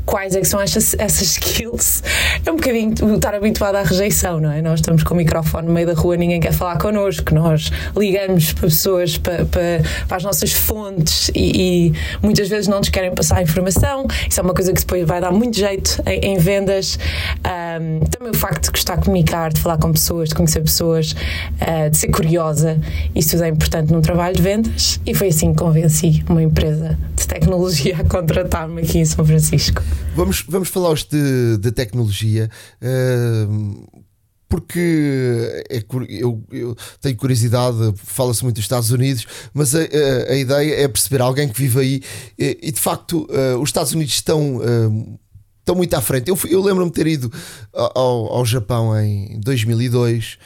quais 0.09 0.35
é 0.35 0.43
são 0.43 0.59
essas, 0.59 0.95
skills. 1.21 2.01
É 2.43 2.51
um 2.51 2.55
bocadinho 2.55 2.93
estar 3.15 3.35
habituado 3.35 3.75
à 3.75 3.83
rejeição, 3.83 4.39
não 4.39 4.51
é? 4.51 4.59
Nós 4.59 4.79
estamos 4.79 5.03
com 5.03 5.13
o 5.13 5.17
microfone 5.17 5.67
no 5.67 5.73
meio 5.73 5.85
da 5.85 5.93
rua, 5.93 6.17
ninguém 6.17 6.39
quer 6.39 6.51
falar 6.51 6.79
connosco, 6.79 7.35
nós 7.35 7.71
ligamos 7.95 8.51
para 8.53 8.63
pessoas, 8.63 9.19
para, 9.19 9.45
para, 9.45 9.81
para 10.07 10.17
as 10.17 10.23
nossas 10.23 10.51
fontes 10.51 11.29
e, 11.35 11.91
e, 11.91 11.93
muitas 12.23 12.49
vezes 12.49 12.67
não 12.67 12.79
nos 12.79 12.89
querem 12.89 13.13
passar 13.13 13.43
informação. 13.43 14.07
Isso 14.27 14.39
é 14.39 14.43
uma 14.43 14.53
coisa 14.53 14.73
que 14.73 14.79
depois 14.79 15.05
vai 15.05 15.21
dar 15.21 15.31
muito 15.31 15.55
jeito 15.55 16.01
em, 16.07 16.33
em 16.33 16.37
vendas. 16.39 16.97
Um, 17.45 17.99
também 18.05 18.31
o 18.31 18.35
facto 18.35 18.63
de 18.63 18.71
gostar 18.71 18.95
de 18.95 19.05
comunicar, 19.05 19.53
de 19.53 19.61
falar 19.61 19.77
com 19.77 19.91
pessoas, 19.91 20.29
de 20.29 20.35
conhecer 20.35 20.61
pessoas, 20.61 21.11
uh, 21.11 21.89
de 21.91 21.97
ser 21.97 22.07
curiosa, 22.07 22.79
isso 23.13 23.31
tudo 23.31 23.43
é 23.43 23.49
importante 23.49 23.93
num 23.93 24.01
trabalho 24.01 24.35
de 24.35 24.41
vendas 24.41 24.99
e 25.05 25.13
foi 25.13 25.27
assim 25.27 25.51
que 25.53 25.59
convenci 25.59 26.23
uma 26.27 26.41
empresa 26.41 26.97
tecnologia 27.29 27.97
a 27.97 28.03
contratar-me 28.03 28.81
aqui 28.81 28.97
em 28.97 29.05
São 29.05 29.23
Francisco. 29.23 29.81
Vamos, 30.15 30.43
vamos 30.49 30.67
falar 30.69 30.89
hoje 30.89 31.07
de, 31.09 31.57
de 31.59 31.71
tecnologia. 31.71 32.49
Uh, 32.81 34.03
porque 34.49 35.63
é, 35.69 35.83
eu, 36.09 36.43
eu, 36.51 36.75
tenho 36.99 37.15
curiosidade, 37.15 37.77
fala-se 37.97 38.43
muito 38.43 38.55
dos 38.55 38.65
Estados 38.65 38.89
Unidos, 38.89 39.27
mas 39.53 39.75
a, 39.75 39.79
a, 39.79 40.31
a, 40.31 40.35
ideia 40.35 40.83
é 40.83 40.87
perceber 40.87 41.21
alguém 41.21 41.47
que 41.47 41.55
vive 41.61 41.79
aí 41.79 42.03
e, 42.37 42.57
e 42.63 42.71
de 42.71 42.79
facto 42.79 43.27
uh, 43.29 43.59
os 43.61 43.69
Estados 43.69 43.93
Unidos 43.93 44.15
estão, 44.15 44.57
uh, 44.57 45.19
estão 45.59 45.75
muito 45.75 45.93
à 45.93 46.01
frente. 46.01 46.29
Eu, 46.29 46.39
eu 46.49 46.63
lembro-me 46.63 46.89
de 46.89 46.95
ter 46.95 47.05
ido 47.05 47.31
ao, 47.71 48.33
ao 48.33 48.43
Japão 48.43 48.99
em 48.99 49.39
2002 49.39 50.39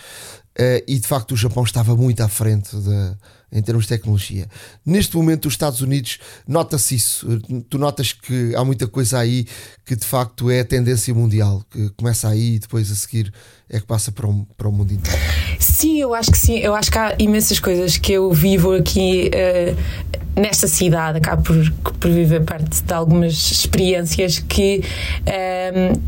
uh, 0.59 0.83
e 0.85 0.99
de 0.99 1.07
facto 1.07 1.31
o 1.31 1.37
Japão 1.37 1.63
estava 1.63 1.95
muito 1.95 2.21
à 2.21 2.27
frente 2.27 2.75
da 2.75 3.17
em 3.53 3.61
termos 3.61 3.85
de 3.85 3.89
tecnologia. 3.89 4.47
Neste 4.85 5.15
momento, 5.15 5.47
os 5.47 5.53
Estados 5.53 5.81
Unidos, 5.81 6.17
nota-se 6.47 6.95
isso. 6.95 7.27
Tu 7.69 7.77
notas 7.77 8.11
que 8.11 8.55
há 8.55 8.65
muita 8.65 8.87
coisa 8.87 9.19
aí 9.19 9.45
que 9.85 9.95
de 9.95 10.05
facto 10.05 10.49
é 10.49 10.61
a 10.61 10.65
tendência 10.65 11.13
mundial, 11.13 11.63
que 11.69 11.89
começa 11.91 12.27
aí 12.27 12.55
e 12.55 12.59
depois 12.59 12.91
a 12.91 12.95
seguir 12.95 13.31
é 13.69 13.79
que 13.79 13.85
passa 13.85 14.11
para 14.11 14.27
o, 14.27 14.45
para 14.57 14.67
o 14.67 14.71
mundo 14.71 14.93
inteiro. 14.93 15.19
Sim, 15.59 15.99
eu 15.99 16.13
acho 16.13 16.31
que 16.31 16.37
sim. 16.37 16.57
Eu 16.57 16.75
acho 16.75 16.91
que 16.91 16.97
há 16.97 17.15
imensas 17.17 17.59
coisas 17.59 17.97
que 17.97 18.11
eu 18.11 18.31
vivo 18.31 18.73
aqui. 18.73 19.31
Uh, 19.33 20.13
nesta 20.35 20.67
cidade, 20.67 21.19
acabo 21.19 21.43
por, 21.43 21.93
por 21.99 22.11
viver 22.11 22.43
parte 22.43 22.83
de 22.83 22.93
algumas 22.93 23.33
experiências 23.33 24.39
que 24.39 24.83
uh, 25.21 26.01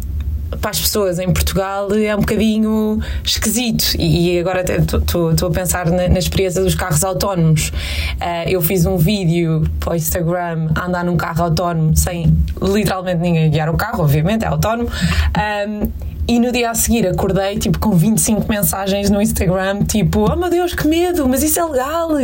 para 0.62 0.72
as 0.72 0.80
pessoas 0.80 1.20
em 1.20 1.32
Portugal 1.32 1.88
é 1.94 2.16
um 2.16 2.20
bocadinho 2.20 3.00
esquisito. 3.24 3.96
E 3.98 4.40
agora 4.40 4.64
estou 4.64 5.48
a 5.48 5.52
pensar 5.52 5.88
na, 5.88 6.08
na, 6.08 6.20
experiência 6.20 6.62
dos 6.62 6.76
carros 6.76 7.04
autónomos. 7.04 7.70
Uh, 7.70 8.50
eu 8.50 8.62
fiz 8.62 8.86
um 8.86 8.98
vídeo 8.98 9.64
para 9.80 9.94
o 9.94 9.96
Instagram 9.96 10.70
a 10.76 10.86
andar 10.86 11.04
num 11.04 11.18
carro 11.18 11.44
autónomo 11.44 11.96
sem 11.96 12.36
literalmente 12.62 13.22
ninguém 13.22 13.50
guiar 13.50 13.70
o 13.70 13.78
carro, 13.78 14.04
obviamente, 14.04 14.44
é 14.44 14.48
autónomo. 14.48 14.90
Um, 14.90 16.15
e 16.28 16.40
no 16.40 16.52
dia 16.52 16.72
a 16.72 16.76
seguir 16.76 17.08
acordei 17.08 17.58
tipo 17.58 17.80
com 17.80 17.92
25 17.92 18.50
mensagens 18.50 19.10
no 19.10 19.22
Instagram, 19.22 19.84
tipo, 19.84 20.32
oh 20.32 20.36
meu 20.36 20.50
Deus, 20.50 20.74
que 20.74 20.88
medo, 20.88 21.28
mas 21.28 21.44
isso 21.44 21.60
é 21.60 21.66
legal, 21.66 22.12
uh, 22.12 22.20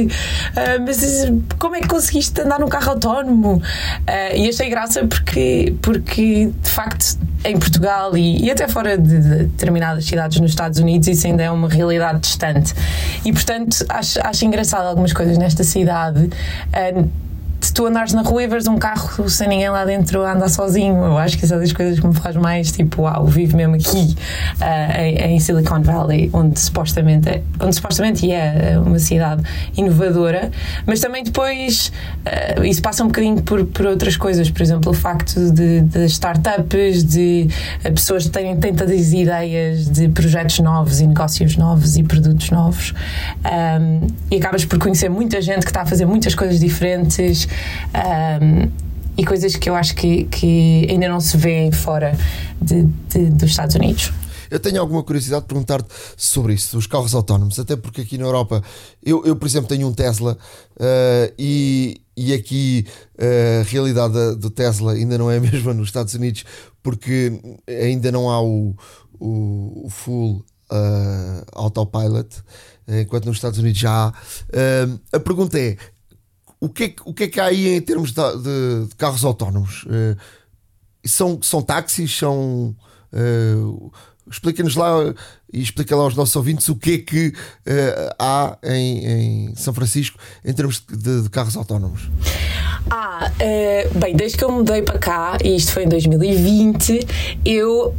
mas 0.85 1.01
isso, 1.01 1.43
como 1.59 1.75
é 1.75 1.81
que 1.81 1.87
conseguiste 1.87 2.41
andar 2.41 2.59
num 2.59 2.67
carro 2.67 2.91
autónomo? 2.91 3.57
Uh, 3.57 4.35
e 4.35 4.49
achei 4.49 4.69
graça 4.69 5.05
porque, 5.05 5.75
porque 5.81 6.51
de 6.61 6.69
facto 6.69 7.17
em 7.43 7.57
Portugal 7.57 8.15
e, 8.15 8.45
e 8.45 8.51
até 8.51 8.67
fora 8.67 8.97
de, 8.97 9.19
de, 9.19 9.35
determinadas 9.45 10.05
cidades 10.05 10.39
nos 10.39 10.51
Estados 10.51 10.79
Unidos 10.79 11.07
isso 11.07 11.27
ainda 11.27 11.43
é 11.43 11.51
uma 11.51 11.69
realidade 11.69 12.19
distante. 12.19 12.73
E 13.25 13.31
portanto 13.31 13.85
acho, 13.89 14.19
acho 14.23 14.45
engraçado 14.45 14.85
algumas 14.85 15.13
coisas 15.13 15.37
nesta 15.37 15.63
cidade. 15.63 16.29
Uh, 16.73 17.30
de 17.61 17.71
tu 17.71 17.85
andares 17.85 18.11
na 18.13 18.23
rua 18.23 18.41
e 18.41 18.47
veres 18.47 18.67
um 18.67 18.75
carro 18.75 19.29
sem 19.29 19.47
ninguém 19.47 19.69
lá 19.69 19.85
dentro 19.85 20.25
andar 20.25 20.49
sozinho. 20.49 20.95
Eu 20.95 21.17
acho 21.19 21.37
que 21.37 21.45
isso 21.45 21.53
é 21.53 21.59
das 21.59 21.71
coisas 21.71 21.99
que 21.99 22.07
me 22.07 22.15
faz 22.15 22.35
mais 22.35 22.71
tipo, 22.71 23.03
uau, 23.03 23.27
vivo 23.27 23.55
mesmo 23.55 23.75
aqui 23.75 24.15
uh, 24.59 24.99
em, 24.99 25.35
em, 25.35 25.39
Silicon 25.39 25.81
Valley, 25.83 26.31
onde 26.33 26.59
supostamente, 26.59 27.29
é, 27.29 27.43
onde 27.59 27.75
supostamente 27.75 28.29
é 28.31 28.79
uma 28.83 28.97
cidade 28.97 29.43
inovadora, 29.77 30.49
mas 30.87 30.99
também 30.99 31.23
depois 31.23 31.91
uh, 32.57 32.65
isso 32.65 32.81
passa 32.81 33.03
um 33.03 33.07
bocadinho 33.07 33.43
por, 33.43 33.63
por 33.65 33.85
outras 33.85 34.17
coisas, 34.17 34.49
por 34.49 34.61
exemplo, 34.63 34.91
o 34.91 34.95
facto 34.95 35.51
de, 35.51 35.81
de 35.81 36.05
startups, 36.05 37.03
de 37.03 37.47
pessoas 37.93 38.27
terem 38.27 38.57
tantas 38.57 39.13
ideias 39.13 39.87
de 39.87 40.09
projetos 40.09 40.57
novos 40.59 40.99
e 40.99 41.05
negócios 41.05 41.55
novos 41.57 41.95
e 41.95 42.01
produtos 42.01 42.49
novos, 42.49 42.91
um, 43.45 44.07
e 44.31 44.37
acabas 44.37 44.65
por 44.65 44.79
conhecer 44.79 45.09
muita 45.09 45.39
gente 45.39 45.61
que 45.61 45.69
está 45.69 45.83
a 45.83 45.85
fazer 45.85 46.07
muitas 46.07 46.33
coisas 46.33 46.59
diferentes 46.59 47.50
um, 48.41 48.69
e 49.17 49.25
coisas 49.25 49.55
que 49.55 49.69
eu 49.69 49.75
acho 49.75 49.95
que, 49.95 50.25
que 50.25 50.87
ainda 50.89 51.07
não 51.07 51.19
se 51.19 51.37
vêem 51.37 51.71
fora 51.71 52.17
de, 52.61 52.83
de, 53.09 53.29
dos 53.29 53.51
Estados 53.51 53.75
Unidos. 53.75 54.11
Eu 54.51 54.59
tenho 54.59 54.81
alguma 54.81 55.01
curiosidade 55.01 55.43
de 55.43 55.47
perguntar-te 55.47 55.87
sobre 56.17 56.53
isso, 56.53 56.77
os 56.77 56.85
carros 56.85 57.15
autónomos, 57.15 57.57
até 57.57 57.77
porque 57.77 58.01
aqui 58.01 58.17
na 58.17 58.25
Europa, 58.25 58.61
eu, 59.01 59.25
eu 59.25 59.33
por 59.33 59.45
exemplo, 59.47 59.69
tenho 59.69 59.87
um 59.87 59.93
Tesla 59.93 60.37
uh, 60.75 61.33
e, 61.39 62.01
e 62.17 62.33
aqui 62.33 62.85
uh, 63.17 63.61
a 63.61 63.63
realidade 63.63 64.35
do 64.35 64.49
Tesla 64.49 64.91
ainda 64.91 65.17
não 65.17 65.31
é 65.31 65.37
a 65.37 65.39
mesma 65.41 65.73
nos 65.73 65.87
Estados 65.87 66.13
Unidos, 66.15 66.43
porque 66.83 67.31
ainda 67.65 68.11
não 68.11 68.29
há 68.29 68.41
o, 68.41 68.75
o, 69.17 69.85
o 69.85 69.89
full 69.89 70.43
uh, 70.69 71.45
autopilot, 71.53 72.27
enquanto 72.89 73.27
nos 73.27 73.37
Estados 73.37 73.57
Unidos 73.57 73.79
já 73.79 74.07
há. 74.07 74.13
A 75.13 75.19
pergunta 75.21 75.57
é: 75.57 75.77
o 76.61 76.69
que 76.69 76.83
é, 76.83 76.93
o 77.03 77.13
que 77.13 77.23
é 77.23 77.27
que 77.27 77.39
há 77.39 77.45
aí 77.45 77.75
em 77.75 77.81
termos 77.81 78.11
de, 78.11 78.21
de, 78.37 78.87
de 78.87 78.95
carros 78.95 79.25
autónomos? 79.25 79.83
Uh, 79.85 80.15
são, 81.03 81.41
são 81.41 81.61
táxis? 81.61 82.15
São. 82.15 82.75
Uh, 83.11 83.91
Explica-nos 84.29 84.75
lá 84.75 85.13
e 85.51 85.61
explica 85.61 85.93
lá 85.93 86.03
aos 86.03 86.15
nossos 86.15 86.33
ouvintes 86.37 86.69
o 86.69 86.75
que 86.75 86.93
é 86.93 86.97
que 86.99 87.27
uh, 87.29 88.15
há 88.17 88.57
em, 88.63 89.05
em, 89.49 89.55
São 89.55 89.73
Francisco 89.73 90.17
em 90.45 90.53
termos 90.53 90.81
de, 90.87 91.23
de 91.23 91.29
carros 91.29 91.57
autónomos. 91.57 92.09
Ah, 92.89 93.29
bem, 93.95 94.15
desde 94.15 94.37
que 94.37 94.43
eu 94.43 94.51
mudei 94.51 94.83
para 94.83 94.99
cá, 94.99 95.37
e 95.43 95.55
isto 95.55 95.73
foi 95.73 95.83
em 95.83 95.89
2020, 95.89 96.99
eu 97.43 97.93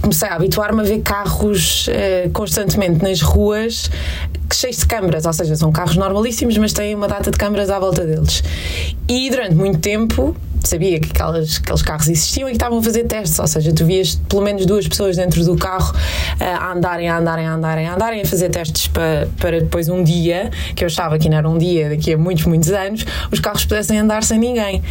comecei 0.00 0.28
a 0.28 0.34
habituar-me 0.34 0.80
a 0.80 0.84
ver 0.84 1.00
carros 1.00 1.88
uh, 1.88 2.30
constantemente 2.30 3.02
nas 3.02 3.20
ruas 3.22 3.90
cheios 4.54 4.76
de 4.76 4.86
câmaras, 4.86 5.26
ou 5.26 5.32
seja, 5.32 5.56
são 5.56 5.72
carros 5.72 5.96
normalíssimos, 5.96 6.56
mas 6.58 6.72
têm 6.72 6.94
uma 6.94 7.08
data 7.08 7.30
de 7.30 7.36
câmaras 7.36 7.70
à 7.70 7.78
volta 7.78 8.04
deles. 8.04 8.42
E 9.08 9.28
durante 9.30 9.54
muito 9.54 9.78
tempo 9.78 10.36
sabia 10.62 10.98
que 10.98 11.10
aquelas, 11.10 11.58
aqueles 11.58 11.82
carros 11.82 12.08
existiam 12.08 12.48
e 12.48 12.50
que 12.50 12.56
estavam 12.56 12.78
a 12.78 12.82
fazer 12.82 13.04
testes, 13.04 13.38
ou 13.38 13.46
seja, 13.46 13.72
tu 13.72 13.84
vias 13.86 14.16
pelo 14.28 14.42
menos 14.42 14.66
duas 14.66 14.86
pessoas 14.86 15.16
dentro 15.16 15.44
do 15.44 15.56
carro 15.56 15.94
uh, 15.94 16.44
a 16.44 16.72
andarem, 16.72 17.08
a 17.08 17.18
andarem, 17.18 17.46
a 17.46 17.54
andarem, 17.54 17.86
a 17.86 17.94
andarem, 17.94 18.22
a 18.22 18.24
fazer 18.26 18.50
testes 18.50 18.88
para, 18.88 19.28
para 19.38 19.60
depois 19.60 19.88
um 19.88 20.02
dia, 20.02 20.50
que 20.74 20.84
eu 20.84 20.86
achava 20.86 21.18
que 21.18 21.28
não 21.28 21.38
era 21.38 21.48
um 21.48 21.58
dia, 21.58 21.88
daqui 21.88 22.12
a 22.12 22.18
muitos, 22.18 22.44
muitos 22.46 22.70
anos, 22.70 23.04
os 23.30 23.40
carros 23.40 23.64
pudessem 23.64 23.98
andar 23.98 24.22
sem 24.22 24.38
ninguém. 24.38 24.82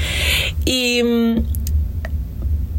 E. 0.65 1.43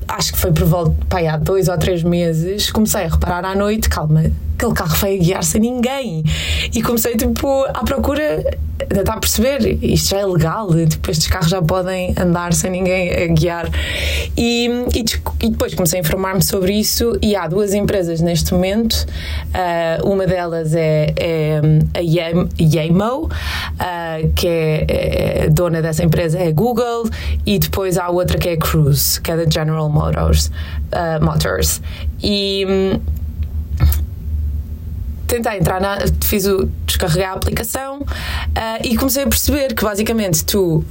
Acho 0.08 0.32
que 0.32 0.38
foi 0.38 0.52
por 0.52 0.64
volta, 0.64 0.96
pai, 1.08 1.26
há 1.26 1.36
dois 1.36 1.68
ou 1.68 1.76
três 1.76 2.02
meses, 2.02 2.70
comecei 2.70 3.04
a 3.04 3.08
reparar 3.08 3.44
à 3.44 3.54
noite, 3.54 3.88
calma, 3.88 4.30
aquele 4.56 4.72
carro 4.72 4.96
a 5.02 5.16
guiar 5.16 5.44
sem 5.44 5.60
ninguém. 5.60 6.24
E 6.74 6.82
comecei, 6.82 7.14
tipo, 7.16 7.64
à 7.64 7.84
procura, 7.84 8.42
tentar 8.78 9.14
a 9.14 9.20
perceber, 9.20 9.78
isto 9.82 10.10
já 10.10 10.18
é 10.18 10.26
legal, 10.26 10.68
tipo, 10.86 11.10
estes 11.10 11.28
carros 11.28 11.48
já 11.48 11.62
podem 11.62 12.14
andar 12.18 12.52
sem 12.52 12.70
ninguém 12.70 13.12
a 13.12 13.26
guiar. 13.28 13.68
E, 14.36 14.68
e, 14.94 15.04
e 15.46 15.50
depois 15.50 15.74
comecei 15.74 16.00
a 16.00 16.02
informar-me 16.02 16.42
sobre 16.42 16.72
isso 16.72 17.18
e 17.22 17.36
há 17.36 17.46
duas 17.46 17.74
empresas 17.74 18.20
neste 18.20 18.52
momento, 18.52 19.06
uh, 19.54 20.10
uma 20.10 20.26
delas 20.26 20.74
é, 20.74 21.12
é 21.16 21.60
a 21.94 22.00
Yamo, 22.00 23.24
uh, 23.24 24.32
que 24.34 24.48
é, 24.48 24.86
é, 24.88 25.48
dona 25.50 25.82
dessa 25.82 26.02
empresa 26.02 26.38
é 26.38 26.50
Google, 26.50 27.08
e 27.44 27.58
depois 27.58 27.98
há 27.98 28.08
outra 28.08 28.38
que 28.38 28.48
é 28.48 28.56
Cruise, 28.56 29.20
que 29.20 29.30
é 29.30 29.36
da 29.36 29.48
General 29.48 29.88
Motors. 29.88 30.50
Uh, 30.92 31.24
Motors. 31.24 31.82
E 32.22 32.64
tentei 35.26 35.58
entrar 35.58 35.80
na. 35.80 35.98
Fiz 36.24 36.46
o. 36.46 36.68
descarregar 36.86 37.32
a 37.32 37.34
aplicação 37.34 37.98
uh, 37.98 38.06
e 38.82 38.96
comecei 38.96 39.24
a 39.24 39.26
perceber 39.26 39.74
que 39.74 39.84
basicamente 39.84 40.44
tu 40.44 40.84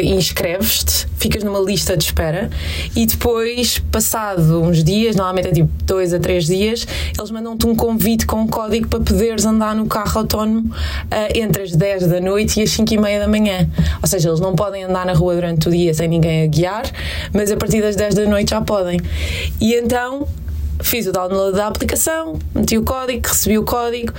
inscreves-te, 0.00 1.06
ficas 1.16 1.42
numa 1.42 1.58
lista 1.58 1.96
de 1.96 2.04
espera 2.04 2.50
e 2.94 3.06
depois, 3.06 3.78
passado 3.90 4.62
uns 4.62 4.84
dias, 4.84 5.16
normalmente 5.16 5.48
é 5.48 5.52
tipo 5.52 5.70
dois 5.84 6.12
a 6.12 6.18
três 6.18 6.46
dias, 6.46 6.86
eles 7.16 7.30
mandam-te 7.30 7.66
um 7.66 7.74
convite 7.74 8.26
com 8.26 8.42
um 8.42 8.46
código 8.46 8.88
para 8.88 9.00
poderes 9.00 9.44
andar 9.44 9.74
no 9.74 9.86
carro 9.86 10.20
autónomo 10.20 10.70
uh, 10.70 11.38
entre 11.38 11.62
as 11.62 11.74
10 11.74 12.06
da 12.06 12.20
noite 12.20 12.60
e 12.60 12.62
as 12.62 12.70
5 12.70 12.94
e 12.94 12.98
meia 12.98 13.18
da 13.20 13.28
manhã. 13.28 13.68
Ou 14.02 14.08
seja, 14.08 14.28
eles 14.28 14.40
não 14.40 14.54
podem 14.54 14.84
andar 14.84 15.06
na 15.06 15.12
rua 15.12 15.34
durante 15.34 15.68
o 15.68 15.70
dia 15.70 15.92
sem 15.94 16.08
ninguém 16.08 16.44
a 16.44 16.46
guiar, 16.46 16.84
mas 17.32 17.50
a 17.50 17.56
partir 17.56 17.80
das 17.80 17.96
10 17.96 18.14
da 18.14 18.26
noite 18.26 18.50
já 18.50 18.60
podem. 18.60 19.00
E 19.60 19.74
então 19.74 20.26
fiz 20.80 21.06
o 21.06 21.12
download 21.12 21.56
da 21.56 21.66
aplicação, 21.66 22.38
meti 22.54 22.78
o 22.78 22.82
código, 22.82 23.26
recebi 23.26 23.58
o 23.58 23.64
código, 23.64 24.12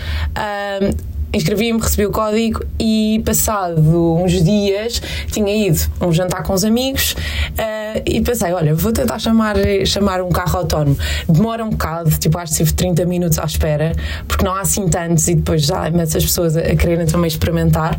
um, 0.82 1.10
inscrevi-me, 1.32 1.80
recebi 1.80 2.06
o 2.06 2.12
código 2.12 2.64
e 2.80 3.22
passado 3.26 3.80
uns 3.80 4.44
dias 4.44 5.02
tinha 5.32 5.68
ido 5.68 5.80
a 6.00 6.08
um 6.08 6.12
jantar 6.12 6.44
com 6.44 6.54
os 6.54 6.64
amigos 6.64 7.14
uh, 7.14 8.02
e 8.06 8.22
pensei, 8.22 8.52
olha, 8.52 8.74
vou 8.74 8.92
tentar 8.92 9.20
chamar, 9.20 9.56
chamar 9.86 10.22
um 10.22 10.30
carro 10.30 10.60
autónomo. 10.60 10.98
Demora 11.28 11.64
um 11.64 11.70
bocado, 11.70 12.10
tipo, 12.12 12.38
acho 12.38 12.54
que 12.54 12.58
tive 12.60 12.74
30 12.74 13.06
minutos 13.06 13.38
à 13.38 13.46
espera, 13.46 13.94
porque 14.28 14.44
não 14.44 14.54
há 14.54 14.62
assim 14.62 14.88
tantos 14.88 15.28
e 15.28 15.36
depois 15.36 15.64
já 15.64 15.84
há 15.84 15.88
imensas 15.88 16.24
pessoas 16.24 16.58
a, 16.58 16.62
a 16.62 16.76
quererem 16.76 17.06
também 17.06 17.28
experimentar. 17.28 17.98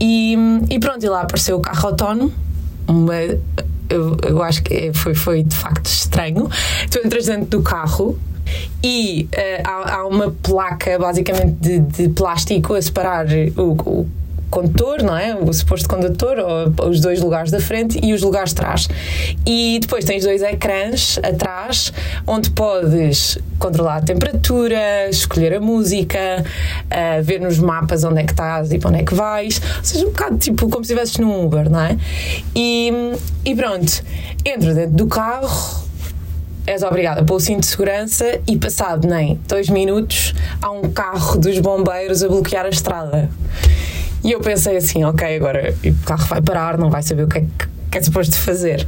E, 0.00 0.36
e 0.68 0.78
pronto, 0.78 1.04
e 1.04 1.08
lá 1.08 1.22
apareceu 1.22 1.56
o 1.56 1.60
carro 1.60 1.88
autónomo, 1.88 2.32
uma 2.88 3.14
eu, 3.88 4.16
eu 4.28 4.42
acho 4.42 4.62
que 4.62 4.92
foi, 4.92 5.14
foi 5.14 5.42
de 5.42 5.54
facto 5.54 5.86
estranho. 5.86 6.48
Tu 6.90 6.98
entras 7.04 7.26
dentro 7.26 7.46
do 7.46 7.62
carro 7.62 8.18
e 8.82 9.28
uh, 9.32 9.62
há, 9.64 9.96
há, 9.96 10.06
uma 10.06 10.30
placa 10.30 10.98
basicamente 10.98 11.56
de, 11.60 11.78
de 11.80 12.08
plástico 12.10 12.74
a 12.74 12.82
separar 12.82 13.26
o, 13.56 13.72
o 13.72 14.08
condutor, 14.50 15.02
não 15.02 15.16
é? 15.16 15.34
O 15.34 15.52
suposto 15.52 15.88
condutor, 15.88 16.38
ou 16.38 16.88
os 16.88 17.00
dois 17.00 17.20
lugares 17.20 17.50
da 17.50 17.60
frente 17.60 17.98
e 18.02 18.12
os 18.12 18.22
lugares 18.22 18.50
de 18.50 18.56
trás. 18.56 18.88
E 19.44 19.78
depois 19.80 20.04
tens 20.04 20.24
dois 20.24 20.42
ecrãs 20.42 21.18
atrás 21.22 21.92
onde 22.26 22.50
podes 22.50 23.38
controlar 23.58 23.96
a 23.96 24.02
temperatura, 24.02 25.08
escolher 25.08 25.54
a 25.54 25.60
música, 25.60 26.44
uh, 26.84 27.22
ver 27.22 27.40
nos 27.40 27.58
mapas 27.58 28.04
onde 28.04 28.20
é 28.20 28.24
que 28.24 28.32
estás 28.32 28.72
e 28.72 28.78
para 28.78 28.90
onde 28.90 29.00
é 29.00 29.02
que 29.02 29.14
vais. 29.14 29.60
Ou 29.78 29.84
seja, 29.84 30.06
um 30.06 30.10
bocado 30.10 30.38
tipo 30.38 30.68
como 30.68 30.84
se 30.84 30.92
estivesses 30.92 31.18
num 31.18 31.44
Uber, 31.44 31.70
não 31.70 31.80
é? 31.80 31.96
E, 32.54 32.92
e 33.44 33.54
pronto, 33.54 34.02
entro 34.44 34.74
dentro 34.74 34.96
do 34.96 35.06
carro 35.06 35.86
és 36.66 36.82
obrigada 36.82 37.24
pelo 37.24 37.38
cinto 37.38 37.60
de 37.60 37.66
segurança 37.66 38.40
e 38.46 38.58
passado 38.58 39.06
nem 39.06 39.38
dois 39.46 39.68
minutos 39.68 40.34
há 40.60 40.70
um 40.70 40.90
carro 40.90 41.38
dos 41.38 41.60
bombeiros 41.60 42.24
a 42.24 42.28
bloquear 42.28 42.66
a 42.66 42.70
estrada. 42.70 43.30
E 44.26 44.32
eu 44.32 44.40
pensei 44.40 44.76
assim, 44.76 45.04
ok, 45.04 45.36
agora 45.36 45.72
o 45.84 46.04
carro 46.04 46.26
vai 46.26 46.42
parar, 46.42 46.76
não 46.76 46.90
vai 46.90 47.00
saber 47.00 47.22
o 47.22 47.28
que 47.28 47.38
é 47.38 47.40
que, 47.42 47.68
que 47.92 47.98
é 47.98 48.02
suposto 48.02 48.36
fazer. 48.36 48.84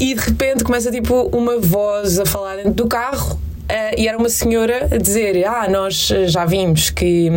E 0.00 0.16
de 0.16 0.20
repente 0.20 0.64
começa 0.64 0.90
tipo 0.90 1.30
uma 1.32 1.60
voz 1.60 2.18
a 2.18 2.26
falar 2.26 2.56
dentro 2.56 2.72
do 2.72 2.88
carro 2.88 3.40
Uh, 3.70 3.94
e 3.96 4.08
era 4.08 4.18
uma 4.18 4.28
senhora 4.28 4.88
a 4.90 4.96
dizer: 4.96 5.46
Ah, 5.46 5.68
nós 5.68 6.08
já 6.26 6.44
vimos 6.44 6.90
que, 6.90 7.30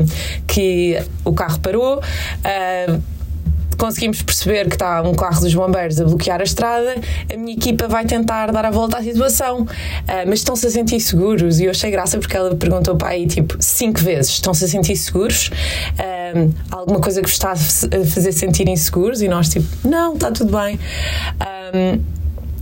que 0.47 0.99
o 1.23 1.31
carro 1.31 1.59
parou, 1.59 1.99
uh, 1.99 3.03
conseguimos 3.83 4.21
perceber 4.21 4.69
que 4.69 4.75
está 4.75 5.01
um 5.01 5.13
carro 5.13 5.41
dos 5.41 5.53
bombeiros 5.53 5.99
a 5.99 6.05
bloquear 6.05 6.39
a 6.39 6.45
estrada, 6.45 6.95
a 7.31 7.35
minha 7.35 7.53
equipa 7.53 7.85
vai 7.85 8.05
tentar 8.05 8.49
dar 8.49 8.63
a 8.63 8.71
volta 8.71 8.97
à 8.97 9.03
situação. 9.03 9.63
Uh, 9.63 9.67
mas 10.25 10.39
estão-se 10.39 10.65
a 10.65 10.69
sentir 10.69 11.01
seguros? 11.01 11.59
E 11.59 11.65
eu 11.65 11.71
achei 11.71 11.91
graça 11.91 12.17
porque 12.17 12.37
ela 12.37 12.55
perguntou 12.55 12.95
para 12.95 13.09
aí 13.09 13.27
tipo 13.27 13.57
cinco 13.59 13.99
vezes: 13.99 14.31
estão-se 14.31 14.63
a 14.63 14.67
sentir 14.69 14.95
seguros? 14.95 15.49
Uh, 15.99 16.53
alguma 16.71 17.01
coisa 17.01 17.19
que 17.21 17.27
vos 17.27 17.33
está 17.33 17.51
a 17.51 17.55
fazer 17.57 18.31
sentir 18.31 18.69
inseguros? 18.69 19.21
E 19.21 19.27
nós, 19.27 19.49
tipo, 19.49 19.67
não, 19.85 20.13
está 20.13 20.31
tudo 20.31 20.57
bem. 20.57 20.79
Um, 21.75 22.01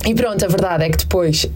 e 0.10 0.16
pronto, 0.16 0.44
a 0.44 0.48
verdade 0.48 0.86
é 0.86 0.90
que 0.90 0.98
depois 0.98 1.48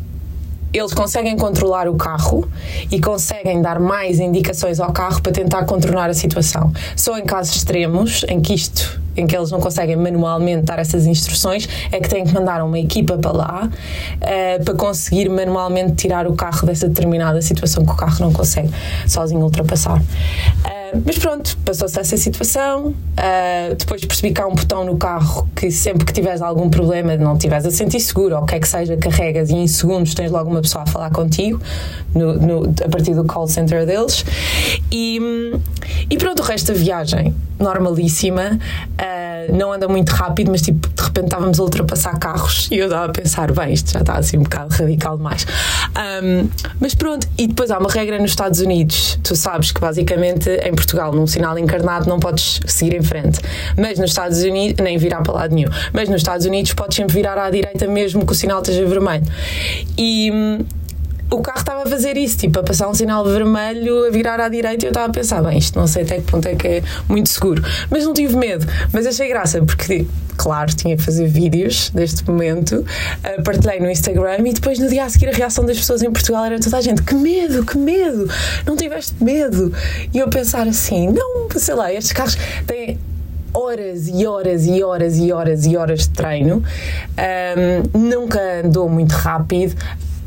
eles 0.71 0.93
conseguem 0.93 1.35
controlar 1.35 1.87
o 1.87 1.95
carro 1.95 2.47
e 2.91 3.01
conseguem 3.01 3.63
dar 3.63 3.79
mais 3.79 4.19
indicações 4.19 4.79
ao 4.79 4.93
carro 4.93 5.23
para 5.23 5.31
tentar 5.31 5.65
contornar 5.65 6.07
a 6.11 6.13
situação. 6.13 6.71
Só 6.95 7.17
em 7.17 7.25
casos 7.25 7.55
extremos, 7.55 8.23
em 8.27 8.39
que 8.39 8.53
isto, 8.53 9.03
em 9.15 9.25
que 9.25 9.35
eles 9.35 9.51
não 9.51 9.59
conseguem 9.59 9.95
manualmente 9.95 10.63
dar 10.63 10.79
essas 10.79 11.05
instruções, 11.05 11.67
é 11.91 11.99
que 11.99 12.09
têm 12.09 12.25
que 12.25 12.33
mandar 12.33 12.63
uma 12.63 12.79
equipa 12.79 13.17
para 13.17 13.31
lá 13.31 13.69
uh, 13.69 14.63
para 14.63 14.73
conseguir 14.73 15.29
manualmente 15.29 15.93
tirar 15.95 16.27
o 16.27 16.33
carro 16.33 16.65
dessa 16.65 16.87
determinada 16.87 17.41
situação 17.41 17.85
que 17.85 17.91
o 17.91 17.95
carro 17.95 18.17
não 18.19 18.33
consegue 18.33 18.69
sozinho 19.07 19.41
ultrapassar. 19.41 19.99
Uh, 19.99 21.01
mas 21.05 21.17
pronto, 21.17 21.57
passou-se 21.65 21.99
essa 21.99 22.17
situação. 22.17 22.87
Uh, 22.87 23.75
depois 23.77 24.03
percebi 24.05 24.33
que 24.33 24.41
há 24.41 24.47
um 24.47 24.55
botão 24.55 24.85
no 24.85 24.97
carro 24.97 25.47
que 25.55 25.71
sempre 25.71 26.05
que 26.05 26.13
tiveres 26.13 26.41
algum 26.41 26.69
problema, 26.69 27.17
não 27.17 27.35
estiveres 27.35 27.65
a 27.65 27.71
sentir 27.71 27.99
seguro, 27.99 28.35
ou 28.35 28.43
o 28.43 28.45
que 28.45 28.55
é 28.55 28.59
que 28.59 28.67
seja, 28.67 28.95
carregas 28.97 29.49
e 29.49 29.55
em 29.55 29.67
segundos 29.67 30.13
tens 30.13 30.31
logo 30.31 30.49
uma 30.49 30.61
pessoa 30.61 30.83
a 30.83 30.87
falar 30.87 31.09
contigo 31.11 31.59
no, 32.13 32.33
no, 32.33 32.73
a 32.83 32.89
partir 32.89 33.13
do 33.13 33.23
call 33.25 33.47
center 33.47 33.85
deles. 33.85 34.25
E, 34.91 35.19
e 36.09 36.17
pronto, 36.17 36.41
o 36.41 36.45
resto 36.45 36.71
da 36.71 36.77
viagem, 36.77 37.33
normalíssima. 37.59 38.59
Uh, 38.99 39.55
não 39.55 39.71
anda 39.71 39.87
muito 39.87 40.09
rápido, 40.09 40.51
mas 40.51 40.61
tipo, 40.61 40.87
de 40.87 41.03
repente 41.03 41.25
estávamos 41.25 41.59
a 41.59 41.63
ultrapassar 41.63 42.17
carros 42.17 42.67
e 42.71 42.77
eu 42.77 42.85
estava 42.85 43.05
a 43.05 43.09
pensar, 43.09 43.51
bem, 43.51 43.73
isto 43.73 43.91
já 43.91 43.99
está 43.99 44.17
assim 44.17 44.37
um 44.37 44.43
bocado 44.43 44.73
radical 44.75 45.17
demais. 45.17 45.45
Um, 46.23 46.49
mas 46.79 46.95
pronto, 46.95 47.27
e 47.37 47.47
depois 47.47 47.71
há 47.71 47.77
uma 47.77 47.89
regra 47.89 48.19
nos 48.19 48.31
Estados 48.31 48.59
Unidos, 48.59 49.19
tu 49.23 49.35
sabes 49.35 49.71
que 49.71 49.79
basicamente 49.79 50.49
em 50.49 50.73
Portugal, 50.73 51.13
num 51.13 51.27
sinal 51.27 51.57
encarnado, 51.57 52.09
não 52.09 52.19
podes 52.19 52.59
seguir 52.65 52.95
em 52.95 53.03
frente. 53.03 53.39
Mas 53.77 53.99
nos 53.99 54.11
Estados 54.11 54.43
Unidos, 54.43 54.83
nem 54.83 54.97
virar 54.97 55.21
para 55.21 55.33
lado 55.33 55.55
nenhum, 55.55 55.69
mas 55.93 56.09
nos 56.09 56.17
Estados 56.17 56.45
Unidos 56.45 56.73
podes 56.73 56.95
sempre 56.95 57.13
virar 57.13 57.37
à 57.37 57.49
direita 57.49 57.87
mesmo 57.87 58.25
que 58.25 58.31
o 58.31 58.35
sinal 58.35 58.61
esteja 58.61 58.85
vermelho. 58.85 59.25
E 59.97 60.31
o 61.29 61.41
carro 61.41 61.59
estava 61.59 61.83
a 61.83 61.85
fazer 61.85 62.17
isso, 62.17 62.37
tipo, 62.37 62.59
a 62.59 62.63
passar 62.63 62.87
um 62.87 62.93
sinal 62.93 63.25
vermelho, 63.25 64.05
a 64.05 64.09
virar 64.09 64.39
à 64.39 64.47
direita, 64.47 64.85
e 64.85 64.87
eu 64.87 64.91
estava 64.91 65.07
a 65.07 65.09
pensar, 65.09 65.41
bem, 65.41 65.57
isto 65.57 65.77
não 65.77 65.87
sei 65.87 66.03
até 66.03 66.17
que 66.17 66.23
ponto 66.23 66.47
é 66.47 66.55
que 66.55 66.67
é 66.67 66.83
muito 67.09 67.29
seguro. 67.29 67.63
Mas 67.89 68.03
não 68.03 68.13
tive 68.13 68.35
medo, 68.35 68.65
mas 68.93 69.05
achei 69.05 69.27
graça, 69.27 69.61
porque, 69.61 70.05
claro, 70.37 70.73
tinha 70.75 70.95
que 70.95 71.03
fazer 71.03 71.27
vídeos 71.27 71.89
deste 71.89 72.29
momento, 72.29 72.75
uh, 72.77 73.43
partilhei 73.43 73.79
no 73.79 73.89
Instagram 73.89 74.47
e 74.47 74.53
depois 74.53 74.77
no 74.77 74.87
dia 74.87 75.05
a 75.05 75.09
seguir 75.09 75.29
a 75.29 75.31
reação 75.31 75.65
das 75.65 75.77
pessoas 75.77 76.03
em 76.03 76.11
Portugal 76.11 76.45
era 76.45 76.59
toda 76.59 76.77
a 76.77 76.81
gente: 76.81 77.01
que 77.01 77.15
medo, 77.15 77.65
que 77.65 77.77
medo, 77.77 78.29
não 78.65 78.75
tiveste 78.75 79.15
medo. 79.23 79.73
E 80.13 80.19
eu 80.19 80.29
pensar 80.29 80.67
assim: 80.67 81.09
não, 81.09 81.47
sei 81.55 81.75
lá, 81.75 81.91
estes 81.91 82.11
carros 82.11 82.37
têm 82.67 82.99
horas 83.51 84.09
e 84.09 84.27
horas 84.27 84.67
e 84.67 84.83
horas 84.83 85.17
e 85.17 85.31
horas 85.31 85.65
e 85.65 85.77
horas 85.77 85.99
de 86.01 86.09
treino. 86.09 86.63
Um, 87.93 87.99
nunca 87.99 88.39
andou 88.63 88.89
muito 88.89 89.13
rápido 89.13 89.75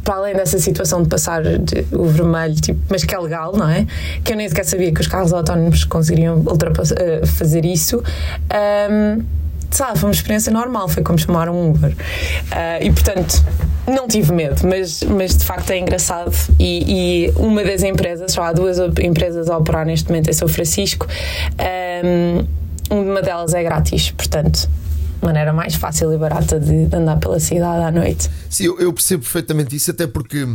para 0.09 0.17
além 0.17 0.35
dessa 0.35 0.59
situação 0.59 1.03
de 1.03 1.09
passar 1.11 1.43
de, 1.43 1.87
o 1.93 2.07
vermelho, 2.07 2.55
tipo, 2.55 2.81
mas 2.89 3.05
que 3.05 3.15
é 3.15 3.19
legal, 3.19 3.53
não 3.53 3.69
é? 3.69 3.87
Que 4.25 4.33
eu 4.33 4.39
nem 4.39 4.49
sequer 4.49 4.65
sabia 4.65 4.91
que 4.91 5.03
os 5.03 5.07
carros 5.07 5.35
autónomos 5.35 5.85
conseguiriam 5.85 6.39
uh, 6.39 7.27
fazer 7.27 7.67
isso. 7.67 8.03
Um, 8.91 9.23
sabe, 9.71 9.99
foi 9.99 10.09
uma 10.09 10.15
experiência 10.15 10.51
normal, 10.51 10.89
foi 10.89 11.03
como 11.03 11.19
chamar 11.19 11.51
um 11.51 11.73
Uber. 11.73 11.91
Uh, 11.91 12.85
e 12.85 12.91
portanto, 12.91 13.45
não 13.87 14.09
tive 14.09 14.33
medo, 14.33 14.67
mas, 14.67 15.03
mas 15.03 15.37
de 15.37 15.45
facto 15.45 15.71
é 15.73 15.79
engraçado. 15.79 16.33
E, 16.59 17.27
e 17.27 17.33
uma 17.37 17.63
das 17.63 17.83
empresas, 17.83 18.33
só 18.33 18.45
há 18.45 18.53
duas 18.55 18.79
empresas 18.79 19.51
a 19.51 19.59
operar 19.59 19.85
neste 19.85 20.09
momento 20.09 20.31
em 20.31 20.33
São 20.33 20.49
Francisco, 20.49 21.07
um, 22.03 22.47
uma 22.91 23.21
delas 23.21 23.53
é 23.53 23.63
grátis, 23.63 24.11
portanto 24.13 24.71
maneira 25.23 25.53
mais 25.53 25.75
fácil 25.75 26.13
e 26.13 26.19
barata 26.19 26.59
de, 26.59 26.95
andar 26.95 27.19
pela 27.19 27.41
cidade 27.41 27.85
à 27.85 27.91
noite. 27.91 28.31
Sim, 28.49 28.65
eu, 28.65 28.93
percebo 28.93 29.23
perfeitamente 29.23 29.75
isso, 29.75 29.91
até 29.91 30.07
porque 30.07 30.47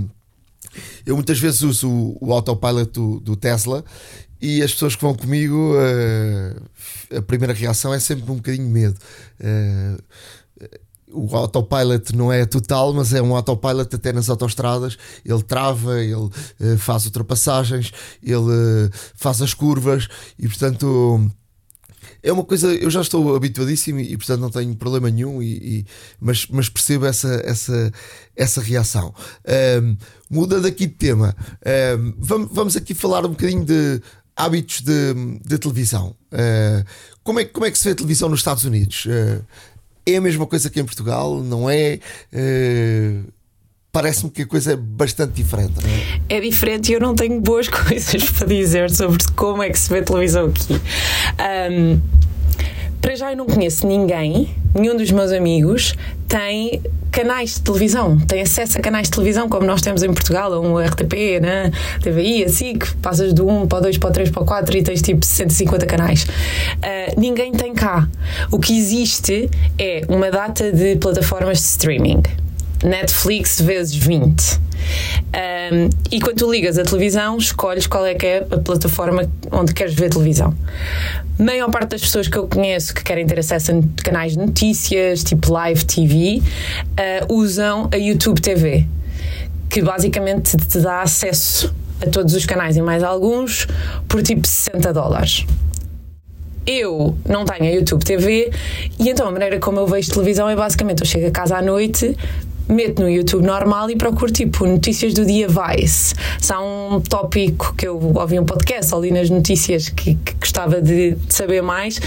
eu 1.06 1.16
muitas 1.16 1.40
vezes 1.40 1.62
uso 1.62 2.18
o, 2.20 2.34
autopilot 2.34 2.92
do, 2.92 3.20
do, 3.20 3.36
Tesla 3.36 3.84
e 4.42 4.62
as 4.62 4.74
pessoas 4.74 4.96
que 4.96 5.02
vão 5.02 5.14
comigo, 5.14 5.74
uh, 5.76 7.18
a 7.18 7.22
primeira 7.22 7.54
reação 7.54 7.94
é 7.94 8.00
sempre 8.00 8.30
um 8.32 8.36
bocadinho 8.36 8.70
medo. 8.70 8.96
Uh, 9.40 10.02
o 11.16 11.36
autopilot 11.38 12.16
não 12.16 12.34
é 12.34 12.44
total, 12.44 12.92
mas 12.92 13.14
é 13.14 13.22
um 13.22 13.36
autopilot 13.36 13.96
até 13.96 14.12
nas 14.12 14.30
autoestradas. 14.30 14.98
Ele 15.24 15.44
trava, 15.44 16.02
ele 16.02 16.16
uh, 16.16 16.78
faz 16.80 17.06
ultrapassagens, 17.06 17.92
ele 18.22 18.90
faz 19.16 19.42
as 19.42 19.54
curvas 19.54 20.08
e, 20.40 20.48
portanto 20.48 21.32
é 22.24 22.32
uma 22.32 22.46
coisa, 22.46 22.74
eu 22.74 22.90
já 22.90 23.02
estou 23.02 23.36
habituadíssimo 23.36 24.00
e, 24.00 24.16
portanto 24.16 24.40
não 24.40 24.50
tenho 24.50 24.74
problema 24.76 25.10
nenhum, 25.10 25.44
e, 25.44 25.80
e 25.80 25.86
mas, 26.20 26.48
mas 26.48 26.70
percebo 26.70 27.06
essa, 27.06 27.42
essa, 27.44 27.92
essa 28.36 28.62
reação. 28.62 29.14
Um, 29.84 29.98
mudando 30.30 30.66
aqui 30.66 30.88
de 30.88 30.94
tema, 30.94 31.36
um, 32.00 32.14
vamos, 32.18 32.50
vamos 32.52 32.78
aqui 32.78 32.94
falar 32.94 33.26
um 33.26 33.32
bocadinho 33.32 33.66
de 33.66 34.02
hábitos 34.36 34.82
de, 34.82 35.14
de 35.46 35.58
televisão. 35.58 36.16
Uh, 36.32 36.86
como, 37.24 37.42
é, 37.42 37.46
como 37.46 37.66
é 37.66 37.72
que 37.72 37.78
se 37.78 37.90
vê 37.90 37.94
televisão 37.94 38.30
nos 38.30 38.40
Estados 38.40 38.64
Unidos? 38.64 39.06
Uh, 39.06 39.46
é 40.06 40.16
a 40.16 40.22
mesma 40.22 40.48
coisa 40.48 40.70
que 40.70 40.80
em 40.80 40.86
Portugal? 40.86 41.44
Não 41.44 41.70
é? 41.70 42.00
Uh, 42.32 43.32
parece-me 43.94 44.32
que 44.32 44.42
a 44.42 44.48
coisa 44.48 44.74
é 44.74 44.76
bastante 44.76 45.34
diferente. 45.34 45.74
Não 45.80 45.88
é? 45.88 46.38
é 46.38 46.42
diferente 46.42 46.92
e 46.92 46.96
eu 46.96 47.00
não 47.00 47.14
tenho 47.14 47.40
boas 47.40 47.68
coisas 47.70 48.24
para 48.32 48.48
dizer 48.48 48.90
sobre 48.90 49.24
como 49.36 49.62
é 49.62 49.70
que 49.70 49.78
se 49.78 49.88
vê 49.88 50.02
televisão 50.02 50.48
aqui. 50.48 50.82
Um, 51.72 52.02
para 53.00 53.16
já 53.16 53.32
eu 53.32 53.38
não 53.38 53.46
conheço 53.46 53.86
ninguém, 53.86 54.50
nenhum 54.74 54.98
dos 54.98 55.12
meus 55.12 55.32
amigos 55.32 55.94
tem 56.28 56.82
canais 57.12 57.56
de 57.56 57.62
televisão, 57.62 58.18
tem 58.18 58.42
acesso 58.42 58.80
a 58.80 58.82
canais 58.82 59.10
de 59.10 59.12
televisão 59.12 59.48
como 59.48 59.68
nós 59.68 59.84
temos 59.84 60.02
em 60.02 60.12
Portugal, 60.12 60.52
um 60.60 60.80
RTP, 60.80 61.40
né? 61.40 61.70
TVI, 62.02 62.46
a 62.46 62.50
SIC, 62.50 62.96
passas 62.96 63.32
do 63.32 63.48
1 63.48 63.68
para 63.68 63.78
o 63.78 63.82
2 63.82 64.00
para 64.00 64.10
o 64.10 64.14
3 64.14 64.32
para 64.32 64.42
o 64.42 64.46
4 64.46 64.78
e 64.78 64.82
tens 64.82 65.04
tipo 65.04 65.24
150 65.24 65.86
canais. 65.86 66.24
Uh, 66.24 67.20
ninguém 67.20 67.52
tem 67.52 67.76
cá. 67.76 68.10
O 68.50 68.58
que 68.58 68.76
existe 68.76 69.52
é 69.78 70.02
uma 70.10 70.32
data 70.32 70.72
de 70.72 70.96
plataformas 70.96 71.60
de 71.60 71.66
streaming 71.66 72.24
Netflix 72.84 73.62
vezes 73.62 73.96
20. 73.96 74.60
Um, 75.34 75.90
e 76.12 76.20
quando 76.20 76.38
tu 76.38 76.52
ligas 76.52 76.78
a 76.78 76.84
televisão, 76.84 77.38
escolhes 77.38 77.88
qual 77.88 78.06
é 78.06 78.14
que 78.14 78.26
é 78.26 78.38
a 78.52 78.58
plataforma 78.58 79.30
onde 79.52 79.74
queres 79.74 79.94
ver 79.94 80.10
televisão. 80.10 80.54
A 81.40 81.44
maior 81.44 81.72
parte 81.72 81.92
das 81.92 82.02
pessoas 82.02 82.28
que 82.28 82.38
eu 82.38 82.48
conheço 82.48 82.94
que 82.94 83.04
querem 83.04 83.26
ter 83.26 83.40
acesso 83.40 83.72
a 83.72 84.04
canais 84.04 84.34
de 84.34 84.40
notícias, 84.40 85.24
tipo 85.24 85.52
live 85.52 85.84
TV, 85.86 86.42
uh, 86.42 86.44
ah, 86.98 87.26
usam 87.30 87.90
a 87.92 87.96
YouTube 87.96 88.42
TV, 88.42 88.86
que 89.70 89.82
basicamente 89.82 90.58
te 90.58 90.80
dá 90.80 91.02
acesso 91.02 91.74
a 92.02 92.10
todos 92.10 92.36
os 92.36 92.46
canais 92.46 92.76
e 92.76 92.82
mais 92.82 93.02
alguns 93.02 93.68
por 94.08 94.22
tipo 94.22 94.46
60 94.46 94.92
dólares 94.92 95.46
eu 96.66 97.16
não 97.28 97.46
tenho 97.46 97.70
a 97.70 97.74
YouTube 97.74 98.04
TV 98.04 98.52
e 99.00 99.10
então 99.10 99.28
a 99.28 99.32
maneira 99.32 99.60
como 99.60 99.80
eu 99.80 99.88
vejo 99.88 100.12
televisão 100.12 100.50
é 100.50 100.56
basicamente 100.56 101.02
eu 101.02 101.06
chego 101.06 101.28
a 101.28 101.32
casa 101.32 101.58
à 101.58 101.62
noite, 101.62 102.18
meto 102.68 103.02
no 103.02 103.10
YouTube 103.10 103.46
normal 103.46 103.90
e 103.90 103.96
procuro 103.96 104.32
tipo 104.32 104.66
notícias 104.66 105.14
do 105.14 105.26
dia 105.26 105.48
Vice. 105.48 106.16
Se 106.40 106.54
há 106.54 106.60
um 106.60 107.02
tópico 107.02 107.74
que 107.76 107.88
eu 107.88 108.00
ouvi 108.16 108.40
um 108.40 108.46
podcast 108.46 108.94
ali 108.94 109.12
nas 109.12 109.30
notícias 109.30 109.90
que, 109.90 110.16
que 110.16 110.34
gostava 110.40 110.82
de, 110.82 111.12
de 111.12 111.34
saber 111.34 111.62
mais, 111.62 112.00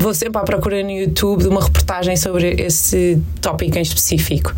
vou 0.00 0.14
sempre 0.14 0.40
à 0.40 0.44
procura 0.44 0.82
no 0.82 0.90
YouTube 0.90 1.42
de 1.42 1.48
uma 1.48 1.62
reportagem 1.62 2.16
sobre 2.16 2.54
esse 2.58 3.20
tópico 3.40 3.78
em 3.78 3.82
específico. 3.82 4.52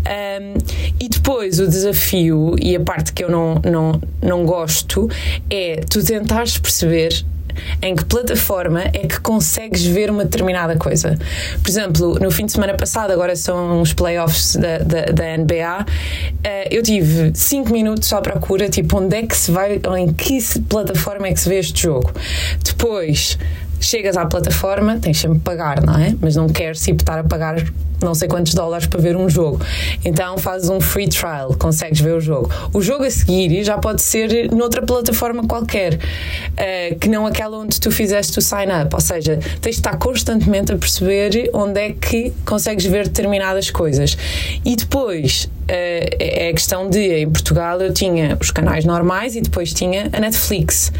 Um, 0.00 0.58
e 1.00 1.08
depois 1.08 1.58
o 1.58 1.66
desafio 1.66 2.56
e 2.60 2.76
a 2.76 2.80
parte 2.80 3.12
que 3.12 3.24
eu 3.24 3.30
não, 3.30 3.54
não, 3.64 4.00
não 4.20 4.44
gosto 4.44 5.08
é 5.48 5.80
tu 5.88 6.04
tentares 6.04 6.58
perceber 6.58 7.24
em 7.80 7.94
que 7.94 8.04
plataforma 8.04 8.82
é 8.82 9.06
que 9.06 9.20
consegues 9.20 9.84
ver 9.84 10.10
uma 10.10 10.24
determinada 10.24 10.76
coisa. 10.76 11.18
Por 11.62 11.68
exemplo, 11.68 12.18
no 12.20 12.30
fim 12.30 12.46
de 12.46 12.52
semana 12.52 12.74
passado, 12.74 13.12
agora 13.12 13.34
são 13.36 13.80
os 13.80 13.92
playoffs 13.92 14.56
da, 14.56 14.78
da, 14.78 15.04
da 15.12 15.36
NBA, 15.36 15.86
eh, 16.44 16.68
eu 16.70 16.82
tive 16.82 17.32
5 17.34 17.72
minutos 17.72 18.12
à 18.12 18.20
procura, 18.20 18.68
tipo, 18.68 18.98
onde 18.98 19.16
é 19.16 19.26
que 19.26 19.36
se 19.36 19.50
vai, 19.50 19.80
em 19.98 20.12
que 20.12 20.38
plataforma 20.68 21.28
é 21.28 21.32
que 21.32 21.40
se 21.40 21.48
vê 21.48 21.58
este 21.58 21.82
jogo. 21.82 22.12
Depois 22.64 23.38
chegas 23.84 24.16
à 24.16 24.26
plataforma, 24.26 24.98
tens 24.98 25.18
sempre 25.18 25.38
que 25.38 25.44
pagar, 25.44 25.82
não 25.82 25.98
é? 25.98 26.14
Mas 26.20 26.36
não 26.36 26.48
queres 26.48 26.80
tipo, 26.80 27.02
estar 27.02 27.18
a 27.18 27.24
pagar 27.24 27.56
não 28.04 28.14
sei 28.14 28.28
quantos 28.28 28.54
dólares 28.54 28.86
para 28.86 29.00
ver 29.00 29.16
um 29.16 29.28
jogo. 29.28 29.60
Então 30.04 30.36
fazes 30.38 30.68
um 30.68 30.80
free 30.80 31.08
trial, 31.08 31.54
consegues 31.58 32.00
ver 32.00 32.14
o 32.14 32.20
jogo. 32.20 32.50
O 32.72 32.82
jogo 32.82 33.04
a 33.04 33.10
seguir 33.10 33.62
já 33.64 33.78
pode 33.78 34.02
ser 34.02 34.50
noutra 34.50 34.82
plataforma 34.82 35.46
qualquer, 35.46 35.94
uh, 35.94 36.98
que 36.98 37.08
não 37.08 37.26
aquela 37.26 37.58
onde 37.58 37.80
tu 37.80 37.90
fizeste 37.90 38.38
o 38.38 38.42
sign 38.42 38.72
up. 38.72 38.94
Ou 38.94 39.00
seja, 39.00 39.38
tens 39.60 39.76
de 39.76 39.80
estar 39.80 39.96
constantemente 39.96 40.72
a 40.72 40.76
perceber 40.76 41.50
onde 41.52 41.80
é 41.80 41.92
que 41.92 42.32
consegues 42.44 42.84
ver 42.84 43.06
determinadas 43.06 43.70
coisas. 43.70 44.16
E 44.64 44.76
depois 44.76 45.44
uh, 45.44 45.52
é 45.68 46.48
a 46.48 46.52
questão 46.52 46.88
de, 46.88 47.20
em 47.20 47.30
Portugal 47.30 47.80
eu 47.80 47.92
tinha 47.92 48.36
os 48.40 48.50
canais 48.50 48.84
normais 48.84 49.36
e 49.36 49.40
depois 49.40 49.72
tinha 49.72 50.10
a 50.12 50.20
Netflix. 50.20 50.92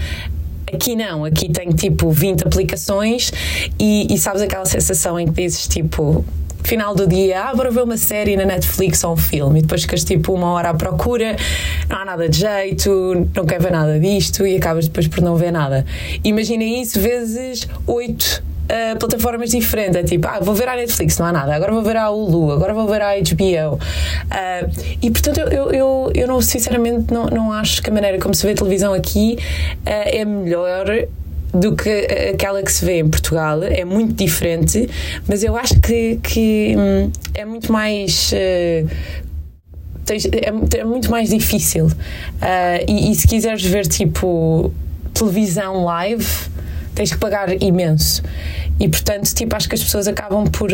Aqui 0.73 0.97
não, 0.97 1.25
aqui 1.25 1.51
tenho 1.51 1.73
tipo 1.75 2.11
20 2.11 2.47
aplicações 2.47 3.31
e, 3.79 4.13
e 4.13 4.19
sabes 4.19 4.41
aquela 4.41 4.65
sensação 4.65 5.21
em 5.21 5.27
que 5.27 5.43
dizes 5.43 5.69
tipo 5.69 6.25
final 6.65 6.95
do 6.95 7.07
dia, 7.07 7.43
ah, 7.45 7.55
bora 7.55 7.71
ver 7.71 7.83
uma 7.83 7.97
série 7.97 8.37
na 8.37 8.45
Netflix 8.45 9.03
ou 9.05 9.15
um 9.15 9.17
filme, 9.17 9.59
e 9.59 9.63
depois 9.63 9.83
ficas 9.83 10.05
tipo 10.05 10.33
uma 10.33 10.53
hora 10.53 10.71
à 10.71 10.75
procura, 10.75 11.37
não 11.89 11.99
há 11.99 12.05
nada 12.05 12.29
de 12.29 12.39
jeito, 12.39 13.29
não 13.35 13.45
quer 13.45 13.61
ver 13.61 13.73
nada 13.73 13.99
disto 13.99 14.47
e 14.47 14.57
acabas 14.57 14.87
depois 14.87 15.09
por 15.09 15.21
não 15.21 15.37
ver 15.37 15.51
nada. 15.51 15.85
Imaginem 16.25 16.81
isso 16.81 17.01
vezes 17.01 17.69
oito 17.87 18.43
Uh, 18.73 18.97
plataformas 18.99 19.51
diferentes. 19.51 19.97
É 19.97 20.03
tipo, 20.03 20.27
ah, 20.27 20.39
vou 20.41 20.55
ver 20.55 20.69
a 20.69 20.77
Netflix, 20.77 21.19
não 21.19 21.27
há 21.27 21.33
nada. 21.33 21.55
Agora 21.55 21.73
vou 21.73 21.83
ver 21.83 21.97
a 21.97 22.09
Hulu, 22.09 22.53
agora 22.53 22.73
vou 22.73 22.89
ver 22.89 23.03
a 23.03 23.13
HBO. 23.17 23.75
Uh, 23.77 24.97
e 25.03 25.11
portanto, 25.11 25.41
eu, 25.41 25.71
eu, 25.73 26.13
eu 26.15 26.27
não, 26.27 26.41
sinceramente, 26.41 27.13
não, 27.13 27.27
não 27.27 27.53
acho 27.53 27.83
que 27.83 27.91
a 27.91 27.93
maneira 27.93 28.19
como 28.19 28.35
se 28.35 28.47
vê 28.47 28.55
televisão 28.55 28.95
aqui 28.95 29.37
uh, 29.39 29.83
é 29.87 30.25
melhor 30.25 30.87
do 31.53 31.77
que 31.77 31.91
aquela 32.33 32.63
que 32.63 32.73
se 32.73 32.85
vê 32.85 33.01
em 33.01 33.09
Portugal, 33.09 33.63
é 33.63 33.85
muito 33.85 34.15
diferente, 34.15 34.89
mas 35.29 35.45
eu 35.45 35.55
acho 35.57 35.79
que, 35.81 36.19
que 36.23 36.75
hum, 36.77 37.13
é 37.35 37.45
muito 37.45 37.71
mais. 37.71 38.33
Uh, 38.33 38.89
é, 40.09 40.79
é, 40.79 40.85
muito 40.85 41.11
mais 41.11 41.29
difícil. 41.29 41.87
Uh, 41.87 42.85
e, 42.89 43.13
e 43.13 43.15
se 43.15 43.27
quiseres 43.27 43.65
ver 43.65 43.87
tipo 43.87 44.73
televisão 45.15 45.85
live, 45.85 46.27
tens 46.95 47.13
que 47.13 47.19
pagar 47.19 47.63
imenso. 47.63 48.23
E 48.79 48.89
portanto, 48.89 49.33
tipo, 49.35 49.55
acho 49.57 49.69
que 49.69 49.75
as 49.75 49.83
pessoas 49.83 50.09
acabam 50.09 50.47
por 50.49 50.71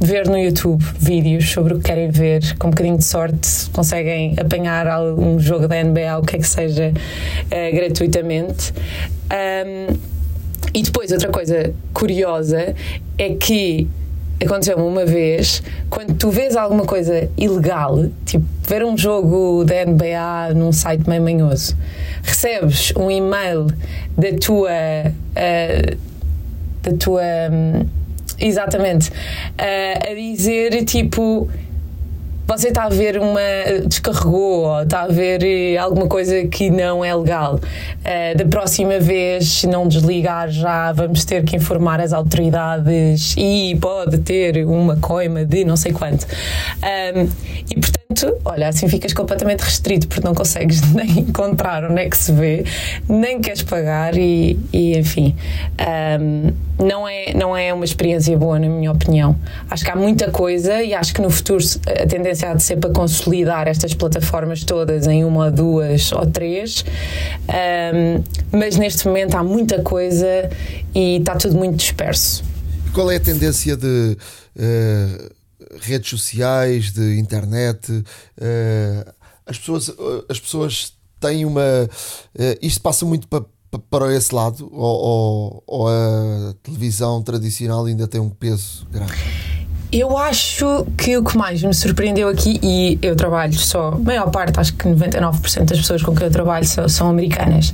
ver 0.00 0.28
no 0.28 0.38
YouTube 0.38 0.82
vídeos 0.98 1.50
sobre 1.50 1.74
o 1.74 1.78
que 1.78 1.84
querem 1.84 2.10
ver, 2.10 2.56
com 2.56 2.68
um 2.68 2.70
bocadinho 2.70 2.98
de 2.98 3.04
sorte 3.04 3.68
conseguem 3.72 4.36
apanhar 4.38 4.86
algum 4.86 5.38
jogo 5.40 5.66
da 5.66 5.82
NBA, 5.82 6.18
o 6.18 6.22
que 6.22 6.36
é 6.36 6.38
que 6.38 6.46
seja, 6.46 6.92
uh, 6.92 7.76
gratuitamente. 7.76 8.72
Um, 9.32 9.96
e 10.72 10.82
depois, 10.82 11.10
outra 11.10 11.30
coisa 11.30 11.74
curiosa 11.92 12.74
é 13.16 13.30
que 13.34 13.88
aconteceu-me 14.42 14.82
uma 14.82 15.04
vez, 15.04 15.62
quando 15.90 16.14
tu 16.14 16.30
vês 16.30 16.56
alguma 16.56 16.84
coisa 16.84 17.28
ilegal, 17.36 18.06
tipo 18.24 18.44
ver 18.62 18.84
um 18.84 18.96
jogo 18.96 19.64
da 19.64 19.84
NBA 19.84 20.54
num 20.54 20.72
site 20.72 21.08
meio 21.08 21.22
manhoso, 21.22 21.76
recebes 22.22 22.92
um 22.96 23.10
e-mail 23.10 23.66
da 24.16 24.32
tua. 24.38 24.70
Uh, 24.70 25.96
da 26.82 26.92
tua. 26.98 27.22
Um, 27.50 27.98
Exatamente. 28.40 29.10
Uh, 29.10 30.12
a 30.12 30.14
dizer 30.14 30.84
tipo 30.84 31.48
você 32.48 32.68
está 32.68 32.84
a 32.84 32.88
ver 32.88 33.18
uma. 33.18 33.40
descarregou 33.86 34.64
ou 34.64 34.82
está 34.82 35.02
a 35.02 35.08
ver 35.08 35.44
eh, 35.44 35.76
alguma 35.76 36.06
coisa 36.08 36.46
que 36.46 36.70
não 36.70 37.04
é 37.04 37.14
legal. 37.14 37.56
Uh, 37.56 38.38
da 38.38 38.46
próxima 38.46 38.98
vez, 38.98 39.46
se 39.48 39.66
não 39.66 39.86
desligar 39.86 40.48
já, 40.48 40.90
vamos 40.92 41.26
ter 41.26 41.44
que 41.44 41.56
informar 41.56 42.00
as 42.00 42.14
autoridades 42.14 43.34
e 43.36 43.76
pode 43.78 44.18
ter 44.18 44.64
uma 44.64 44.96
coima 44.96 45.44
de 45.44 45.62
não 45.62 45.76
sei 45.76 45.92
quanto. 45.92 46.26
Um, 46.82 47.28
e 47.70 47.74
portanto, 47.78 48.40
olha, 48.46 48.68
assim 48.68 48.88
ficas 48.88 49.12
completamente 49.12 49.60
restrito 49.60 50.08
porque 50.08 50.26
não 50.26 50.34
consegues 50.34 50.80
nem 50.94 51.20
encontrar 51.20 51.84
onde 51.84 52.00
é 52.00 52.08
que 52.08 52.16
se 52.16 52.32
vê, 52.32 52.64
nem 53.06 53.42
queres 53.42 53.62
pagar 53.62 54.16
e, 54.16 54.58
e 54.72 54.96
enfim. 54.96 55.36
Um, 56.18 56.52
não 56.78 57.08
é, 57.08 57.34
não 57.34 57.56
é 57.56 57.74
uma 57.74 57.84
experiência 57.84 58.36
boa, 58.38 58.58
na 58.58 58.68
minha 58.68 58.92
opinião. 58.92 59.36
Acho 59.68 59.84
que 59.84 59.90
há 59.90 59.96
muita 59.96 60.30
coisa 60.30 60.80
e 60.80 60.94
acho 60.94 61.12
que 61.12 61.20
no 61.20 61.28
futuro 61.28 61.62
a 61.86 62.06
tendência 62.06 62.37
há 62.44 62.54
de 62.54 62.62
ser 62.62 62.76
para 62.76 62.90
consolidar 62.90 63.68
estas 63.68 63.94
plataformas 63.94 64.64
todas 64.64 65.06
em 65.06 65.24
uma 65.24 65.50
duas 65.50 66.12
ou 66.12 66.26
três, 66.26 66.84
um, 67.48 68.22
mas 68.52 68.76
neste 68.76 69.06
momento 69.06 69.34
há 69.34 69.42
muita 69.42 69.82
coisa 69.82 70.50
e 70.94 71.16
está 71.16 71.36
tudo 71.36 71.56
muito 71.56 71.76
disperso. 71.76 72.42
Qual 72.92 73.10
é 73.10 73.16
a 73.16 73.20
tendência 73.20 73.76
de 73.76 74.16
uh, 74.56 75.30
redes 75.80 76.10
sociais, 76.10 76.92
de 76.92 77.18
internet? 77.18 77.90
Uh, 77.92 79.12
as, 79.46 79.58
pessoas, 79.58 79.88
uh, 79.88 80.24
as 80.28 80.40
pessoas 80.40 80.92
têm 81.20 81.44
uma. 81.44 81.88
isto 82.62 82.80
passa 82.80 83.04
muito 83.04 83.28
para 83.28 83.44
para 83.90 84.14
esse 84.14 84.34
lado 84.34 84.68
ou, 84.72 84.80
ou, 84.80 85.64
ou, 85.66 85.88
a 85.88 86.54
televisão 86.62 87.22
tradicional 87.22 87.84
ainda 87.84 88.08
tem 88.08 88.20
um 88.20 88.30
peso 88.30 88.86
grande? 88.90 89.12
Eu 89.90 90.18
acho 90.18 90.86
que 90.98 91.16
o 91.16 91.24
que 91.24 91.36
mais 91.36 91.62
me 91.62 91.72
surpreendeu 91.72 92.28
aqui, 92.28 92.60
e 92.62 92.98
eu 93.00 93.16
trabalho 93.16 93.54
só, 93.54 93.88
a 93.88 93.98
maior 93.98 94.30
parte, 94.30 94.60
acho 94.60 94.74
que 94.74 94.86
99% 94.86 95.64
das 95.64 95.78
pessoas 95.78 96.02
com 96.02 96.14
quem 96.14 96.26
eu 96.26 96.30
trabalho 96.30 96.66
são, 96.66 96.86
são 96.90 97.08
americanas. 97.08 97.72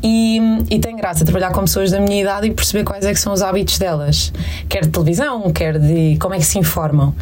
E, 0.00 0.38
e 0.70 0.78
tem 0.78 0.94
graça 0.94 1.24
trabalhar 1.24 1.50
com 1.50 1.62
pessoas 1.62 1.90
da 1.90 1.98
minha 1.98 2.22
idade 2.22 2.46
e 2.46 2.52
perceber 2.52 2.84
quais 2.84 3.04
é 3.04 3.12
que 3.12 3.18
são 3.18 3.32
os 3.32 3.42
hábitos 3.42 3.78
delas, 3.78 4.32
quer 4.68 4.82
de 4.82 4.90
televisão, 4.90 5.50
quer 5.50 5.76
de 5.76 6.16
como 6.20 6.34
é 6.34 6.38
que 6.38 6.44
se 6.44 6.56
informam. 6.56 7.12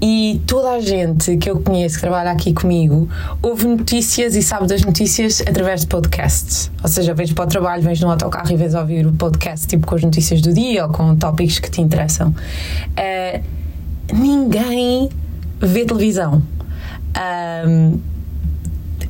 E 0.00 0.40
toda 0.46 0.70
a 0.70 0.80
gente 0.80 1.36
que 1.36 1.50
eu 1.50 1.58
conheço 1.60 1.96
que 1.96 2.02
trabalha 2.02 2.30
aqui 2.30 2.52
comigo 2.52 3.08
ouve 3.42 3.66
notícias 3.66 4.36
e 4.36 4.42
sabe 4.42 4.68
das 4.68 4.82
notícias 4.82 5.40
através 5.40 5.80
de 5.80 5.88
podcasts. 5.88 6.70
Ou 6.80 6.88
seja, 6.88 7.12
vens 7.12 7.32
para 7.32 7.44
o 7.44 7.48
trabalho, 7.48 7.82
vens 7.82 8.00
no 8.00 8.10
autocarro 8.10 8.52
e 8.52 8.56
vens 8.56 8.74
ouvir 8.74 9.04
o 9.04 9.12
podcast 9.12 9.66
tipo 9.66 9.84
com 9.86 9.96
as 9.96 10.02
notícias 10.02 10.40
do 10.40 10.52
dia 10.52 10.86
ou 10.86 10.92
com 10.92 11.16
tópicos 11.16 11.58
que 11.58 11.70
te 11.70 11.80
interessam. 11.80 12.28
Uh, 12.28 13.63
ninguém 14.12 15.08
vê 15.60 15.84
televisão. 15.84 16.42
Um, 17.66 18.00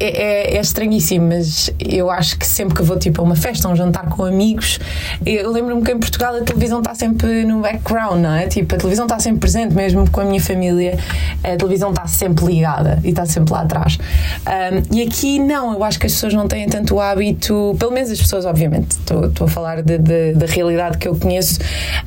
é, 0.01 0.07
é, 0.07 0.57
é, 0.57 0.61
estranhíssimo, 0.61 1.29
mas 1.29 1.71
eu 1.79 2.11
acho 2.11 2.39
que 2.39 2.47
sempre 2.47 2.75
que 2.75 2.83
vou 2.83 2.99
tipo, 2.99 3.21
a 3.21 3.25
uma 3.25 3.37
festa, 3.37 3.69
a 3.69 3.71
um 3.71 3.77
jantar 3.77 4.09
com 4.09 4.25
amigos, 4.25 4.79
eu 5.25 5.51
lembro-me 5.51 5.83
que 5.83 5.93
em 5.93 5.99
Portugal 5.99 6.35
a 6.35 6.43
televisão 6.43 6.81
está 6.81 6.95
sempre 6.95 7.45
no 7.45 7.61
background, 7.61 8.21
não 8.21 8.33
é? 8.33 8.47
Tipo, 8.47 8.75
a 8.75 8.79
televisão 8.79 9.07
está 9.07 9.19
sempre 9.19 9.41
presente, 9.41 9.75
mesmo 9.75 10.09
com 10.11 10.21
a 10.21 10.25
minha 10.25 10.41
família, 10.41 10.99
a 11.43 11.57
televisão 11.57 11.91
está 11.91 12.07
sempre 12.07 12.45
ligada 12.45 13.01
e 13.05 13.11
está 13.11 13.25
sempre 13.25 13.53
lá 13.53 13.63
atrás. 13.63 13.99
Um, 14.47 14.97
e 14.97 15.03
aqui 15.03 15.39
não, 15.39 15.73
eu 15.73 15.85
acho 15.85 15.99
que 15.99 16.07
as 16.07 16.13
pessoas 16.13 16.35
não 16.35 16.49
têm 16.49 16.69
tanto 16.69 16.99
hábito, 17.01 17.77
pelo 17.79 17.93
menos 17.93 18.11
as 18.11 18.21
pessoas, 18.21 18.45
obviamente, 18.45 18.97
estou 18.99 19.47
a 19.47 19.49
falar 19.49 19.83
da 19.83 20.47
realidade 20.47 20.99
que 20.99 21.09
eu 21.09 21.17
conheço. 21.17 21.61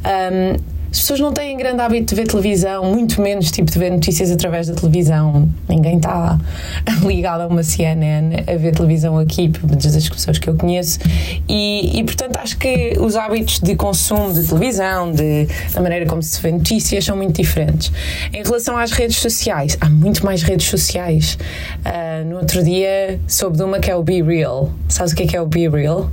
Um, 0.06 0.77
as 0.90 1.00
pessoas 1.00 1.20
não 1.20 1.34
têm 1.34 1.58
grande 1.58 1.82
hábito 1.82 2.16
de 2.16 2.22
ver 2.22 2.28
televisão, 2.28 2.86
muito 2.86 3.22
menos 3.22 3.52
tipo 3.52 3.70
de 3.70 3.78
ver 3.78 3.92
notícias 3.92 4.32
através 4.32 4.68
da 4.68 4.74
televisão. 4.74 5.50
Ninguém 5.68 5.98
está 5.98 6.40
ligado 7.04 7.42
a 7.42 7.48
uma 7.48 7.62
CNN 7.62 8.44
a 8.48 8.56
ver 8.56 8.74
televisão 8.74 9.18
aqui, 9.18 9.50
pelo 9.50 9.68
menos 9.68 9.86
das 9.86 10.08
pessoas 10.08 10.40
que 10.40 10.50
eu 10.50 10.56
conheço. 10.56 11.00
E, 11.48 12.00
e, 12.00 12.04
portanto 12.04 12.38
acho 12.38 12.58
que 12.58 12.96
os 13.00 13.16
hábitos 13.16 13.60
de 13.60 13.76
consumo 13.76 14.34
de 14.34 14.48
televisão, 14.48 15.12
de, 15.12 15.48
da 15.74 15.82
maneira 15.82 16.06
como 16.06 16.24
se 16.24 16.42
vê 16.42 16.52
notícias, 16.52 17.04
são 17.04 17.18
muito 17.18 17.42
diferentes. 17.42 17.92
Em 18.34 18.44
relação 18.44 18.78
às 18.78 18.92
redes 18.92 19.18
sociais, 19.18 19.78
há 19.82 19.90
muito 19.90 20.26
mais 20.26 20.42
redes 20.42 20.68
sociais. 20.68 21.38
Uh, 21.86 22.26
no 22.30 22.38
outro 22.38 22.64
dia 22.64 23.20
soube 23.28 23.58
de 23.58 23.64
uma 23.64 23.80
que 23.80 23.92
é 23.92 23.96
o 23.96 24.04
Be 24.04 24.22
Real. 24.22 24.72
Sabes 24.88 25.12
o 25.12 25.16
que 25.16 25.24
é, 25.24 25.28
que 25.28 25.36
é 25.36 25.42
o 25.42 25.46
Be 25.46 25.68
Real? 25.68 26.10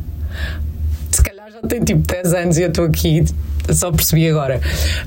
Tem 1.68 1.82
tipo 1.82 2.00
10 2.06 2.34
anos 2.34 2.58
e 2.58 2.62
eu 2.62 2.68
estou 2.68 2.84
aqui 2.84 3.24
só 3.72 3.90
percebi 3.90 4.28
agora. 4.28 4.60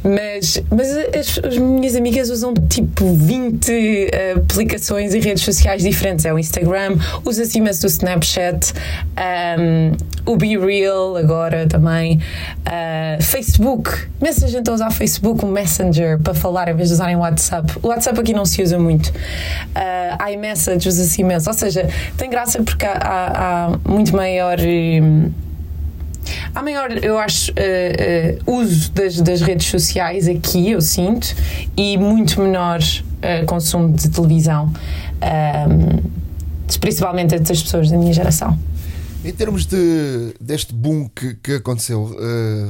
Mas, 0.03 0.63
mas 0.71 0.89
as, 1.15 1.39
as, 1.43 1.57
minhas 1.57 1.95
amigas 1.95 2.29
usam 2.29 2.53
tipo 2.53 3.13
20 3.13 3.69
uh, 3.69 4.39
aplicações 4.39 5.13
e 5.13 5.19
redes 5.19 5.43
sociais 5.43 5.83
diferentes. 5.83 6.25
É 6.25 6.33
o 6.33 6.39
Instagram, 6.39 6.97
usa-se 7.25 7.57
imenso 7.57 7.85
o 7.85 7.89
Snapchat, 7.89 8.73
um, 9.59 9.91
o 10.25 10.35
Be 10.35 10.57
Real 10.57 11.15
agora 11.17 11.67
também, 11.67 12.19
uh, 12.65 13.21
Facebook. 13.21 13.91
Imensa 14.19 14.47
gente 14.47 14.69
a 14.69 14.73
usar 14.73 14.91
Facebook, 14.91 15.43
o 15.45 15.47
Messenger 15.47 16.19
para 16.19 16.33
falar 16.33 16.69
em 16.69 16.75
vez 16.75 16.89
de 16.89 16.95
usarem 16.95 17.15
o 17.15 17.19
WhatsApp. 17.19 17.73
O 17.83 17.89
WhatsApp 17.89 18.19
aqui 18.19 18.33
não 18.33 18.45
se 18.45 18.61
usa 18.63 18.79
muito. 18.79 19.07
Uh, 19.07 20.31
iMessage 20.31 20.87
usa-se 20.87 21.21
imenso. 21.21 21.49
Ou 21.49 21.53
seja, 21.53 21.87
tem 22.17 22.29
graça 22.29 22.63
porque 22.63 22.85
há, 22.85 22.93
há, 22.93 23.65
há 23.65 23.79
muito 23.89 24.15
maior. 24.15 24.57
Um, 24.59 25.31
Há 26.53 26.61
maior, 26.63 26.91
eu 27.03 27.17
acho, 27.17 27.51
uh, 27.51 28.47
uh, 28.47 28.59
uso 28.59 28.91
das, 28.91 29.21
das 29.21 29.41
redes 29.41 29.67
sociais 29.67 30.28
aqui, 30.28 30.71
eu 30.71 30.82
sinto, 30.82 31.36
e 31.75 31.97
muito 31.97 32.41
menor 32.41 32.80
uh, 32.80 33.45
consumo 33.45 33.93
de 33.93 34.09
televisão, 34.09 34.71
ehm, 35.21 36.03
principalmente 36.80 37.38
das 37.38 37.61
pessoas 37.61 37.89
da 37.89 37.97
minha 37.97 38.13
geração. 38.13 38.57
Em 39.23 39.34
termos 39.34 39.65
de, 39.65 40.34
deste 40.39 40.73
boom 40.73 41.09
que, 41.09 41.36
que 41.36 41.53
aconteceu 41.53 42.15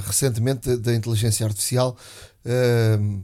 recentemente 0.05 0.77
da 0.77 0.95
inteligência 0.95 1.45
artificial, 1.45 1.95
ehm, 2.45 3.21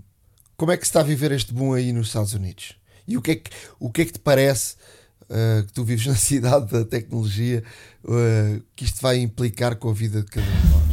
como 0.56 0.72
é 0.72 0.78
que 0.78 0.84
se 0.84 0.90
está 0.90 1.00
a 1.00 1.04
viver 1.04 1.32
este 1.32 1.54
boom 1.54 1.74
aí 1.74 1.92
nos 1.92 2.08
Estados 2.08 2.34
Unidos? 2.34 2.76
E 3.08 3.18
o 3.18 3.22
que 3.22 3.32
é 3.32 3.36
que, 3.36 3.50
o 3.80 3.90
que, 3.90 4.02
é 4.02 4.06
que 4.06 4.14
te 4.14 4.20
parece 4.20 4.76
que 5.68 5.74
tu 5.74 5.84
vives 5.84 6.06
na 6.08 6.16
cidade 6.16 6.72
da 6.72 6.86
tecnologia, 6.86 7.64
uh, 8.06 8.62
que 8.76 8.86
isto 8.86 9.02
vai 9.02 9.20
implicar 9.20 9.76
com 9.76 9.90
a 9.90 9.94
vida 9.94 10.22
de 10.22 10.28
cada 10.28 10.46
um 10.46 10.50
de 10.50 10.70
nós? 10.70 10.84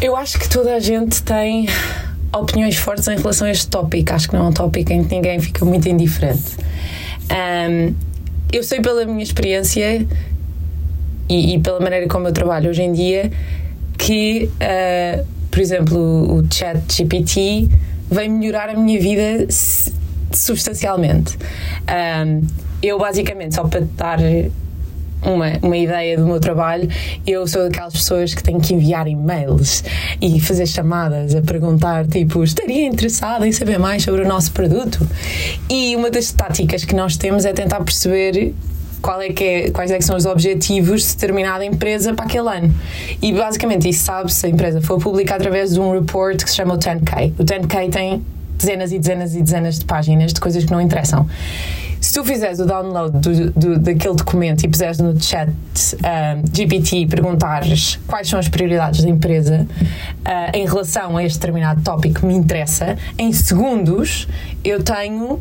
Eu 0.00 0.16
acho 0.16 0.38
que 0.38 0.48
toda 0.48 0.74
a 0.74 0.80
gente 0.80 1.22
tem 1.22 1.66
opiniões 2.32 2.76
fortes 2.76 3.06
em 3.08 3.16
relação 3.16 3.46
a 3.46 3.50
este 3.50 3.68
tópico. 3.68 4.12
Acho 4.12 4.28
que 4.28 4.34
não 4.34 4.46
é 4.46 4.48
um 4.48 4.52
tópico 4.52 4.92
em 4.92 5.04
que 5.04 5.14
ninguém 5.14 5.38
fica 5.40 5.64
muito 5.64 5.88
indiferente. 5.88 6.56
Um, 7.30 7.94
eu 8.52 8.62
sei 8.62 8.80
pela 8.80 9.04
minha 9.04 9.22
experiência 9.22 10.06
e, 11.28 11.54
e, 11.54 11.58
pela 11.58 11.80
maneira 11.80 12.06
como 12.06 12.28
eu 12.28 12.32
trabalho 12.32 12.70
hoje 12.70 12.82
em 12.82 12.92
dia 12.92 13.30
que, 13.96 14.50
uh, 14.54 15.26
por 15.50 15.60
exemplo, 15.60 16.38
o 16.38 16.44
chat 16.52 16.78
GPT 16.92 17.68
vem 18.10 18.28
melhorar 18.28 18.68
a 18.68 18.74
minha 18.74 19.00
vida 19.00 19.46
substancialmente. 20.32 21.38
Um, 21.88 22.42
eu 22.82 22.98
basicamente, 22.98 23.54
só 23.54 23.64
para 23.64 23.80
dar 23.96 24.18
uma, 25.24 25.52
uma 25.62 25.76
ideia 25.76 26.16
do 26.16 26.26
meu 26.26 26.40
trabalho, 26.40 26.88
eu 27.26 27.46
sou 27.46 27.64
daquelas 27.64 27.92
pessoas 27.92 28.34
que 28.34 28.42
têm 28.42 28.60
que 28.60 28.74
enviar 28.74 29.06
e-mails 29.06 29.84
e 30.20 30.40
fazer 30.40 30.66
chamadas 30.66 31.34
a 31.34 31.42
perguntar, 31.42 32.06
tipo, 32.06 32.42
estaria 32.44 32.86
interessada 32.86 33.46
em 33.46 33.52
saber 33.52 33.78
mais 33.78 34.02
sobre 34.02 34.22
o 34.22 34.28
nosso 34.28 34.52
produto? 34.52 35.06
E 35.68 35.96
uma 35.96 36.10
das 36.10 36.30
táticas 36.32 36.84
que 36.84 36.94
nós 36.94 37.16
temos 37.16 37.44
é 37.44 37.52
tentar 37.52 37.80
perceber 37.80 38.36
é 38.36 39.44
é, 39.44 39.70
quais 39.70 39.90
é 39.90 40.00
são 40.00 40.16
os 40.16 40.24
objetivos 40.24 41.02
de 41.02 41.14
determinada 41.14 41.64
empresa 41.64 42.14
para 42.14 42.24
aquele 42.24 42.48
ano. 42.48 42.74
E 43.20 43.32
basicamente 43.32 43.88
isso 43.88 44.04
sabe 44.04 44.32
se 44.32 44.46
a 44.46 44.48
empresa 44.48 44.80
for 44.80 44.98
pública 44.98 45.34
através 45.34 45.74
de 45.74 45.80
um 45.80 45.92
report 45.92 46.42
que 46.42 46.48
se 46.48 46.56
chama 46.56 46.74
o 46.74 46.78
10K. 46.78 47.34
O 47.38 47.44
10K 47.44 47.92
tem 47.92 48.24
dezenas 48.56 48.92
e 48.92 48.98
dezenas 48.98 49.34
e 49.34 49.42
dezenas 49.42 49.78
de 49.78 49.84
páginas 49.84 50.32
de 50.32 50.40
coisas 50.40 50.64
que 50.64 50.70
não 50.70 50.80
interessam. 50.80 51.26
Se 52.04 52.12
tu 52.12 52.22
fizeres 52.22 52.60
o 52.60 52.66
download 52.66 53.18
do, 53.18 53.50
do, 53.52 53.78
daquele 53.78 54.12
documento 54.12 54.62
e 54.62 54.68
puseres 54.68 54.98
no 54.98 55.18
chat 55.18 55.48
uh, 55.48 56.54
GPT 56.54 56.96
e 56.98 57.06
perguntares 57.06 57.98
quais 58.06 58.28
são 58.28 58.38
as 58.38 58.46
prioridades 58.46 59.02
da 59.02 59.08
empresa 59.08 59.66
uh, 59.66 60.54
em 60.54 60.66
relação 60.66 61.16
a 61.16 61.24
este 61.24 61.38
determinado 61.38 61.80
tópico 61.80 62.20
que 62.20 62.26
me 62.26 62.34
interessa, 62.34 62.98
em 63.16 63.32
segundos 63.32 64.28
eu 64.62 64.82
tenho 64.82 65.40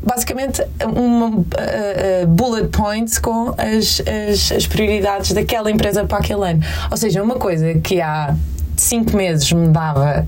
basicamente 0.00 0.62
uma 0.80 1.26
uh, 1.26 1.40
uh, 1.40 2.26
bullet 2.28 2.68
points 2.68 3.18
com 3.18 3.48
as, 3.58 4.00
as, 4.30 4.52
as, 4.52 4.66
prioridades 4.68 5.32
daquela 5.32 5.72
empresa 5.72 6.04
para 6.04 6.18
aquele 6.18 6.52
ano. 6.52 6.62
Ou 6.88 6.96
seja, 6.96 7.20
uma 7.20 7.34
coisa 7.34 7.74
que 7.80 8.00
há 8.00 8.36
cinco 8.76 9.16
meses 9.16 9.52
me 9.52 9.66
dava 9.66 10.24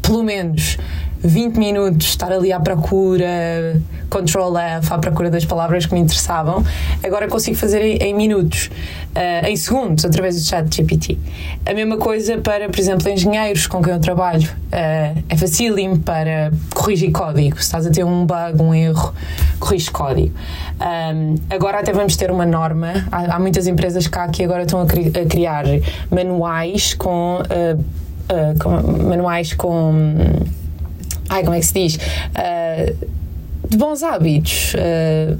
pelo 0.00 0.22
menos 0.22 0.78
20 1.24 1.56
minutos 1.56 2.08
estar 2.08 2.30
ali 2.30 2.52
à 2.52 2.60
procura, 2.60 3.80
Control 4.10 4.58
F, 4.58 4.92
à 4.92 4.98
procura 4.98 5.30
das 5.30 5.44
palavras 5.44 5.86
que 5.86 5.94
me 5.94 6.00
interessavam, 6.00 6.62
agora 7.02 7.26
consigo 7.28 7.56
fazer 7.56 7.80
em, 7.80 7.96
em 7.96 8.14
minutos, 8.14 8.70
uh, 9.16 9.46
em 9.46 9.56
segundos, 9.56 10.04
através 10.04 10.36
do 10.36 10.46
chat 10.46 10.76
GPT. 10.76 11.18
A 11.64 11.72
mesma 11.72 11.96
coisa 11.96 12.36
para, 12.36 12.68
por 12.68 12.78
exemplo, 12.78 13.08
engenheiros 13.08 13.66
com 13.66 13.82
quem 13.82 13.94
eu 13.94 14.00
trabalho. 14.00 14.48
Uh, 14.66 15.24
é 15.28 15.36
facílimo 15.36 15.98
para 15.98 16.52
corrigir 16.74 17.10
código. 17.10 17.56
Se 17.56 17.62
estás 17.62 17.86
a 17.86 17.90
ter 17.90 18.04
um 18.04 18.26
bug, 18.26 18.62
um 18.62 18.74
erro, 18.74 19.14
corrige 19.58 19.90
código. 19.90 20.34
Um, 20.78 21.36
agora 21.48 21.80
até 21.80 21.92
vamos 21.92 22.16
ter 22.16 22.30
uma 22.30 22.44
norma. 22.44 23.06
Há, 23.10 23.36
há, 23.36 23.38
muitas 23.38 23.66
empresas 23.66 24.06
cá 24.06 24.28
que 24.28 24.44
agora 24.44 24.64
estão 24.64 24.80
a, 24.80 24.86
cri 24.86 25.08
a 25.08 25.24
criar 25.24 25.64
manuais 26.10 26.92
com, 26.92 27.40
uh, 27.40 29.04
manuais 29.08 29.54
com 29.54 29.94
Ai, 31.34 31.42
como 31.42 31.56
é 31.56 31.58
que 31.58 31.66
se 31.66 31.74
diz? 31.74 31.96
Uh, 31.96 33.08
de 33.68 33.76
bons 33.76 34.04
hábitos. 34.04 34.74
Uh, 34.74 35.36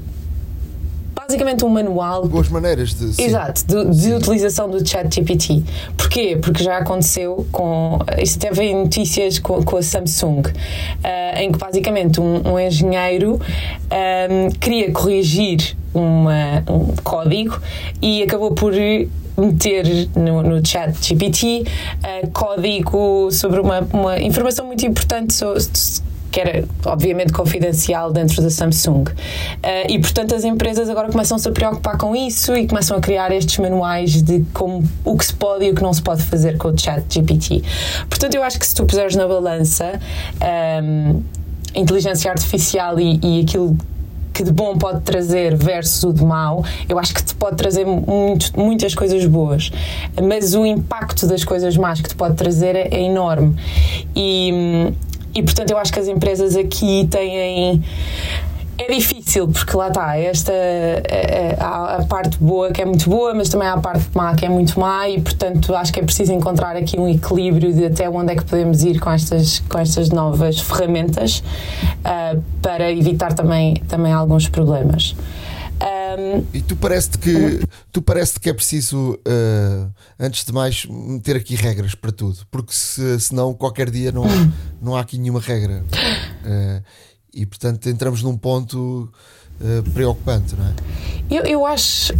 basicamente 1.15 1.63
um 1.63 1.69
manual. 1.69 2.27
Boas 2.27 2.49
maneiras 2.49 2.93
de. 2.93 3.13
Sim. 3.13 3.23
Exato, 3.23 3.65
de, 3.65 4.01
de 4.01 4.13
utilização 4.13 4.69
do 4.69 4.85
ChatGPT. 4.85 5.63
Porquê? 5.95 6.37
Porque 6.41 6.61
já 6.61 6.79
aconteceu 6.79 7.47
com. 7.49 7.99
Isto 8.17 8.39
teve 8.39 8.73
notícias 8.73 9.39
com, 9.39 9.63
com 9.63 9.77
a 9.77 9.81
Samsung, 9.81 10.41
uh, 10.41 11.39
em 11.39 11.53
que 11.53 11.57
basicamente 11.57 12.19
um, 12.19 12.41
um 12.45 12.59
engenheiro 12.59 13.39
um, 13.39 14.49
queria 14.59 14.91
corrigir 14.91 15.77
uma, 15.93 16.61
um 16.69 16.93
código 17.05 17.57
e 18.01 18.21
acabou 18.21 18.51
por 18.51 18.73
meter 19.37 20.09
no, 20.15 20.41
no 20.41 20.65
chat 20.65 20.95
GPT 21.01 21.65
uh, 21.65 22.29
código 22.31 23.29
sobre 23.31 23.59
uma, 23.59 23.81
uma 23.93 24.19
informação 24.19 24.65
muito 24.65 24.85
importante 24.85 25.33
sobre, 25.33 25.61
que 26.31 26.41
era 26.41 26.65
obviamente 26.85 27.31
confidencial 27.31 28.11
dentro 28.11 28.41
da 28.41 28.49
Samsung. 28.49 29.03
Uh, 29.03 29.13
e 29.89 29.99
portanto 29.99 30.35
as 30.35 30.43
empresas 30.43 30.89
agora 30.89 31.09
começam-se 31.09 31.47
a 31.47 31.51
preocupar 31.51 31.97
com 31.97 32.15
isso 32.15 32.53
e 32.55 32.67
começam 32.67 32.97
a 32.97 32.99
criar 32.99 33.31
estes 33.31 33.57
manuais 33.57 34.21
de 34.21 34.43
como 34.53 34.83
o 35.03 35.17
que 35.17 35.25
se 35.25 35.33
pode 35.33 35.65
e 35.65 35.71
o 35.71 35.75
que 35.75 35.81
não 35.81 35.93
se 35.93 36.01
pode 36.01 36.23
fazer 36.23 36.57
com 36.57 36.69
o 36.69 36.77
chat 36.77 37.03
GPT. 37.09 37.63
Portanto, 38.09 38.35
eu 38.35 38.43
acho 38.43 38.59
que 38.59 38.67
se 38.67 38.75
tu 38.75 38.85
puseres 38.85 39.15
na 39.15 39.27
balança 39.27 39.99
um, 40.83 41.23
inteligência 41.73 42.31
artificial 42.31 42.99
e, 42.99 43.19
e 43.23 43.41
aquilo 43.41 43.77
que 44.35 44.43
de 44.43 44.51
bom 44.51 44.77
pode 44.77 44.99
trazer 44.99 45.55
versus 45.55 46.03
o 46.03 46.11
de 46.11 46.21
mau, 46.21 46.65
eu 46.89 46.99
acho 46.99 47.15
que 47.15 47.23
te 47.23 47.33
pode 47.33 47.55
trazer 47.55 47.85
muito, 47.85 48.51
muitas 48.59 48.93
coisas 48.93 49.25
boas, 49.25 49.71
mas 50.21 50.53
o 50.53 50.65
impacto 50.65 51.25
das 51.25 51.45
coisas 51.45 51.77
más 51.77 52.01
que 52.01 52.09
te 52.09 52.15
pode 52.15 52.35
trazer 52.35 52.75
é, 52.75 52.89
é 52.91 53.01
enorme. 53.01 53.55
E, 54.13 54.91
e 55.33 55.41
portanto, 55.41 55.71
eu 55.71 55.77
acho 55.77 55.93
que 55.93 55.99
as 56.01 56.09
empresas 56.09 56.57
aqui 56.57 57.07
têm 57.09 57.81
é 58.77 58.93
difícil, 58.93 59.47
porque 59.47 59.75
lá 59.75 59.87
está, 59.87 60.17
esta 60.17 60.51
é, 60.51 61.55
há 61.59 61.97
a 61.97 62.05
parte 62.05 62.37
boa 62.37 62.71
que 62.71 62.81
é 62.81 62.85
muito 62.85 63.09
boa, 63.09 63.33
mas 63.33 63.49
também 63.49 63.67
há 63.67 63.73
a 63.73 63.79
parte 63.79 64.05
má 64.13 64.35
que 64.35 64.45
é 64.45 64.49
muito 64.49 64.79
má, 64.79 65.07
e 65.07 65.21
portanto 65.21 65.73
acho 65.75 65.93
que 65.93 65.99
é 65.99 66.03
preciso 66.03 66.33
encontrar 66.33 66.75
aqui 66.75 66.99
um 66.99 67.07
equilíbrio 67.07 67.73
de 67.73 67.85
até 67.85 68.09
onde 68.09 68.33
é 68.33 68.35
que 68.35 68.43
podemos 68.43 68.83
ir 68.83 68.99
com 68.99 69.09
estas, 69.09 69.59
com 69.59 69.79
estas 69.79 70.09
novas 70.09 70.59
ferramentas 70.59 71.41
uh, 71.99 72.41
para 72.61 72.91
evitar 72.91 73.33
também, 73.33 73.75
também 73.87 74.11
alguns 74.11 74.49
problemas. 74.49 75.15
Um, 75.75 76.45
e 76.53 76.61
tu 76.61 76.75
parece 76.77 77.17
que 77.17 77.61
tu 77.91 78.01
parece 78.01 78.39
que 78.39 78.49
é 78.49 78.53
preciso 78.53 79.19
uh, 79.27 79.91
antes 80.17 80.45
de 80.45 80.53
mais 80.53 80.85
meter 80.85 81.35
aqui 81.35 81.53
regras 81.53 81.93
para 81.93 82.13
tudo 82.13 82.37
porque 82.49 82.71
se, 82.71 83.19
senão 83.19 83.53
qualquer 83.53 83.89
dia 83.89 84.09
não, 84.09 84.23
não 84.81 84.95
há 84.95 85.01
aqui 85.01 85.17
nenhuma 85.17 85.41
regra. 85.41 85.83
Uh, 86.45 86.81
e 87.35 87.45
portanto 87.45 87.87
entramos 87.89 88.23
num 88.23 88.37
ponto 88.37 89.09
uh, 89.59 89.91
preocupante, 89.91 90.55
não 90.55 90.65
é? 90.65 90.73
Eu, 91.29 91.43
eu 91.43 91.65
acho 91.65 92.13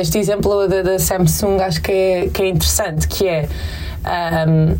este 0.00 0.18
exemplo 0.18 0.66
da, 0.66 0.82
da 0.82 0.98
Samsung 0.98 1.60
acho 1.60 1.82
que 1.82 1.92
é, 1.92 2.28
que 2.28 2.42
é 2.42 2.48
interessante, 2.48 3.06
que 3.06 3.28
é 3.28 3.48
um, 4.48 4.76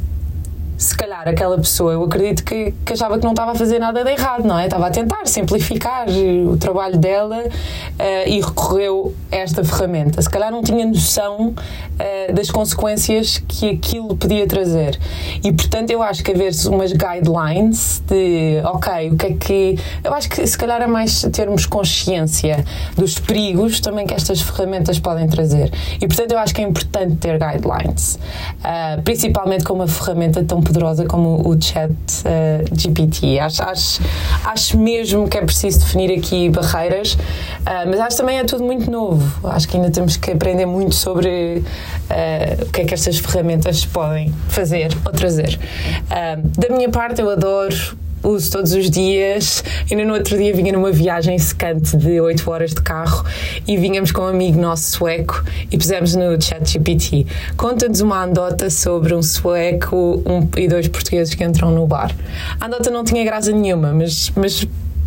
se 0.77 0.95
calhar 0.97 1.27
aquela 1.27 1.57
pessoa, 1.57 1.93
eu 1.93 2.03
acredito 2.05 2.45
que, 2.45 2.75
que 2.85 2.93
achava 2.93 3.19
que 3.19 3.25
não 3.25 3.33
estava 3.33 3.53
a 3.53 3.55
fazer 3.55 3.79
nada 3.79 4.05
de 4.05 4.11
errado, 4.11 4.45
não 4.45 4.59
é? 4.59 4.65
Estava 4.65 4.87
a 4.87 4.91
tentar 4.91 5.27
simplificar 5.27 6.07
o 6.09 6.57
trabalho 6.57 6.99
dela 6.99 7.39
uh, 7.39 8.29
e 8.29 8.41
recorreu 8.41 9.15
a 9.33 9.37
esta 9.37 9.65
ferramenta. 9.65 10.21
Se 10.21 10.29
calhar 10.29 10.51
não 10.51 10.63
tinha 10.63 10.85
noção 10.85 11.49
uh, 11.49 12.35
das 12.35 12.51
consequências 12.51 13.39
que 13.39 13.71
aquilo 13.71 14.17
podia 14.17 14.47
trazer. 14.47 14.99
E 15.43 15.51
portanto 15.53 15.91
eu 15.91 16.03
acho 16.03 16.23
que 16.23 16.33
haver 16.33 16.53
umas 16.67 16.93
guidelines 16.93 18.03
de, 18.07 18.61
ok, 18.65 19.11
o 19.11 19.17
que 19.17 19.27
é 19.27 19.33
que. 19.33 19.79
Eu 20.05 20.13
acho 20.13 20.29
que 20.29 20.47
se 20.47 20.59
calhar 20.59 20.83
é 20.83 20.87
mais 20.87 21.23
termos 21.33 21.65
consciência 21.65 22.65
dos 22.97 23.19
perigos 23.19 23.81
também 23.81 24.07
que 24.07 24.13
estas 24.13 24.43
ferramentas 24.43 24.99
podem 24.99 25.27
trazer. 25.27 25.73
E 26.01 26.07
portanto 26.07 26.33
eu 26.33 26.39
acho 26.39 26.55
que 26.55 26.61
é 26.61 26.65
importante 26.65 27.17
ter 27.17 27.39
guidelines, 27.39 28.19
uh, 28.61 29.01
principalmente 29.03 29.65
com 29.65 29.73
uma 29.73 29.89
ferramenta 29.89 30.45
tão 30.45 30.66
poderosa 30.67 31.05
como 31.07 31.49
o 31.49 31.61
chat 31.61 31.91
uh, 31.91 32.77
GPT. 32.77 33.39
Acho, 33.39 33.63
acho, 33.63 34.03
acho 34.45 34.79
mesmo 34.79 35.29
que 35.29 35.39
é 35.39 35.43
preciso 35.43 35.81
definir 35.81 36.19
aqui 36.19 36.49
barreiras, 36.51 37.15
uh, 37.15 37.89
mas 37.89 38.01
acho 38.01 38.17
também 38.17 38.39
é 38.39 38.45
tudo 38.45 38.65
muito 38.65 38.91
novo. 38.91 39.49
Acho 39.49 39.69
que 39.69 39.77
ainda 39.77 39.91
temos 39.91 40.17
que 40.17 40.33
aprender 40.33 40.67
muito 40.67 40.95
sobre 40.95 41.63
uh, 42.11 42.63
o 42.63 42.73
que 42.73 42.83
é 42.83 42.85
que 42.85 42.95
estas 42.95 43.19
ferramentas 43.19 43.85
podem 43.85 44.33
fazer 44.49 44.97
ou 45.05 45.13
trazer. 45.13 45.59
da 46.59 46.69
minha 46.75 46.89
parte, 46.89 47.21
eu 47.21 47.31
adoro 47.31 47.97
uso 48.27 48.51
todos 48.51 48.73
os 48.73 48.91
dias. 48.91 49.63
Ainda 49.91 50.05
no 50.05 50.15
outro 50.15 50.37
dia 50.37 50.53
vinha 50.55 50.73
numa 50.73 50.91
viagem 50.91 51.39
secante 51.39 51.97
de 51.97 52.21
8 52.21 52.51
horas 52.51 52.71
de 52.71 52.83
carro 52.83 53.25
e 53.67 53.77
vinhamos 53.77 54.11
com 54.11 54.23
um 54.23 54.29
amigo 54.29 54.61
nosso 54.61 54.97
sueco 54.97 55.45
e 55.71 55.79
pusemos 55.79 56.15
no 56.15 56.41
chat 56.41 56.69
GPT. 56.69 57.27
Conta-nos 57.57 58.01
uma 58.01 58.25
andota 58.25 58.69
sobre 58.69 59.15
um 59.15 59.23
sueco 59.23 60.23
um, 60.27 60.49
e 60.57 60.69
dois 60.69 60.89
portugueses 60.89 61.35
que 61.35 61.45
entram 61.45 61.71
no 61.71 61.87
bar. 61.87 62.15
A 62.61 62.67
andota 62.67 62.91
não 62.91 63.05
tinha 63.05 63.25
graça 63.25 63.53
nenhuma, 63.53 63.93
mas, 63.93 64.33
mas 64.35 64.67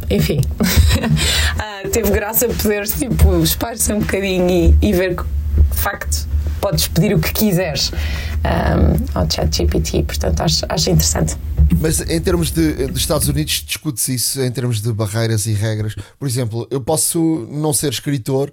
enfim, 0.09 0.41
uh, 0.61 1.89
teve 1.91 2.09
graça 2.11 2.47
poder 2.47 2.87
tipo, 2.87 3.43
espar-se 3.43 3.91
um 3.91 3.99
bocadinho 3.99 4.49
e, 4.49 4.89
e 4.89 4.93
ver 4.93 5.15
de 5.15 5.77
facto, 5.77 6.28
podes 6.59 6.87
pedir 6.87 7.13
o 7.15 7.19
que 7.19 7.33
quiseres 7.33 7.91
um, 7.91 9.19
ao 9.19 9.29
chat 9.29 9.55
GPT, 9.55 10.03
portanto 10.03 10.41
acho, 10.41 10.65
acho 10.69 10.89
interessante. 10.89 11.35
Mas 11.79 12.01
em 12.01 12.19
termos 12.19 12.51
de, 12.51 12.91
Estados 12.95 13.27
Unidos, 13.27 13.63
discute-se 13.65 14.15
isso 14.15 14.41
em 14.41 14.51
termos 14.51 14.81
de 14.81 14.91
barreiras 14.91 15.45
e 15.45 15.53
regras. 15.53 15.95
Por 16.17 16.27
exemplo, 16.27 16.67
eu 16.71 16.81
posso 16.81 17.47
não 17.51 17.73
ser 17.73 17.91
escritor 17.91 18.51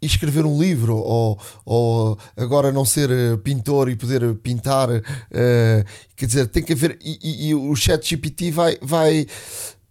e 0.00 0.06
escrever 0.06 0.44
um 0.44 0.60
livro, 0.60 0.96
ou, 0.96 1.38
ou 1.64 2.18
agora 2.36 2.70
não 2.70 2.84
ser 2.84 3.10
eh, 3.10 3.36
pintor 3.42 3.88
e 3.88 3.96
poder 3.96 4.34
pintar. 4.34 4.90
Uh, 4.90 5.02
quer 6.14 6.26
dizer, 6.26 6.46
tem 6.48 6.62
que 6.62 6.74
haver. 6.74 6.98
E, 7.02 7.18
e, 7.22 7.48
e 7.48 7.54
o 7.54 7.74
chat 7.74 8.06
GPT 8.06 8.50
vai, 8.50 8.76
vai 8.82 9.26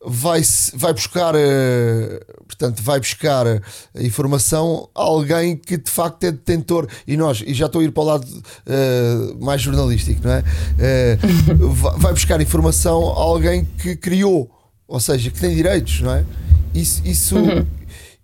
vai, 0.06 0.41
vai 0.74 0.93
buscar, 0.93 1.34
eh, 1.36 2.20
portanto, 2.45 2.82
vai 2.82 2.99
buscar 2.99 3.47
a 3.47 3.62
informação 4.01 4.89
a 4.93 5.01
alguém 5.01 5.56
que 5.56 5.78
de 5.78 5.89
facto 5.89 6.24
é 6.26 6.32
detentor. 6.32 6.88
E 7.08 7.16
nós, 7.16 7.43
e 7.45 7.54
já 7.54 7.68
estou 7.68 7.82
a 7.82 7.84
ir 7.84 7.91
para 7.91 8.04
o 8.04 8.06
lado 8.06 8.28
uh, 8.28 9.44
mais 9.44 9.61
jornalístico, 9.61 10.22
não 10.23 10.34
é? 10.34 10.44
Uh, 10.73 11.69
vai 11.98 12.11
buscar 12.11 12.41
informação 12.41 13.10
a 13.10 13.22
alguém 13.22 13.65
que 13.77 13.95
criou, 13.95 14.49
ou 14.88 14.99
seja, 14.99 15.30
que 15.30 15.40
tem 15.40 15.56
direitos, 15.56 16.02
não 16.02 16.14
é? 16.14 16.26
Isso, 16.73 17.02
isso, 17.06 17.38
uhum. 17.38 17.65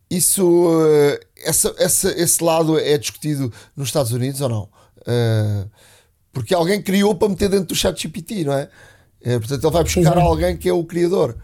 isso 0.10 0.46
uh, 0.46 1.20
essa, 1.44 1.74
essa, 1.78 2.12
esse 2.12 2.44
lado 2.44 2.78
é 2.78 2.98
discutido 2.98 3.52
nos 3.76 3.90
Estados 3.90 4.12
Unidos 4.12 4.42
ou 4.42 4.50
não? 4.50 4.70
porque 6.32 6.54
alguém 6.54 6.82
criou 6.82 7.16
para 7.16 7.30
meter 7.30 7.50
dentro 7.50 7.68
do 7.68 7.76
chat 7.76 8.00
GPT, 8.00 8.44
não 8.44 8.54
é? 8.54 8.70
portanto, 9.40 9.64
ele 9.64 9.74
vai 9.74 9.84
buscar 9.84 10.02
Exato. 10.02 10.20
alguém 10.20 10.56
que 10.56 10.70
é 10.70 10.74
o 10.74 10.84
criador. 10.84 11.36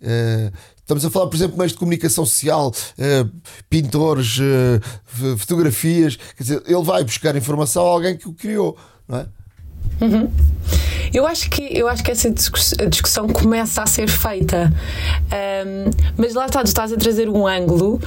Uh, 0.00 0.52
estamos 0.76 1.04
a 1.04 1.10
falar, 1.10 1.26
por 1.26 1.36
exemplo, 1.36 1.56
meios 1.56 1.72
de 1.72 1.78
comunicação 1.78 2.24
social, 2.26 2.68
uh, 2.70 3.30
pintores, 3.68 4.38
uh, 4.38 5.36
fotografias. 5.38 6.16
Quer 6.16 6.42
dizer, 6.42 6.62
ele 6.66 6.82
vai 6.82 7.02
buscar 7.02 7.34
informação 7.36 7.86
a 7.86 7.90
alguém 7.90 8.16
que 8.16 8.28
o 8.28 8.32
criou, 8.32 8.76
não 9.08 9.18
é? 9.18 9.26
Uhum. 10.00 10.28
Eu 11.12 11.26
acho 11.26 11.48
que 11.48 11.62
eu 11.62 11.88
acho 11.88 12.02
que 12.02 12.10
essa 12.10 12.30
discussão 12.30 13.28
começa 13.28 13.82
a 13.82 13.86
ser 13.86 14.08
feita, 14.08 14.72
um, 15.64 15.90
mas 16.16 16.34
lá 16.34 16.46
está, 16.46 16.62
tu 16.62 16.66
estás 16.66 16.92
a 16.92 16.96
trazer 16.96 17.28
um 17.28 17.46
ângulo, 17.46 17.94
uh, 17.94 18.00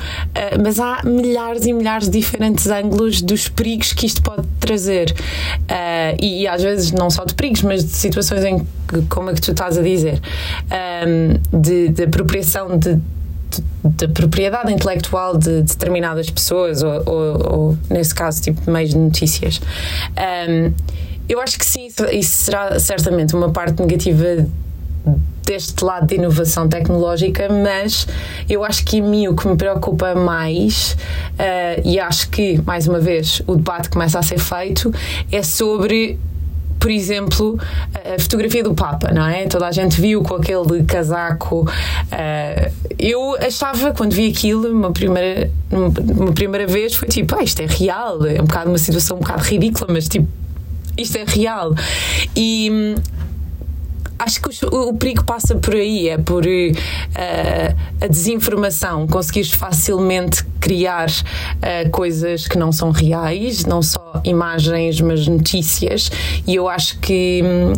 mas 0.63 0.79
há 0.79 1.01
milhares 1.03 1.65
e 1.65 1.73
milhares 1.73 2.09
de 2.09 2.19
diferentes 2.19 2.67
ângulos 2.67 3.21
dos 3.21 3.47
perigos 3.47 3.93
que 3.93 4.05
isto 4.05 4.21
pode 4.21 4.45
trazer. 4.59 5.11
Uh, 5.11 6.17
e, 6.21 6.43
e, 6.43 6.47
às 6.47 6.61
vezes 6.61 6.91
não 6.91 7.09
só 7.09 7.25
de 7.25 7.33
perigos, 7.33 7.63
mas 7.63 7.83
de 7.83 7.91
situações 7.91 8.43
em 8.43 8.59
que, 8.59 9.01
como 9.09 9.29
é 9.29 9.33
que 9.33 9.41
tu 9.41 9.51
estás 9.51 9.77
a 9.77 9.81
dizer, 9.81 10.21
um, 11.07 11.61
de, 11.61 11.89
de 11.89 12.03
apropriação 12.03 12.77
de 12.77 12.99
de 13.83 14.07
propriedade 14.07 14.71
intelectual 14.71 15.35
de 15.35 15.63
determinadas 15.63 16.29
pessoas 16.29 16.83
ou, 16.83 17.01
ou, 17.05 17.51
ou 17.51 17.77
nesse 17.89 18.13
caso 18.13 18.41
tipo 18.43 18.61
de 18.61 18.69
meios 18.69 18.91
de 18.91 18.97
notícias. 18.97 19.59
Um, 20.47 20.71
eu 21.29 21.39
acho 21.39 21.59
que 21.59 21.65
sim, 21.65 21.87
isso 22.11 22.45
será 22.45 22.79
certamente 22.79 23.35
uma 23.35 23.51
parte 23.51 23.79
negativa 23.79 24.47
deste 25.45 25.83
lado 25.83 26.07
de 26.07 26.15
inovação 26.15 26.67
tecnológica, 26.67 27.47
mas 27.49 28.07
eu 28.49 28.63
acho 28.63 28.83
que 28.83 28.99
a 28.99 29.03
mim 29.03 29.27
o 29.27 29.35
que 29.35 29.47
me 29.47 29.55
preocupa 29.55 30.13
mais, 30.15 30.97
uh, 31.33 31.81
e 31.83 31.99
acho 31.99 32.29
que, 32.29 32.59
mais 32.65 32.87
uma 32.87 32.99
vez, 32.99 33.41
o 33.47 33.55
debate 33.55 33.89
começa 33.89 34.19
a 34.19 34.23
ser 34.23 34.39
feito, 34.39 34.93
é 35.31 35.41
sobre 35.41 36.19
por 36.79 36.89
exemplo, 36.89 37.59
a 37.93 38.17
fotografia 38.17 38.63
do 38.63 38.73
Papa, 38.73 39.11
não 39.11 39.27
é? 39.27 39.45
Toda 39.47 39.67
a 39.67 39.71
gente 39.71 39.99
viu 39.99 40.23
com 40.23 40.35
aquele 40.35 40.81
casaco. 40.85 41.63
Uh, 41.63 42.71
eu 42.97 43.35
achava, 43.35 43.91
quando 43.91 44.13
vi 44.13 44.29
aquilo, 44.29 44.71
uma 44.71 44.89
primeira, 44.91 45.51
uma 45.69 46.31
primeira 46.31 46.65
vez, 46.65 46.95
foi 46.95 47.09
tipo, 47.09 47.35
ah, 47.37 47.43
isto 47.43 47.61
é 47.61 47.65
real. 47.65 48.25
É 48.25 48.41
um 48.41 48.45
bocado 48.45 48.69
uma 48.69 48.77
situação 48.77 49.17
um 49.17 49.19
bocado 49.19 49.43
ridícula, 49.43 49.91
mas 49.91 50.07
tipo, 50.07 50.25
isto 51.01 51.17
é 51.17 51.23
real. 51.23 51.73
E 52.35 52.69
hum, 52.71 52.95
acho 54.19 54.41
que 54.41 54.65
o, 54.65 54.89
o, 54.89 54.93
perigo 54.93 55.23
passa 55.23 55.55
por 55.55 55.73
aí, 55.73 56.09
é 56.09 56.17
por 56.17 56.45
uh, 56.45 57.75
a 58.01 58.07
desinformação, 58.07 59.07
conseguires 59.07 59.51
facilmente 59.51 60.43
criar 60.59 61.09
uh, 61.09 61.89
coisas 61.89 62.47
que 62.47 62.57
não 62.57 62.71
são 62.71 62.91
reais, 62.91 63.65
não 63.65 63.81
só 63.81 64.21
imagens, 64.25 64.99
mas 64.99 65.27
notícias, 65.27 66.11
e 66.45 66.55
eu 66.55 66.67
acho 66.67 66.99
que. 66.99 67.41
Um, 67.43 67.73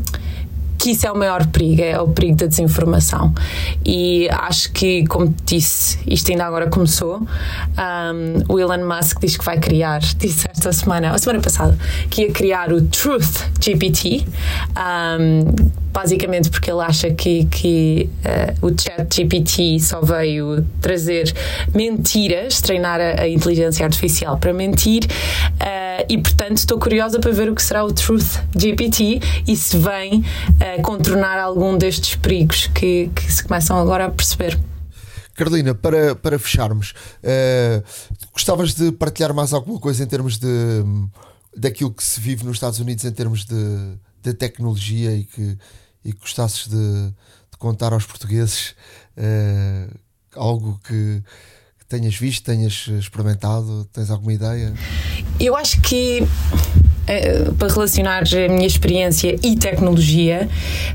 que 0.82 0.92
isso 0.92 1.06
é 1.06 1.12
o 1.12 1.16
maior 1.16 1.46
perigo, 1.46 1.80
é 1.80 2.02
o 2.02 2.08
perigo 2.08 2.38
da 2.38 2.48
desinformação. 2.48 3.32
E 3.86 4.28
acho 4.32 4.72
que, 4.72 5.06
como 5.06 5.32
disse, 5.46 6.00
isto 6.08 6.32
ainda 6.32 6.44
agora 6.44 6.68
começou. 6.72 7.18
Um, 7.18 8.44
o 8.52 8.60
Elon 8.60 8.88
Musk 8.88 9.20
diz 9.20 9.38
que 9.38 9.46
vai 9.46 9.60
criar, 9.60 10.00
disse 10.18 10.48
esta 10.50 10.74
semana, 10.74 11.12
a 11.12 11.20
semana 11.20 11.40
passada, 11.40 11.78
que 12.10 12.24
ia 12.24 12.32
criar 12.32 12.74
o 12.74 12.82
Truth 12.82 13.52
GPT. 13.60 14.26
Um, 14.76 15.82
basicamente 15.92 16.50
porque 16.50 16.72
ele 16.72 16.82
acha 16.82 17.12
que, 17.12 17.46
que 17.46 18.10
uh, 18.62 18.66
o 18.66 18.70
chat 18.70 19.14
GPT 19.14 19.80
só 19.80 20.02
veio 20.02 20.66
trazer 20.82 21.34
mentiras, 21.74 22.62
treinar 22.62 23.00
a, 23.00 23.22
a 23.22 23.28
inteligência 23.28 23.86
artificial 23.86 24.38
para 24.38 24.54
mentir 24.54 25.04
uh, 25.04 26.06
e 26.08 26.18
portanto 26.18 26.58
estou 26.58 26.80
curiosa 26.80 27.20
para 27.20 27.32
ver 27.32 27.50
o 27.50 27.56
que 27.56 27.62
será 27.62 27.84
o 27.84 27.92
Truth 27.92 28.40
GPT 28.56 29.22
e 29.48 29.56
se 29.56 29.78
vem 29.78 30.20
uh, 30.20 30.24
contornar 30.80 31.40
algum 31.40 31.78
destes 31.78 32.16
perigos 32.16 32.68
que, 32.68 33.10
que 33.16 33.32
se 33.32 33.44
começam 33.44 33.78
agora 33.78 34.06
a 34.06 34.10
perceber. 34.10 34.60
Carolina, 35.36 35.74
para, 35.74 36.16
para 36.16 36.38
fecharmos, 36.38 36.94
gostavas 38.32 38.74
de 38.76 38.92
partilhar 38.92 39.34
mais 39.34 39.54
alguma 39.54 39.80
coisa 39.80 40.04
em 40.04 40.08
termos 40.08 40.38
de 40.38 40.48
daquilo 41.56 41.92
que 41.92 42.04
se 42.04 42.20
vive 42.20 42.44
nos 42.46 42.58
Estados 42.58 42.80
Unidos 42.80 43.04
em 43.04 43.12
termos 43.12 43.46
de, 43.46 43.98
de 44.22 44.34
tecnologia 44.34 45.14
e 45.14 45.24
que 45.26 45.58
e 46.04 46.12
gostasses 46.14 46.68
de, 46.68 47.08
de 47.08 47.58
contar 47.58 47.94
aos 47.94 48.06
portugueses 48.06 48.76
uh, 49.18 50.00
algo 50.36 50.80
que, 50.84 51.24
que, 51.78 51.86
tenhas 51.88 52.16
visto, 52.16 52.44
tenhas 52.44 52.88
experimentado, 52.88 53.86
tens 53.94 54.10
alguma 54.10 54.34
ideia? 54.34 54.74
Eu 55.40 55.56
acho 55.56 55.80
que 55.82 56.22
uh, 56.22 56.81
para 57.58 57.68
relacionar 57.68 58.24
a 58.24 58.54
minha 58.54 58.68
experiência 58.68 59.36
e 59.44 59.56
tecnologia, 59.56 60.48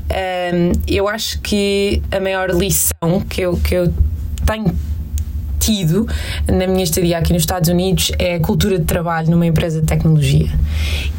uh, 0.09 0.79
eu 0.87 1.07
acho 1.07 1.39
que 1.41 2.01
a 2.11 2.19
maior 2.19 2.49
lição 2.49 3.21
que 3.29 3.41
eu, 3.41 3.57
que 3.57 3.75
eu 3.75 3.93
tenho 4.45 4.73
tido 5.59 6.07
na 6.47 6.65
minha 6.65 6.83
estadia 6.83 7.17
aqui 7.17 7.33
nos 7.33 7.41
Estados 7.41 7.69
Unidos 7.69 8.11
é 8.17 8.35
a 8.35 8.39
cultura 8.39 8.79
de 8.79 8.85
trabalho 8.85 9.29
numa 9.29 9.45
empresa 9.45 9.81
de 9.81 9.87
tecnologia. 9.87 10.49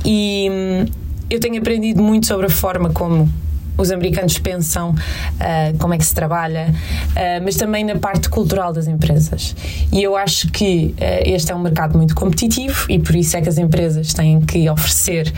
E 0.05 0.49
hum, 0.51 0.87
eu 1.29 1.39
tenho 1.39 1.59
aprendido 1.59 2.03
muito 2.03 2.27
sobre 2.27 2.47
a 2.47 2.51
forma 2.51 2.91
como 2.91 3.31
os 3.79 3.93
americanos 3.93 4.39
pensam, 4.39 4.91
uh, 4.91 5.79
como 5.79 5.95
é 5.95 5.99
que 5.99 6.05
se 6.05 6.15
trabalha, 6.15 6.67
uh, 6.71 7.45
mas 7.45 7.55
também 7.55 7.85
na 7.85 7.97
parte 7.97 8.29
cultural 8.29 8.73
das 8.73 8.89
empresas. 8.89 9.55
E 9.93 10.03
eu 10.03 10.17
acho 10.17 10.51
que 10.51 10.95
uh, 10.99 11.23
este 11.25 11.53
é 11.53 11.55
um 11.55 11.61
mercado 11.61 11.97
muito 11.97 12.15
competitivo 12.15 12.87
e 12.91 12.99
por 12.99 13.15
isso 13.15 13.37
é 13.37 13.41
que 13.41 13.49
as 13.49 13.57
empresas 13.57 14.13
têm 14.13 14.41
que 14.41 14.69
oferecer. 14.69 15.33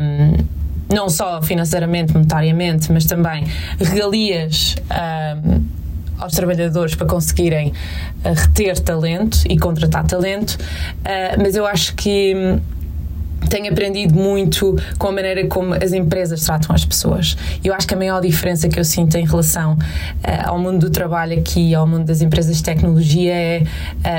Um, 0.00 0.62
não 0.92 1.08
só 1.08 1.40
financeiramente, 1.40 2.12
monetariamente, 2.12 2.92
mas 2.92 3.06
também 3.06 3.46
regalias 3.78 4.76
um, 4.90 5.62
aos 6.18 6.32
trabalhadores 6.34 6.94
para 6.94 7.06
conseguirem 7.06 7.72
reter 8.22 8.78
talento 8.78 9.38
e 9.48 9.58
contratar 9.58 10.06
talento, 10.06 10.58
mas 11.38 11.56
eu 11.56 11.66
acho 11.66 11.94
que 11.94 12.60
tenho 13.52 13.70
aprendido 13.70 14.14
muito 14.14 14.78
com 14.96 15.08
a 15.08 15.12
maneira 15.12 15.46
como 15.46 15.74
as 15.74 15.92
empresas 15.92 16.40
tratam 16.40 16.74
as 16.74 16.86
pessoas. 16.86 17.36
Eu 17.62 17.74
acho 17.74 17.86
que 17.86 17.92
a 17.92 17.96
maior 17.98 18.22
diferença 18.22 18.66
que 18.66 18.80
eu 18.80 18.84
sinto 18.84 19.18
em 19.18 19.26
relação 19.26 19.74
uh, 19.74 19.78
ao 20.48 20.58
mundo 20.58 20.86
do 20.86 20.90
trabalho 20.90 21.38
aqui, 21.38 21.74
ao 21.74 21.86
mundo 21.86 22.06
das 22.06 22.22
empresas 22.22 22.56
de 22.56 22.62
tecnologia, 22.62 23.34
é 23.34 23.62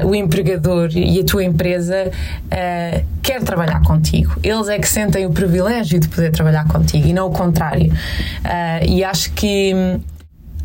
uh, 0.04 0.08
o 0.08 0.14
empregador 0.14 0.92
e 0.96 1.20
a 1.20 1.24
tua 1.24 1.44
empresa 1.44 2.12
uh, 2.12 3.06
quer 3.24 3.42
trabalhar 3.42 3.82
contigo. 3.82 4.36
Eles 4.44 4.68
é 4.68 4.78
que 4.78 4.88
sentem 4.88 5.26
o 5.26 5.32
privilégio 5.32 6.00
de 6.00 6.08
poder 6.08 6.32
trabalhar 6.32 6.68
contigo 6.68 7.08
e 7.08 7.14
não 7.14 7.28
o 7.28 7.32
contrário. 7.32 7.92
e 8.88 9.04
acho 9.04 9.32
que 9.34 10.00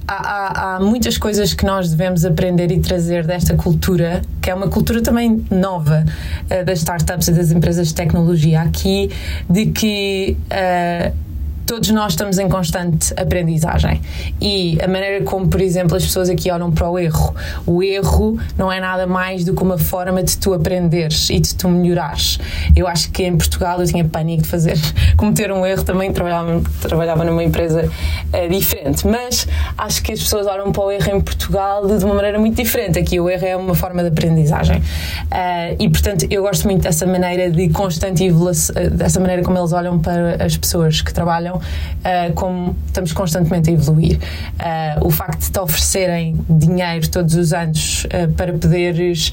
há, 0.09 0.77
há, 0.77 0.81
muitas 0.81 1.19
coisas 1.19 1.53
que 1.53 1.65
nós 1.65 1.91
devemos 1.91 2.25
aprender 2.25 2.71
e 2.71 2.81
trazer 2.81 3.27
desta 3.27 3.55
cultura, 3.55 4.23
que 4.41 4.51
é 4.51 4.55
uma 4.55 4.69
cultura 4.69 5.03
também 5.03 5.45
nova 5.51 6.05
uh, 6.45 6.65
das 6.65 6.79
startups 6.79 7.29
e 7.29 7.33
das 7.33 7.51
empresas 7.51 7.89
de 7.89 7.95
tecnologia 7.95 8.63
aqui, 8.63 9.11
de 9.49 9.67
que. 9.67 10.37
Uh, 10.51 11.28
todos 11.69 11.91
nós 11.91 12.15
estamos 12.15 12.39
em 12.39 12.49
constante 12.49 13.13
aprendizagem. 13.15 14.01
E 14.41 14.79
a 14.83 14.89
maneira 14.89 15.23
como, 15.23 15.49
por 15.49 15.61
exemplo, 15.61 15.99
as 15.99 16.03
pessoas 16.03 16.31
aqui 16.31 16.51
olham 16.51 16.73
para 16.73 16.89
o 16.89 16.99
erro. 16.99 17.37
O 17.67 17.83
erro 17.83 18.39
não 18.57 18.73
é 18.73 18.81
nada 18.81 19.07
mais 19.07 19.45
do 19.45 19.55
que 19.55 19.63
uma 19.63 19.77
forma 19.77 20.23
de 20.23 20.39
tu 20.39 20.55
aprenderes 20.55 21.29
e 21.29 21.39
de 21.39 21.55
tu 21.55 21.69
melhorares. 21.69 22.41
Eu 22.75 22.89
acho 22.89 23.11
que 23.11 23.23
em 23.23 23.37
Portugal 23.37 23.79
eu 23.81 23.87
tinha 23.87 24.03
pânico 24.03 24.45
de 24.45 24.49
fazer, 24.49 24.79
cometer 25.19 25.53
um 25.53 25.67
erro, 25.67 25.85
também 25.85 26.11
trabalhava, 26.11 26.63
trabalhava 26.81 27.23
numa 27.23 27.45
empresa 27.45 27.85
uh, 27.85 28.49
diferente. 28.49 29.07
Mas 29.07 29.47
acho 29.77 30.03
que 30.03 30.13
as 30.13 30.21
pessoas 30.21 30.47
olham 30.47 30.73
para 30.73 30.83
o 30.83 30.91
erro 30.91 31.17
em 31.17 31.21
Portugal 31.21 31.87
de, 31.87 32.03
uma 32.03 32.15
maneira 32.15 32.39
muito 32.39 32.57
diferente. 32.57 32.99
Aqui 32.99 33.21
o 33.21 33.29
erro 33.29 33.45
é 33.45 33.55
uma 33.55 33.75
forma 33.75 34.01
de 34.01 34.09
aprendizagem. 34.09 34.79
Uh, 34.79 35.77
e 35.79 35.91
portanto 35.91 36.27
eu 36.31 36.41
gosto 36.43 36.65
muito 36.65 36.85
dessa 36.85 37.05
maneira 37.05 37.51
de 37.51 37.69
constante 37.69 38.25
evolução, 38.25 38.75
dessa 38.93 39.21
maneira 39.21 39.43
como 39.43 39.59
eles 39.59 39.75
olham 39.75 39.99
para 39.99 40.43
as 40.43 40.57
pessoas 40.57 41.03
que 41.03 41.13
trabalham 41.13 41.58
uh, 41.59 42.33
como 42.35 42.77
estamos 42.87 43.13
constantemente 43.13 43.71
a 43.71 43.73
evoluir. 43.73 44.19
Uh, 44.19 45.07
o 45.07 45.11
facto 45.11 45.41
de 45.41 45.51
te 45.51 45.59
oferecerem 45.59 46.39
dinheiro 46.49 47.09
todos 47.09 47.35
os 47.35 47.53
anos 47.53 48.05
uh, 48.05 48.33
para 48.33 48.53
poderes 48.53 49.33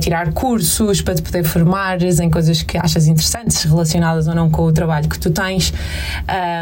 tirar 0.00 0.32
cursos, 0.32 1.00
para 1.02 1.14
te 1.14 1.22
poder 1.22 1.44
formares 1.44 2.18
em 2.20 2.30
coisas 2.30 2.62
que 2.62 2.78
achas 2.78 3.06
interessantes, 3.06 3.62
relacionadas 3.64 4.26
ou 4.26 4.34
não 4.34 4.50
com 4.50 4.62
o 4.62 4.72
trabalho 4.72 5.08
que 5.08 5.18
tu 5.18 5.30
tens, 5.30 5.72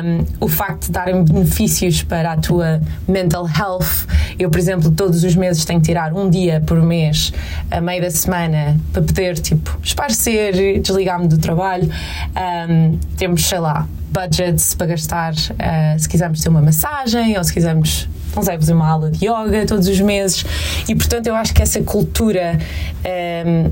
um, 0.04 0.24
o 0.40 0.48
facto 0.48 0.86
de 0.86 0.92
darem 0.92 1.24
benefícios 1.24 2.02
para 2.02 2.32
a 2.32 2.36
tua 2.36 2.80
mental 3.06 3.46
health. 3.46 4.06
Eu, 4.38 4.50
por 4.50 4.58
exemplo, 4.58 4.90
todos 4.90 5.22
os 5.24 5.34
meses 5.36 5.64
tenho 5.64 5.80
que 5.80 5.86
tirar 5.86 6.12
um 6.12 6.28
dia 6.28 6.62
por 6.66 6.80
mês, 6.82 7.32
a 7.70 7.80
meio 7.80 8.02
da 8.02 8.10
semana, 8.10 8.76
para 8.92 9.02
poder, 9.02 9.38
tipo, 9.38 9.78
esparcer, 9.82 10.80
desligar-me 10.80 11.28
do 11.28 11.38
trabalho. 11.38 11.90
Um, 12.68 12.98
temos, 13.16 13.46
sei 13.46 13.58
lá, 13.58 13.86
budgets 14.14 14.74
para 14.74 14.86
gastar 14.86 15.32
uh, 15.32 15.98
se 15.98 16.08
quisermos 16.08 16.40
ter 16.40 16.48
uma 16.48 16.62
massagem 16.62 17.36
ou 17.36 17.42
se 17.42 17.52
quisermos 17.52 18.08
não 18.34 18.42
sei, 18.42 18.56
fazer 18.56 18.72
uma 18.72 18.88
aula 18.88 19.10
de 19.10 19.26
yoga 19.26 19.64
todos 19.66 19.86
os 19.86 20.00
meses. 20.00 20.44
E 20.88 20.94
portanto 20.94 21.26
eu 21.26 21.34
acho 21.34 21.54
que 21.54 21.62
essa 21.62 21.80
cultura 21.82 22.58
um, 23.04 23.08
ehm, 23.08 23.70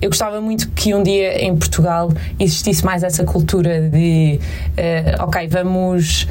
eu 0.00 0.10
gostava 0.10 0.40
muito 0.40 0.68
que 0.70 0.92
um 0.92 1.02
dia 1.02 1.44
em 1.44 1.56
Portugal 1.56 2.10
existisse 2.38 2.84
mais 2.84 3.04
essa 3.04 3.22
cultura 3.22 3.88
de 3.88 4.40
uh, 4.76 5.24
ok, 5.24 5.46
vamos 5.46 6.26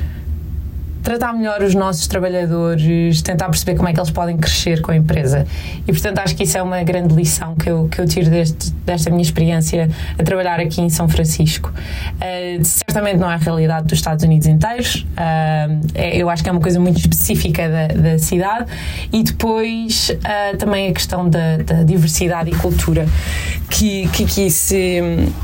tratar 1.03 1.33
melhor 1.33 1.61
os 1.61 1.73
nossos 1.73 2.07
trabalhadores, 2.07 3.21
tentar 3.21 3.49
perceber 3.49 3.75
como 3.75 3.89
é 3.89 3.93
que 3.93 3.99
eles 3.99 4.11
podem 4.11 4.37
crescer 4.37 4.81
com 4.81 4.91
a 4.91 4.95
empresa. 4.95 5.45
E 5.87 5.91
portanto 5.91 6.19
acho 6.19 6.35
que 6.35 6.43
isso 6.43 6.57
é 6.57 6.61
uma 6.61 6.83
grande 6.83 7.13
lição 7.13 7.55
que 7.55 7.69
eu, 7.69 7.87
que 7.89 7.99
eu 7.99 8.07
tiro 8.07 8.29
deste, 8.29 8.71
desta 8.85 9.09
minha 9.09 9.21
experiência 9.21 9.89
a 10.17 10.23
trabalhar 10.23 10.59
aqui 10.59 10.81
em 10.81 10.89
São 10.89 11.07
Francisco. 11.07 11.71
Uh, 11.71 12.63
certamente 12.63 13.17
não 13.17 13.29
é 13.29 13.35
a 13.35 13.37
realidade 13.37 13.87
dos 13.87 13.97
Estados 13.97 14.23
Unidos 14.23 14.47
inteiros, 14.47 15.05
uh, 15.11 15.87
eu 15.95 16.29
acho 16.29 16.43
que 16.43 16.49
é 16.49 16.51
uma 16.51 16.61
coisa 16.61 16.79
muito 16.79 16.99
específica 16.99 17.67
da, 17.67 17.87
da 17.87 18.19
cidade. 18.19 18.65
E 19.11 19.23
depois 19.23 20.09
uh, 20.09 20.57
também 20.57 20.89
a 20.89 20.93
questão 20.93 21.29
da, 21.29 21.57
da, 21.57 21.83
diversidade 21.83 22.49
e 22.49 22.55
cultura, 22.55 23.05
que, 23.69 24.07
que, 24.09 24.25
que 24.25 24.41
isso 24.47 24.75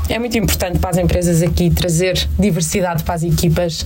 é 0.08 0.18
muito 0.18 0.36
importante 0.38 0.78
para 0.78 0.90
as 0.90 0.98
empresas 0.98 1.42
aqui 1.42 1.70
trazer 1.70 2.28
diversidade 2.38 3.02
para 3.02 3.14
as 3.14 3.22
equipas 3.22 3.84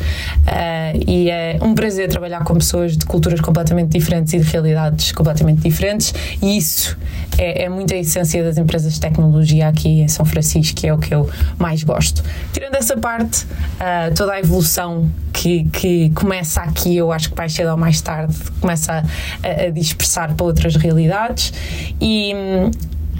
e 1.06 1.30
é 1.30 1.58
um 1.62 1.74
prazer 1.74 2.08
trabalhar 2.08 2.42
com 2.44 2.54
pessoas 2.54 2.96
de 2.96 3.06
culturas 3.06 3.40
completamente 3.40 3.90
diferentes 3.90 4.32
e 4.34 4.38
de 4.38 4.50
realidades 4.50 5.12
completamente 5.12 5.62
diferentes, 5.62 6.12
e 6.42 6.56
isso 6.56 6.98
é, 7.38 7.64
é 7.64 7.68
muito 7.68 7.94
a 7.94 7.96
essência 7.96 8.42
das 8.42 8.58
empresas 8.58 8.94
de 8.94 9.00
tecnologia 9.00 9.68
aqui 9.68 10.00
em 10.00 10.08
São 10.08 10.24
Francisco, 10.24 10.80
que 10.80 10.86
é 10.86 10.92
o 10.92 10.98
que 10.98 11.14
eu 11.14 11.28
mais 11.58 11.82
gosto. 11.82 12.22
Tirando 12.52 12.74
essa 12.74 12.96
parte, 12.96 13.44
uh, 13.44 14.14
toda 14.14 14.32
a 14.32 14.40
evolução 14.40 15.08
que, 15.32 15.64
que 15.64 16.10
começa 16.10 16.60
aqui, 16.60 16.96
eu 16.96 17.12
acho 17.12 17.30
que 17.30 17.36
mais 17.36 17.52
cedo 17.52 17.70
ou 17.70 17.76
mais 17.76 18.00
tarde 18.00 18.34
começa 18.60 19.04
a, 19.42 19.62
a 19.66 19.70
dispersar 19.70 20.34
para 20.34 20.44
outras 20.44 20.76
realidades 20.76 21.52
e 22.00 22.32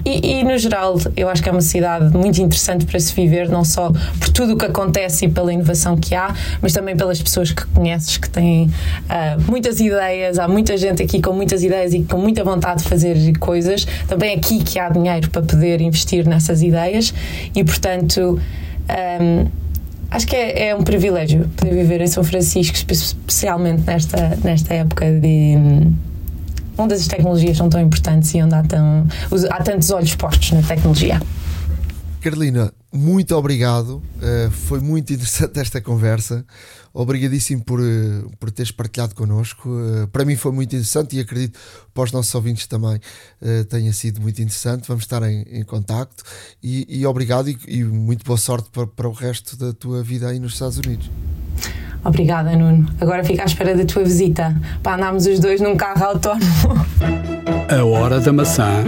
e, 0.05 0.39
e, 0.39 0.43
no 0.43 0.57
geral, 0.57 0.97
eu 1.15 1.29
acho 1.29 1.41
que 1.41 1.49
é 1.49 1.51
uma 1.51 1.61
cidade 1.61 2.15
muito 2.15 2.41
interessante 2.41 2.85
para 2.85 2.99
se 2.99 3.13
viver, 3.13 3.47
não 3.49 3.63
só 3.63 3.91
por 4.19 4.29
tudo 4.29 4.53
o 4.53 4.57
que 4.57 4.65
acontece 4.65 5.25
e 5.25 5.29
pela 5.29 5.53
inovação 5.53 5.95
que 5.95 6.13
há, 6.13 6.35
mas 6.61 6.73
também 6.73 6.95
pelas 6.95 7.21
pessoas 7.21 7.51
que 7.51 7.65
conheces 7.67 8.17
que 8.17 8.29
têm 8.29 8.65
uh, 8.65 9.41
muitas 9.49 9.79
ideias. 9.79 10.39
Há 10.39 10.47
muita 10.47 10.75
gente 10.77 11.01
aqui 11.01 11.21
com 11.21 11.31
muitas 11.31 11.63
ideias 11.63 11.93
e 11.93 12.03
com 12.03 12.17
muita 12.17 12.43
vontade 12.43 12.83
de 12.83 12.89
fazer 12.89 13.37
coisas. 13.37 13.85
Também 14.07 14.35
aqui 14.35 14.61
que 14.61 14.77
há 14.77 14.89
dinheiro 14.89 15.29
para 15.29 15.41
poder 15.41 15.79
investir 15.81 16.27
nessas 16.27 16.61
ideias 16.61 17.13
e, 17.55 17.63
portanto. 17.63 18.39
Um, 19.21 19.47
acho 20.11 20.27
que 20.27 20.35
é, 20.35 20.67
é, 20.67 20.75
um 20.75 20.83
privilégio 20.83 21.49
poder 21.55 21.73
viver 21.73 22.01
em 22.01 22.07
São 22.07 22.23
Francisco, 22.23 22.75
especialmente 22.75 23.83
nesta, 23.87 24.37
nesta 24.43 24.73
época 24.73 25.11
de 25.11 25.57
onde 26.77 26.93
as 26.93 27.07
tecnologias 27.07 27.57
são 27.57 27.69
tão 27.69 27.81
importantes 27.81 28.33
e 28.33 28.41
onde 28.41 28.55
há, 28.55 28.63
tão, 28.63 29.07
há 29.49 29.63
tantos 29.63 29.91
olhos 29.91 30.15
postos 30.15 30.51
na 30.51 30.61
tecnologia. 30.61 31.19
Carolina, 32.23 32.73
muito 32.89 33.35
obrigado. 33.35 34.01
Uh, 34.15 34.49
foi 34.49 34.79
muito 34.79 35.11
interessante 35.11 35.59
esta 35.59 35.81
conversa. 35.81 36.45
Obrigadíssimo 36.93 37.61
por, 37.65 37.81
uh, 37.81 38.31
por 38.39 38.49
teres 38.49 38.71
partilhado 38.71 39.13
connosco. 39.13 39.67
Uh, 39.67 40.07
para 40.07 40.23
mim 40.23 40.37
foi 40.37 40.53
muito 40.53 40.73
interessante 40.73 41.17
e 41.17 41.19
acredito 41.19 41.59
para 41.93 42.03
os 42.05 42.13
nossos 42.13 42.33
ouvintes 42.33 42.65
também 42.65 42.99
tenha 43.67 43.91
sido 43.91 44.21
muito 44.21 44.41
interessante. 44.41 44.87
Vamos 44.87 45.03
estar 45.03 45.21
em, 45.23 45.41
em 45.41 45.63
contacto 45.63 46.23
e, 46.61 46.85
e 46.87 47.05
obrigado 47.05 47.49
e, 47.49 47.57
e, 47.67 47.83
muito 47.83 48.23
boa 48.23 48.37
sorte 48.37 48.69
para, 48.71 48.87
para 48.87 49.07
o 49.09 49.11
resto 49.11 49.57
da 49.57 49.73
tua 49.73 50.01
vida 50.01 50.29
aí 50.29 50.39
nos 50.39 50.53
Estados 50.53 50.77
Unidos. 50.77 51.11
Obrigada, 52.03 52.55
Nuno. 52.55 52.87
Agora 52.99 53.23
fico 53.23 53.41
à 53.41 53.45
espera 53.45 53.75
da 53.75 53.85
tua 53.85 54.03
visita 54.03 54.55
para 54.81 54.95
andarmos 54.95 55.25
os 55.25 55.39
dois 55.39 55.61
num 55.61 55.75
carro 55.75 56.05
autónomo. 56.05 56.85
A 57.69 57.85
hora 57.85 58.19
da 58.19 58.33
maçã. 58.33 58.83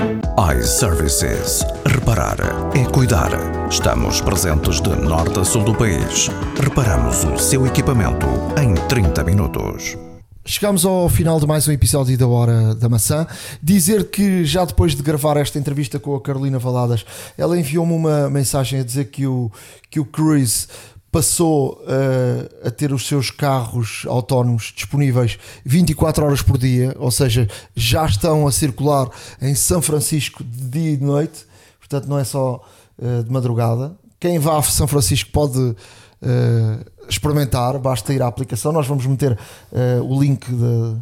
iServices. 0.60 1.66
Reparar 1.86 2.38
é 2.76 2.84
cuidar. 2.86 3.32
Estamos 3.70 4.22
presentes 4.22 4.82
de 4.82 4.90
norte 4.90 5.40
a 5.40 5.44
sul 5.44 5.64
do 5.64 5.74
país. 5.74 6.30
Reparamos 6.62 7.24
o 7.24 7.38
seu 7.38 7.66
equipamento 7.66 8.28
em 8.62 8.76
30 8.88 9.24
minutos. 9.24 9.98
Chegamos 10.48 10.86
ao 10.86 11.10
final 11.10 11.40
de 11.40 11.48
mais 11.48 11.68
um 11.68 11.72
episódio 11.72 12.16
da 12.16 12.28
Hora 12.28 12.76
da 12.76 12.88
Maçã. 12.88 13.26
Dizer 13.64 14.12
que 14.12 14.46
já 14.46 14.64
depois 14.64 14.94
de 14.94 15.02
gravar 15.02 15.38
esta 15.38 15.58
entrevista 15.58 15.98
com 15.98 16.16
a 16.16 16.22
Carolina 16.22 16.60
Valadas, 16.60 17.04
ela 17.36 17.58
enviou-me 17.58 17.94
uma 17.94 18.30
mensagem 18.30 18.82
a 18.82 18.84
dizer 18.84 19.06
que 19.06 19.26
o, 19.26 19.50
que 19.90 20.00
o 20.00 20.06
Cruise 20.06 20.68
passou 21.16 21.82
uh, 21.84 22.68
a 22.68 22.70
ter 22.70 22.92
os 22.92 23.08
seus 23.08 23.32
carros 23.32 24.04
autónomos 24.06 24.74
disponíveis 24.76 25.40
24 25.64 26.26
horas 26.26 26.42
por 26.42 26.58
dia, 26.58 26.94
ou 27.00 27.10
seja, 27.10 27.48
já 27.74 28.06
estão 28.06 28.46
a 28.46 28.52
circular 28.52 29.10
em 29.42 29.56
São 29.56 29.82
Francisco 29.82 30.44
de 30.44 30.68
dia 30.68 30.92
e 30.92 30.98
de 30.98 31.06
noite, 31.06 31.46
portanto 31.80 32.10
não 32.10 32.20
é 32.20 32.26
só 32.26 32.62
uh, 33.00 33.24
de 33.24 33.32
madrugada. 33.32 33.96
Quem 34.20 34.38
vá 34.40 34.58
a 34.58 34.64
São 34.64 34.88
Francisco 34.88 35.32
pode 35.32 35.58
uh, 35.58 35.76
experimentar, 37.08 37.80
basta 37.80 38.14
ir 38.14 38.22
à 38.22 38.28
aplicação. 38.28 38.74
Nós 38.74 38.86
vamos 38.86 39.06
meter 39.06 39.40
o 40.04 40.22
link 40.22 40.46
de, 40.50 40.98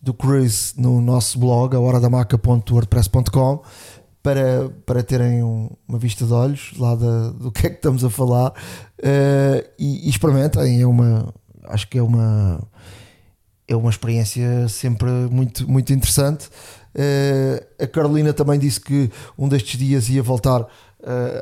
do 0.00 0.12
Cruise 0.12 0.74
no 0.76 1.00
nosso 1.00 1.38
blog, 1.38 1.76
a 1.76 1.78
horadamaca.wordpress.com 1.78 3.62
para, 4.22 4.70
para 4.86 5.02
terem 5.02 5.42
um, 5.42 5.68
uma 5.88 5.98
vista 5.98 6.24
de 6.24 6.32
olhos 6.32 6.72
lá 6.78 6.94
da, 6.94 7.30
do 7.30 7.50
que 7.50 7.66
é 7.66 7.70
que 7.70 7.76
estamos 7.76 8.04
a 8.04 8.10
falar 8.10 8.50
uh, 8.50 9.68
e, 9.78 10.06
e, 10.06 10.08
experimentem. 10.08 10.80
É 10.80 10.86
uma, 10.86 11.34
acho 11.64 11.88
que 11.88 11.98
é 11.98 12.02
uma, 12.02 12.62
é 13.66 13.74
uma 13.74 13.90
experiência 13.90 14.68
sempre 14.68 15.10
muito, 15.30 15.68
muito 15.68 15.92
interessante. 15.92 16.48
Uh, 16.94 17.82
a 17.82 17.86
Carolina 17.86 18.32
também 18.32 18.58
disse 18.58 18.80
que 18.80 19.10
um 19.36 19.48
destes 19.48 19.78
dias 19.78 20.08
ia 20.08 20.22
voltar 20.22 20.66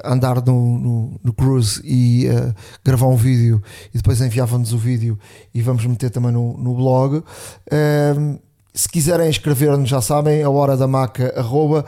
a 0.03 0.15
andar 0.15 0.43
no, 0.47 0.79
no, 0.79 1.21
no, 1.23 1.33
cruise 1.35 1.83
e 1.85 2.27
uh, 2.29 2.55
gravar 2.83 3.09
um 3.09 3.17
vídeo 3.17 3.63
e 3.93 3.99
depois 3.99 4.19
enviava-nos 4.21 4.73
o 4.73 4.79
vídeo 4.79 5.19
e 5.53 5.61
vamos 5.61 5.85
meter 5.85 6.11
também 6.11 6.33
no, 6.33 6.57
no 6.57 6.75
blog. 6.75 7.19
Uh, 7.19 8.41
se 8.73 8.89
quiserem 8.89 9.29
escrever-nos, 9.29 9.89
já 9.89 10.01
sabem, 10.01 10.43
a 10.43 10.49
hora 10.49 10.77
da 10.77 10.87
maca, 10.87 11.35
arroba, 11.37 11.85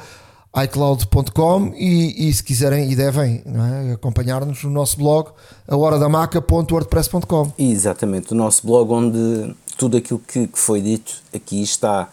iCloud.com 0.55 1.73
e, 1.75 2.29
e, 2.29 2.33
se 2.33 2.45
quiserem 2.45 2.93
e 2.93 2.97
devem 2.97 3.43
é? 3.89 3.93
acompanhar-nos 3.93 4.63
no 4.65 4.71
nosso 4.71 4.99
blog 4.99 5.31
ahoradamaca.wordpress.com 5.67 7.53
Exatamente, 7.59 8.33
o 8.33 8.35
nosso 8.35 8.67
blog 8.67 8.93
onde 8.93 9.55
tudo 9.79 9.97
aquilo 9.97 10.19
que, 10.19 10.47
que 10.47 10.59
foi 10.59 10.83
dito 10.83 11.23
aqui 11.35 11.63
está 11.63 12.11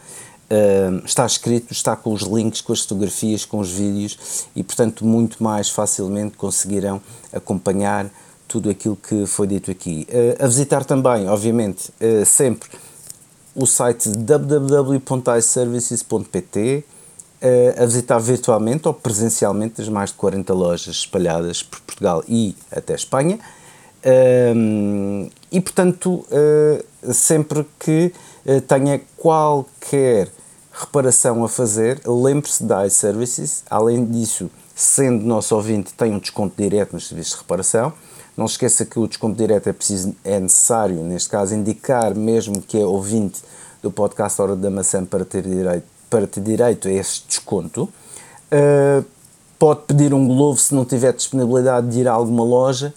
uh, 0.50 1.06
está 1.06 1.26
escrito, 1.26 1.74
está 1.74 1.98
com 1.98 2.14
os 2.14 2.22
links, 2.22 2.62
com 2.62 2.72
as 2.72 2.80
fotografias, 2.82 3.44
com 3.44 3.60
os 3.60 3.70
vídeos 3.70 4.48
e 4.56 4.64
portanto 4.64 5.06
muito 5.06 5.44
mais 5.44 5.70
facilmente 5.70 6.38
conseguirão 6.38 7.02
acompanhar 7.34 8.10
tudo 8.48 8.70
aquilo 8.70 8.96
que 8.96 9.26
foi 9.26 9.48
dito 9.48 9.70
aqui. 9.70 10.08
Uh, 10.10 10.42
a 10.44 10.48
visitar 10.48 10.86
também, 10.86 11.28
obviamente, 11.28 11.92
uh, 12.02 12.26
sempre 12.26 12.70
o 13.54 13.66
site 13.66 14.08
www.iservices.pt 14.10 16.86
a 17.78 17.86
visitar 17.86 18.20
virtualmente 18.20 18.88
ou 18.88 18.94
presencialmente 18.94 19.82
as 19.82 19.88
mais 19.88 20.10
de 20.10 20.18
40 20.18 20.54
lojas 20.54 20.96
espalhadas 20.96 21.64
por 21.64 21.80
Portugal 21.82 22.24
e 22.28 22.56
até 22.72 22.94
Espanha. 22.94 23.40
e 25.52 25.62
portanto, 25.62 26.26
ah, 26.32 27.14
sempre 27.14 27.66
que 27.80 28.12
ah, 28.46 28.62
tenha 28.68 29.02
qualquer 29.18 30.30
reparação 30.72 31.44
a 31.44 31.50
fazer, 31.50 32.02
lembre-se 32.06 32.64
da 32.64 32.86
iServices. 32.86 33.64
Além 33.70 34.06
disso, 34.06 34.50
sendo 34.76 35.26
nosso 35.26 35.56
ouvinte, 35.56 35.94
tem 35.94 36.14
um 36.14 36.20
desconto 36.20 36.56
direto 36.58 36.94
nos 36.94 37.08
serviços 37.08 37.34
de 37.34 37.40
reparação. 37.40 37.94
Não 38.38 38.46
esqueça 38.46 38.86
que 38.86 38.98
o 38.98 39.08
desconto 39.08 39.36
direto 39.36 39.68
é, 39.68 39.74
preciso, 39.74 40.16
é 40.24 40.40
necessário, 40.40 41.04
neste 41.04 41.30
caso, 41.30 41.54
indicar 41.54 42.16
mesmo 42.16 42.62
que 42.62 42.78
é 42.78 42.86
ouvinte 42.86 43.42
do 43.82 43.92
podcast 43.92 44.42
Hora 44.42 44.56
da 44.56 44.70
Maçã 44.70 45.04
para 45.04 45.26
ter 45.26 45.44
direito 45.44 45.99
para 46.10 46.28
ter 46.28 46.42
direito 46.42 46.88
a 46.88 46.92
esse 46.92 47.22
desconto. 47.28 47.90
Uh, 48.52 49.06
pode 49.58 49.82
pedir 49.88 50.14
um 50.14 50.28
Glovo 50.28 50.60
se 50.60 50.74
não 50.74 50.86
tiver 50.86 51.14
disponibilidade 51.14 51.90
de 51.90 52.00
ir 52.00 52.08
a 52.08 52.14
alguma 52.14 52.44
loja. 52.44 52.94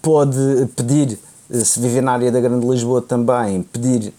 Pode 0.00 0.36
pedir, 0.76 1.18
eh, 1.50 1.64
se 1.64 1.80
viver 1.80 2.02
na 2.02 2.12
área 2.12 2.30
da 2.30 2.40
Grande 2.40 2.66
Lisboa 2.66 3.00
também, 3.00 3.62
pedir, 3.62 4.12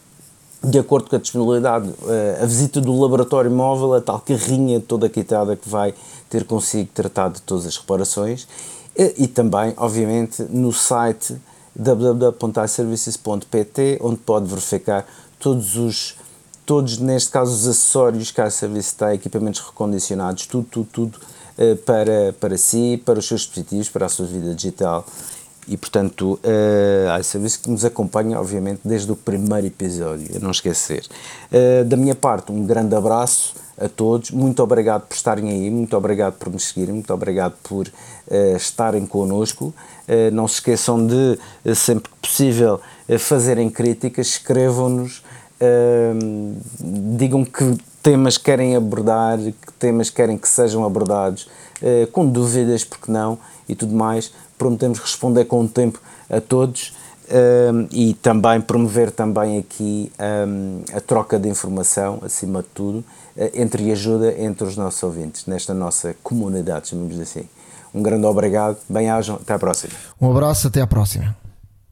de 0.64 0.80
acordo 0.80 1.10
com 1.10 1.18
a 1.18 1.20
disponibilidade, 1.20 1.90
uh, 1.90 2.42
a 2.42 2.46
visita 2.46 2.80
do 2.80 2.98
laboratório 3.00 3.52
móvel, 3.52 3.94
a 3.94 4.02
tal 4.02 4.20
carrinha 4.20 4.80
toda 4.80 5.10
quitada 5.10 5.56
que 5.56 5.70
vai 5.70 5.94
ter 6.30 6.46
consigo 6.46 6.90
tratado 6.94 7.36
de 7.36 7.42
todas 7.42 7.66
as 7.66 7.78
reparações. 7.78 8.48
E 8.96 9.28
também, 9.28 9.74
obviamente, 9.76 10.44
no 10.50 10.72
site 10.72 11.36
www.iservices.pt, 11.76 14.00
onde 14.02 14.18
pode 14.18 14.46
verificar 14.46 15.08
todos 15.40 15.76
os 15.76 16.16
todos, 16.66 16.98
neste 16.98 17.32
caso, 17.32 17.52
os 17.52 17.68
acessórios 17.68 18.32
que 18.32 18.42
a 18.42 18.50
Service 18.50 18.94
tem, 18.96 19.14
equipamentos 19.14 19.62
recondicionados, 19.62 20.46
tudo, 20.46 20.68
tudo, 20.70 20.90
tudo 20.92 21.20
uh, 21.58 21.76
para, 21.78 22.34
para 22.40 22.58
si, 22.58 23.02
para 23.06 23.20
os 23.20 23.28
seus 23.28 23.42
dispositivos, 23.42 23.90
para 23.90 24.06
a 24.06 24.10
sua 24.10 24.26
vida 24.26 24.54
digital 24.54 25.06
e 25.68 25.78
portanto, 25.78 26.40
uh, 26.44 27.20
iService 27.20 27.60
que 27.60 27.70
nos 27.70 27.86
acompanha, 27.86 28.40
obviamente, 28.40 28.82
desde 28.84 29.12
o 29.12 29.16
primeiro 29.16 29.68
episódio, 29.68 30.36
a 30.36 30.40
não 30.40 30.52
esquecer. 30.52 31.06
Uh, 31.52 31.86
da 31.86 31.96
minha 31.96 32.16
parte, 32.16 32.52
um 32.52 32.66
grande 32.66 32.96
abraço 32.96 33.56
a 33.78 33.88
todos, 33.88 34.32
muito 34.32 34.62
obrigado 34.62 35.08
por 35.08 35.16
estarem 35.16 35.50
aí, 35.50 35.70
muito 35.70 35.96
obrigado 35.98 36.34
por 36.34 36.52
nos 36.52 36.66
seguirem, 36.66 36.94
muito 36.94 37.14
obrigado 37.14 37.56
por 37.64 37.88
uh, 37.88 38.56
estarem 38.56 39.06
connosco. 39.06 39.74
Não 40.34 40.50
se 40.50 40.56
esqueçam 40.56 41.08
de, 41.08 41.40
sempre 41.74 42.12
que 42.12 42.28
possível, 42.28 42.82
fazerem 43.18 43.70
críticas, 43.70 44.28
escrevam-nos, 44.28 45.24
digam 47.18 47.46
que 47.46 47.78
temas 48.02 48.38
querem 48.38 48.76
abordar, 48.76 49.38
que 49.38 49.74
temas 49.80 50.10
querem 50.10 50.38
que 50.38 50.48
sejam 50.48 50.84
abordados, 50.84 51.48
com 52.12 52.26
dúvidas, 52.26 52.84
porque 52.84 53.12
não, 53.12 53.38
e 53.68 53.76
tudo 53.76 53.94
mais. 53.94 54.32
Prometemos 54.58 55.00
responder 55.00 55.46
com 55.46 55.62
o 55.62 55.68
tempo 55.68 56.02
a 56.30 56.42
todos. 56.42 56.94
Um, 57.34 57.88
e 57.90 58.14
também 58.16 58.60
promover 58.60 59.10
também 59.10 59.58
aqui 59.58 60.12
um, 60.48 60.82
a 60.94 61.00
troca 61.00 61.40
de 61.40 61.48
informação, 61.48 62.20
acima 62.22 62.62
de 62.62 62.68
tudo, 62.74 63.00
uh, 63.00 63.50
entre 63.54 63.90
ajuda 63.92 64.36
entre 64.38 64.68
os 64.68 64.76
nossos 64.76 65.02
ouvintes, 65.02 65.46
nesta 65.46 65.74
nossa 65.74 66.16
comunidade, 66.22 66.90
chamamos 66.90 67.18
assim. 67.20 67.48
Um 67.94 68.04
grande 68.04 68.26
obrigado, 68.26 68.78
bem-ajam, 68.90 69.38
até 69.38 69.54
à 69.54 69.60
próxima. 69.60 69.94
Um 70.20 70.30
abraço, 70.30 70.68
até 70.68 70.82
à 70.82 70.88
próxima. 70.88 71.43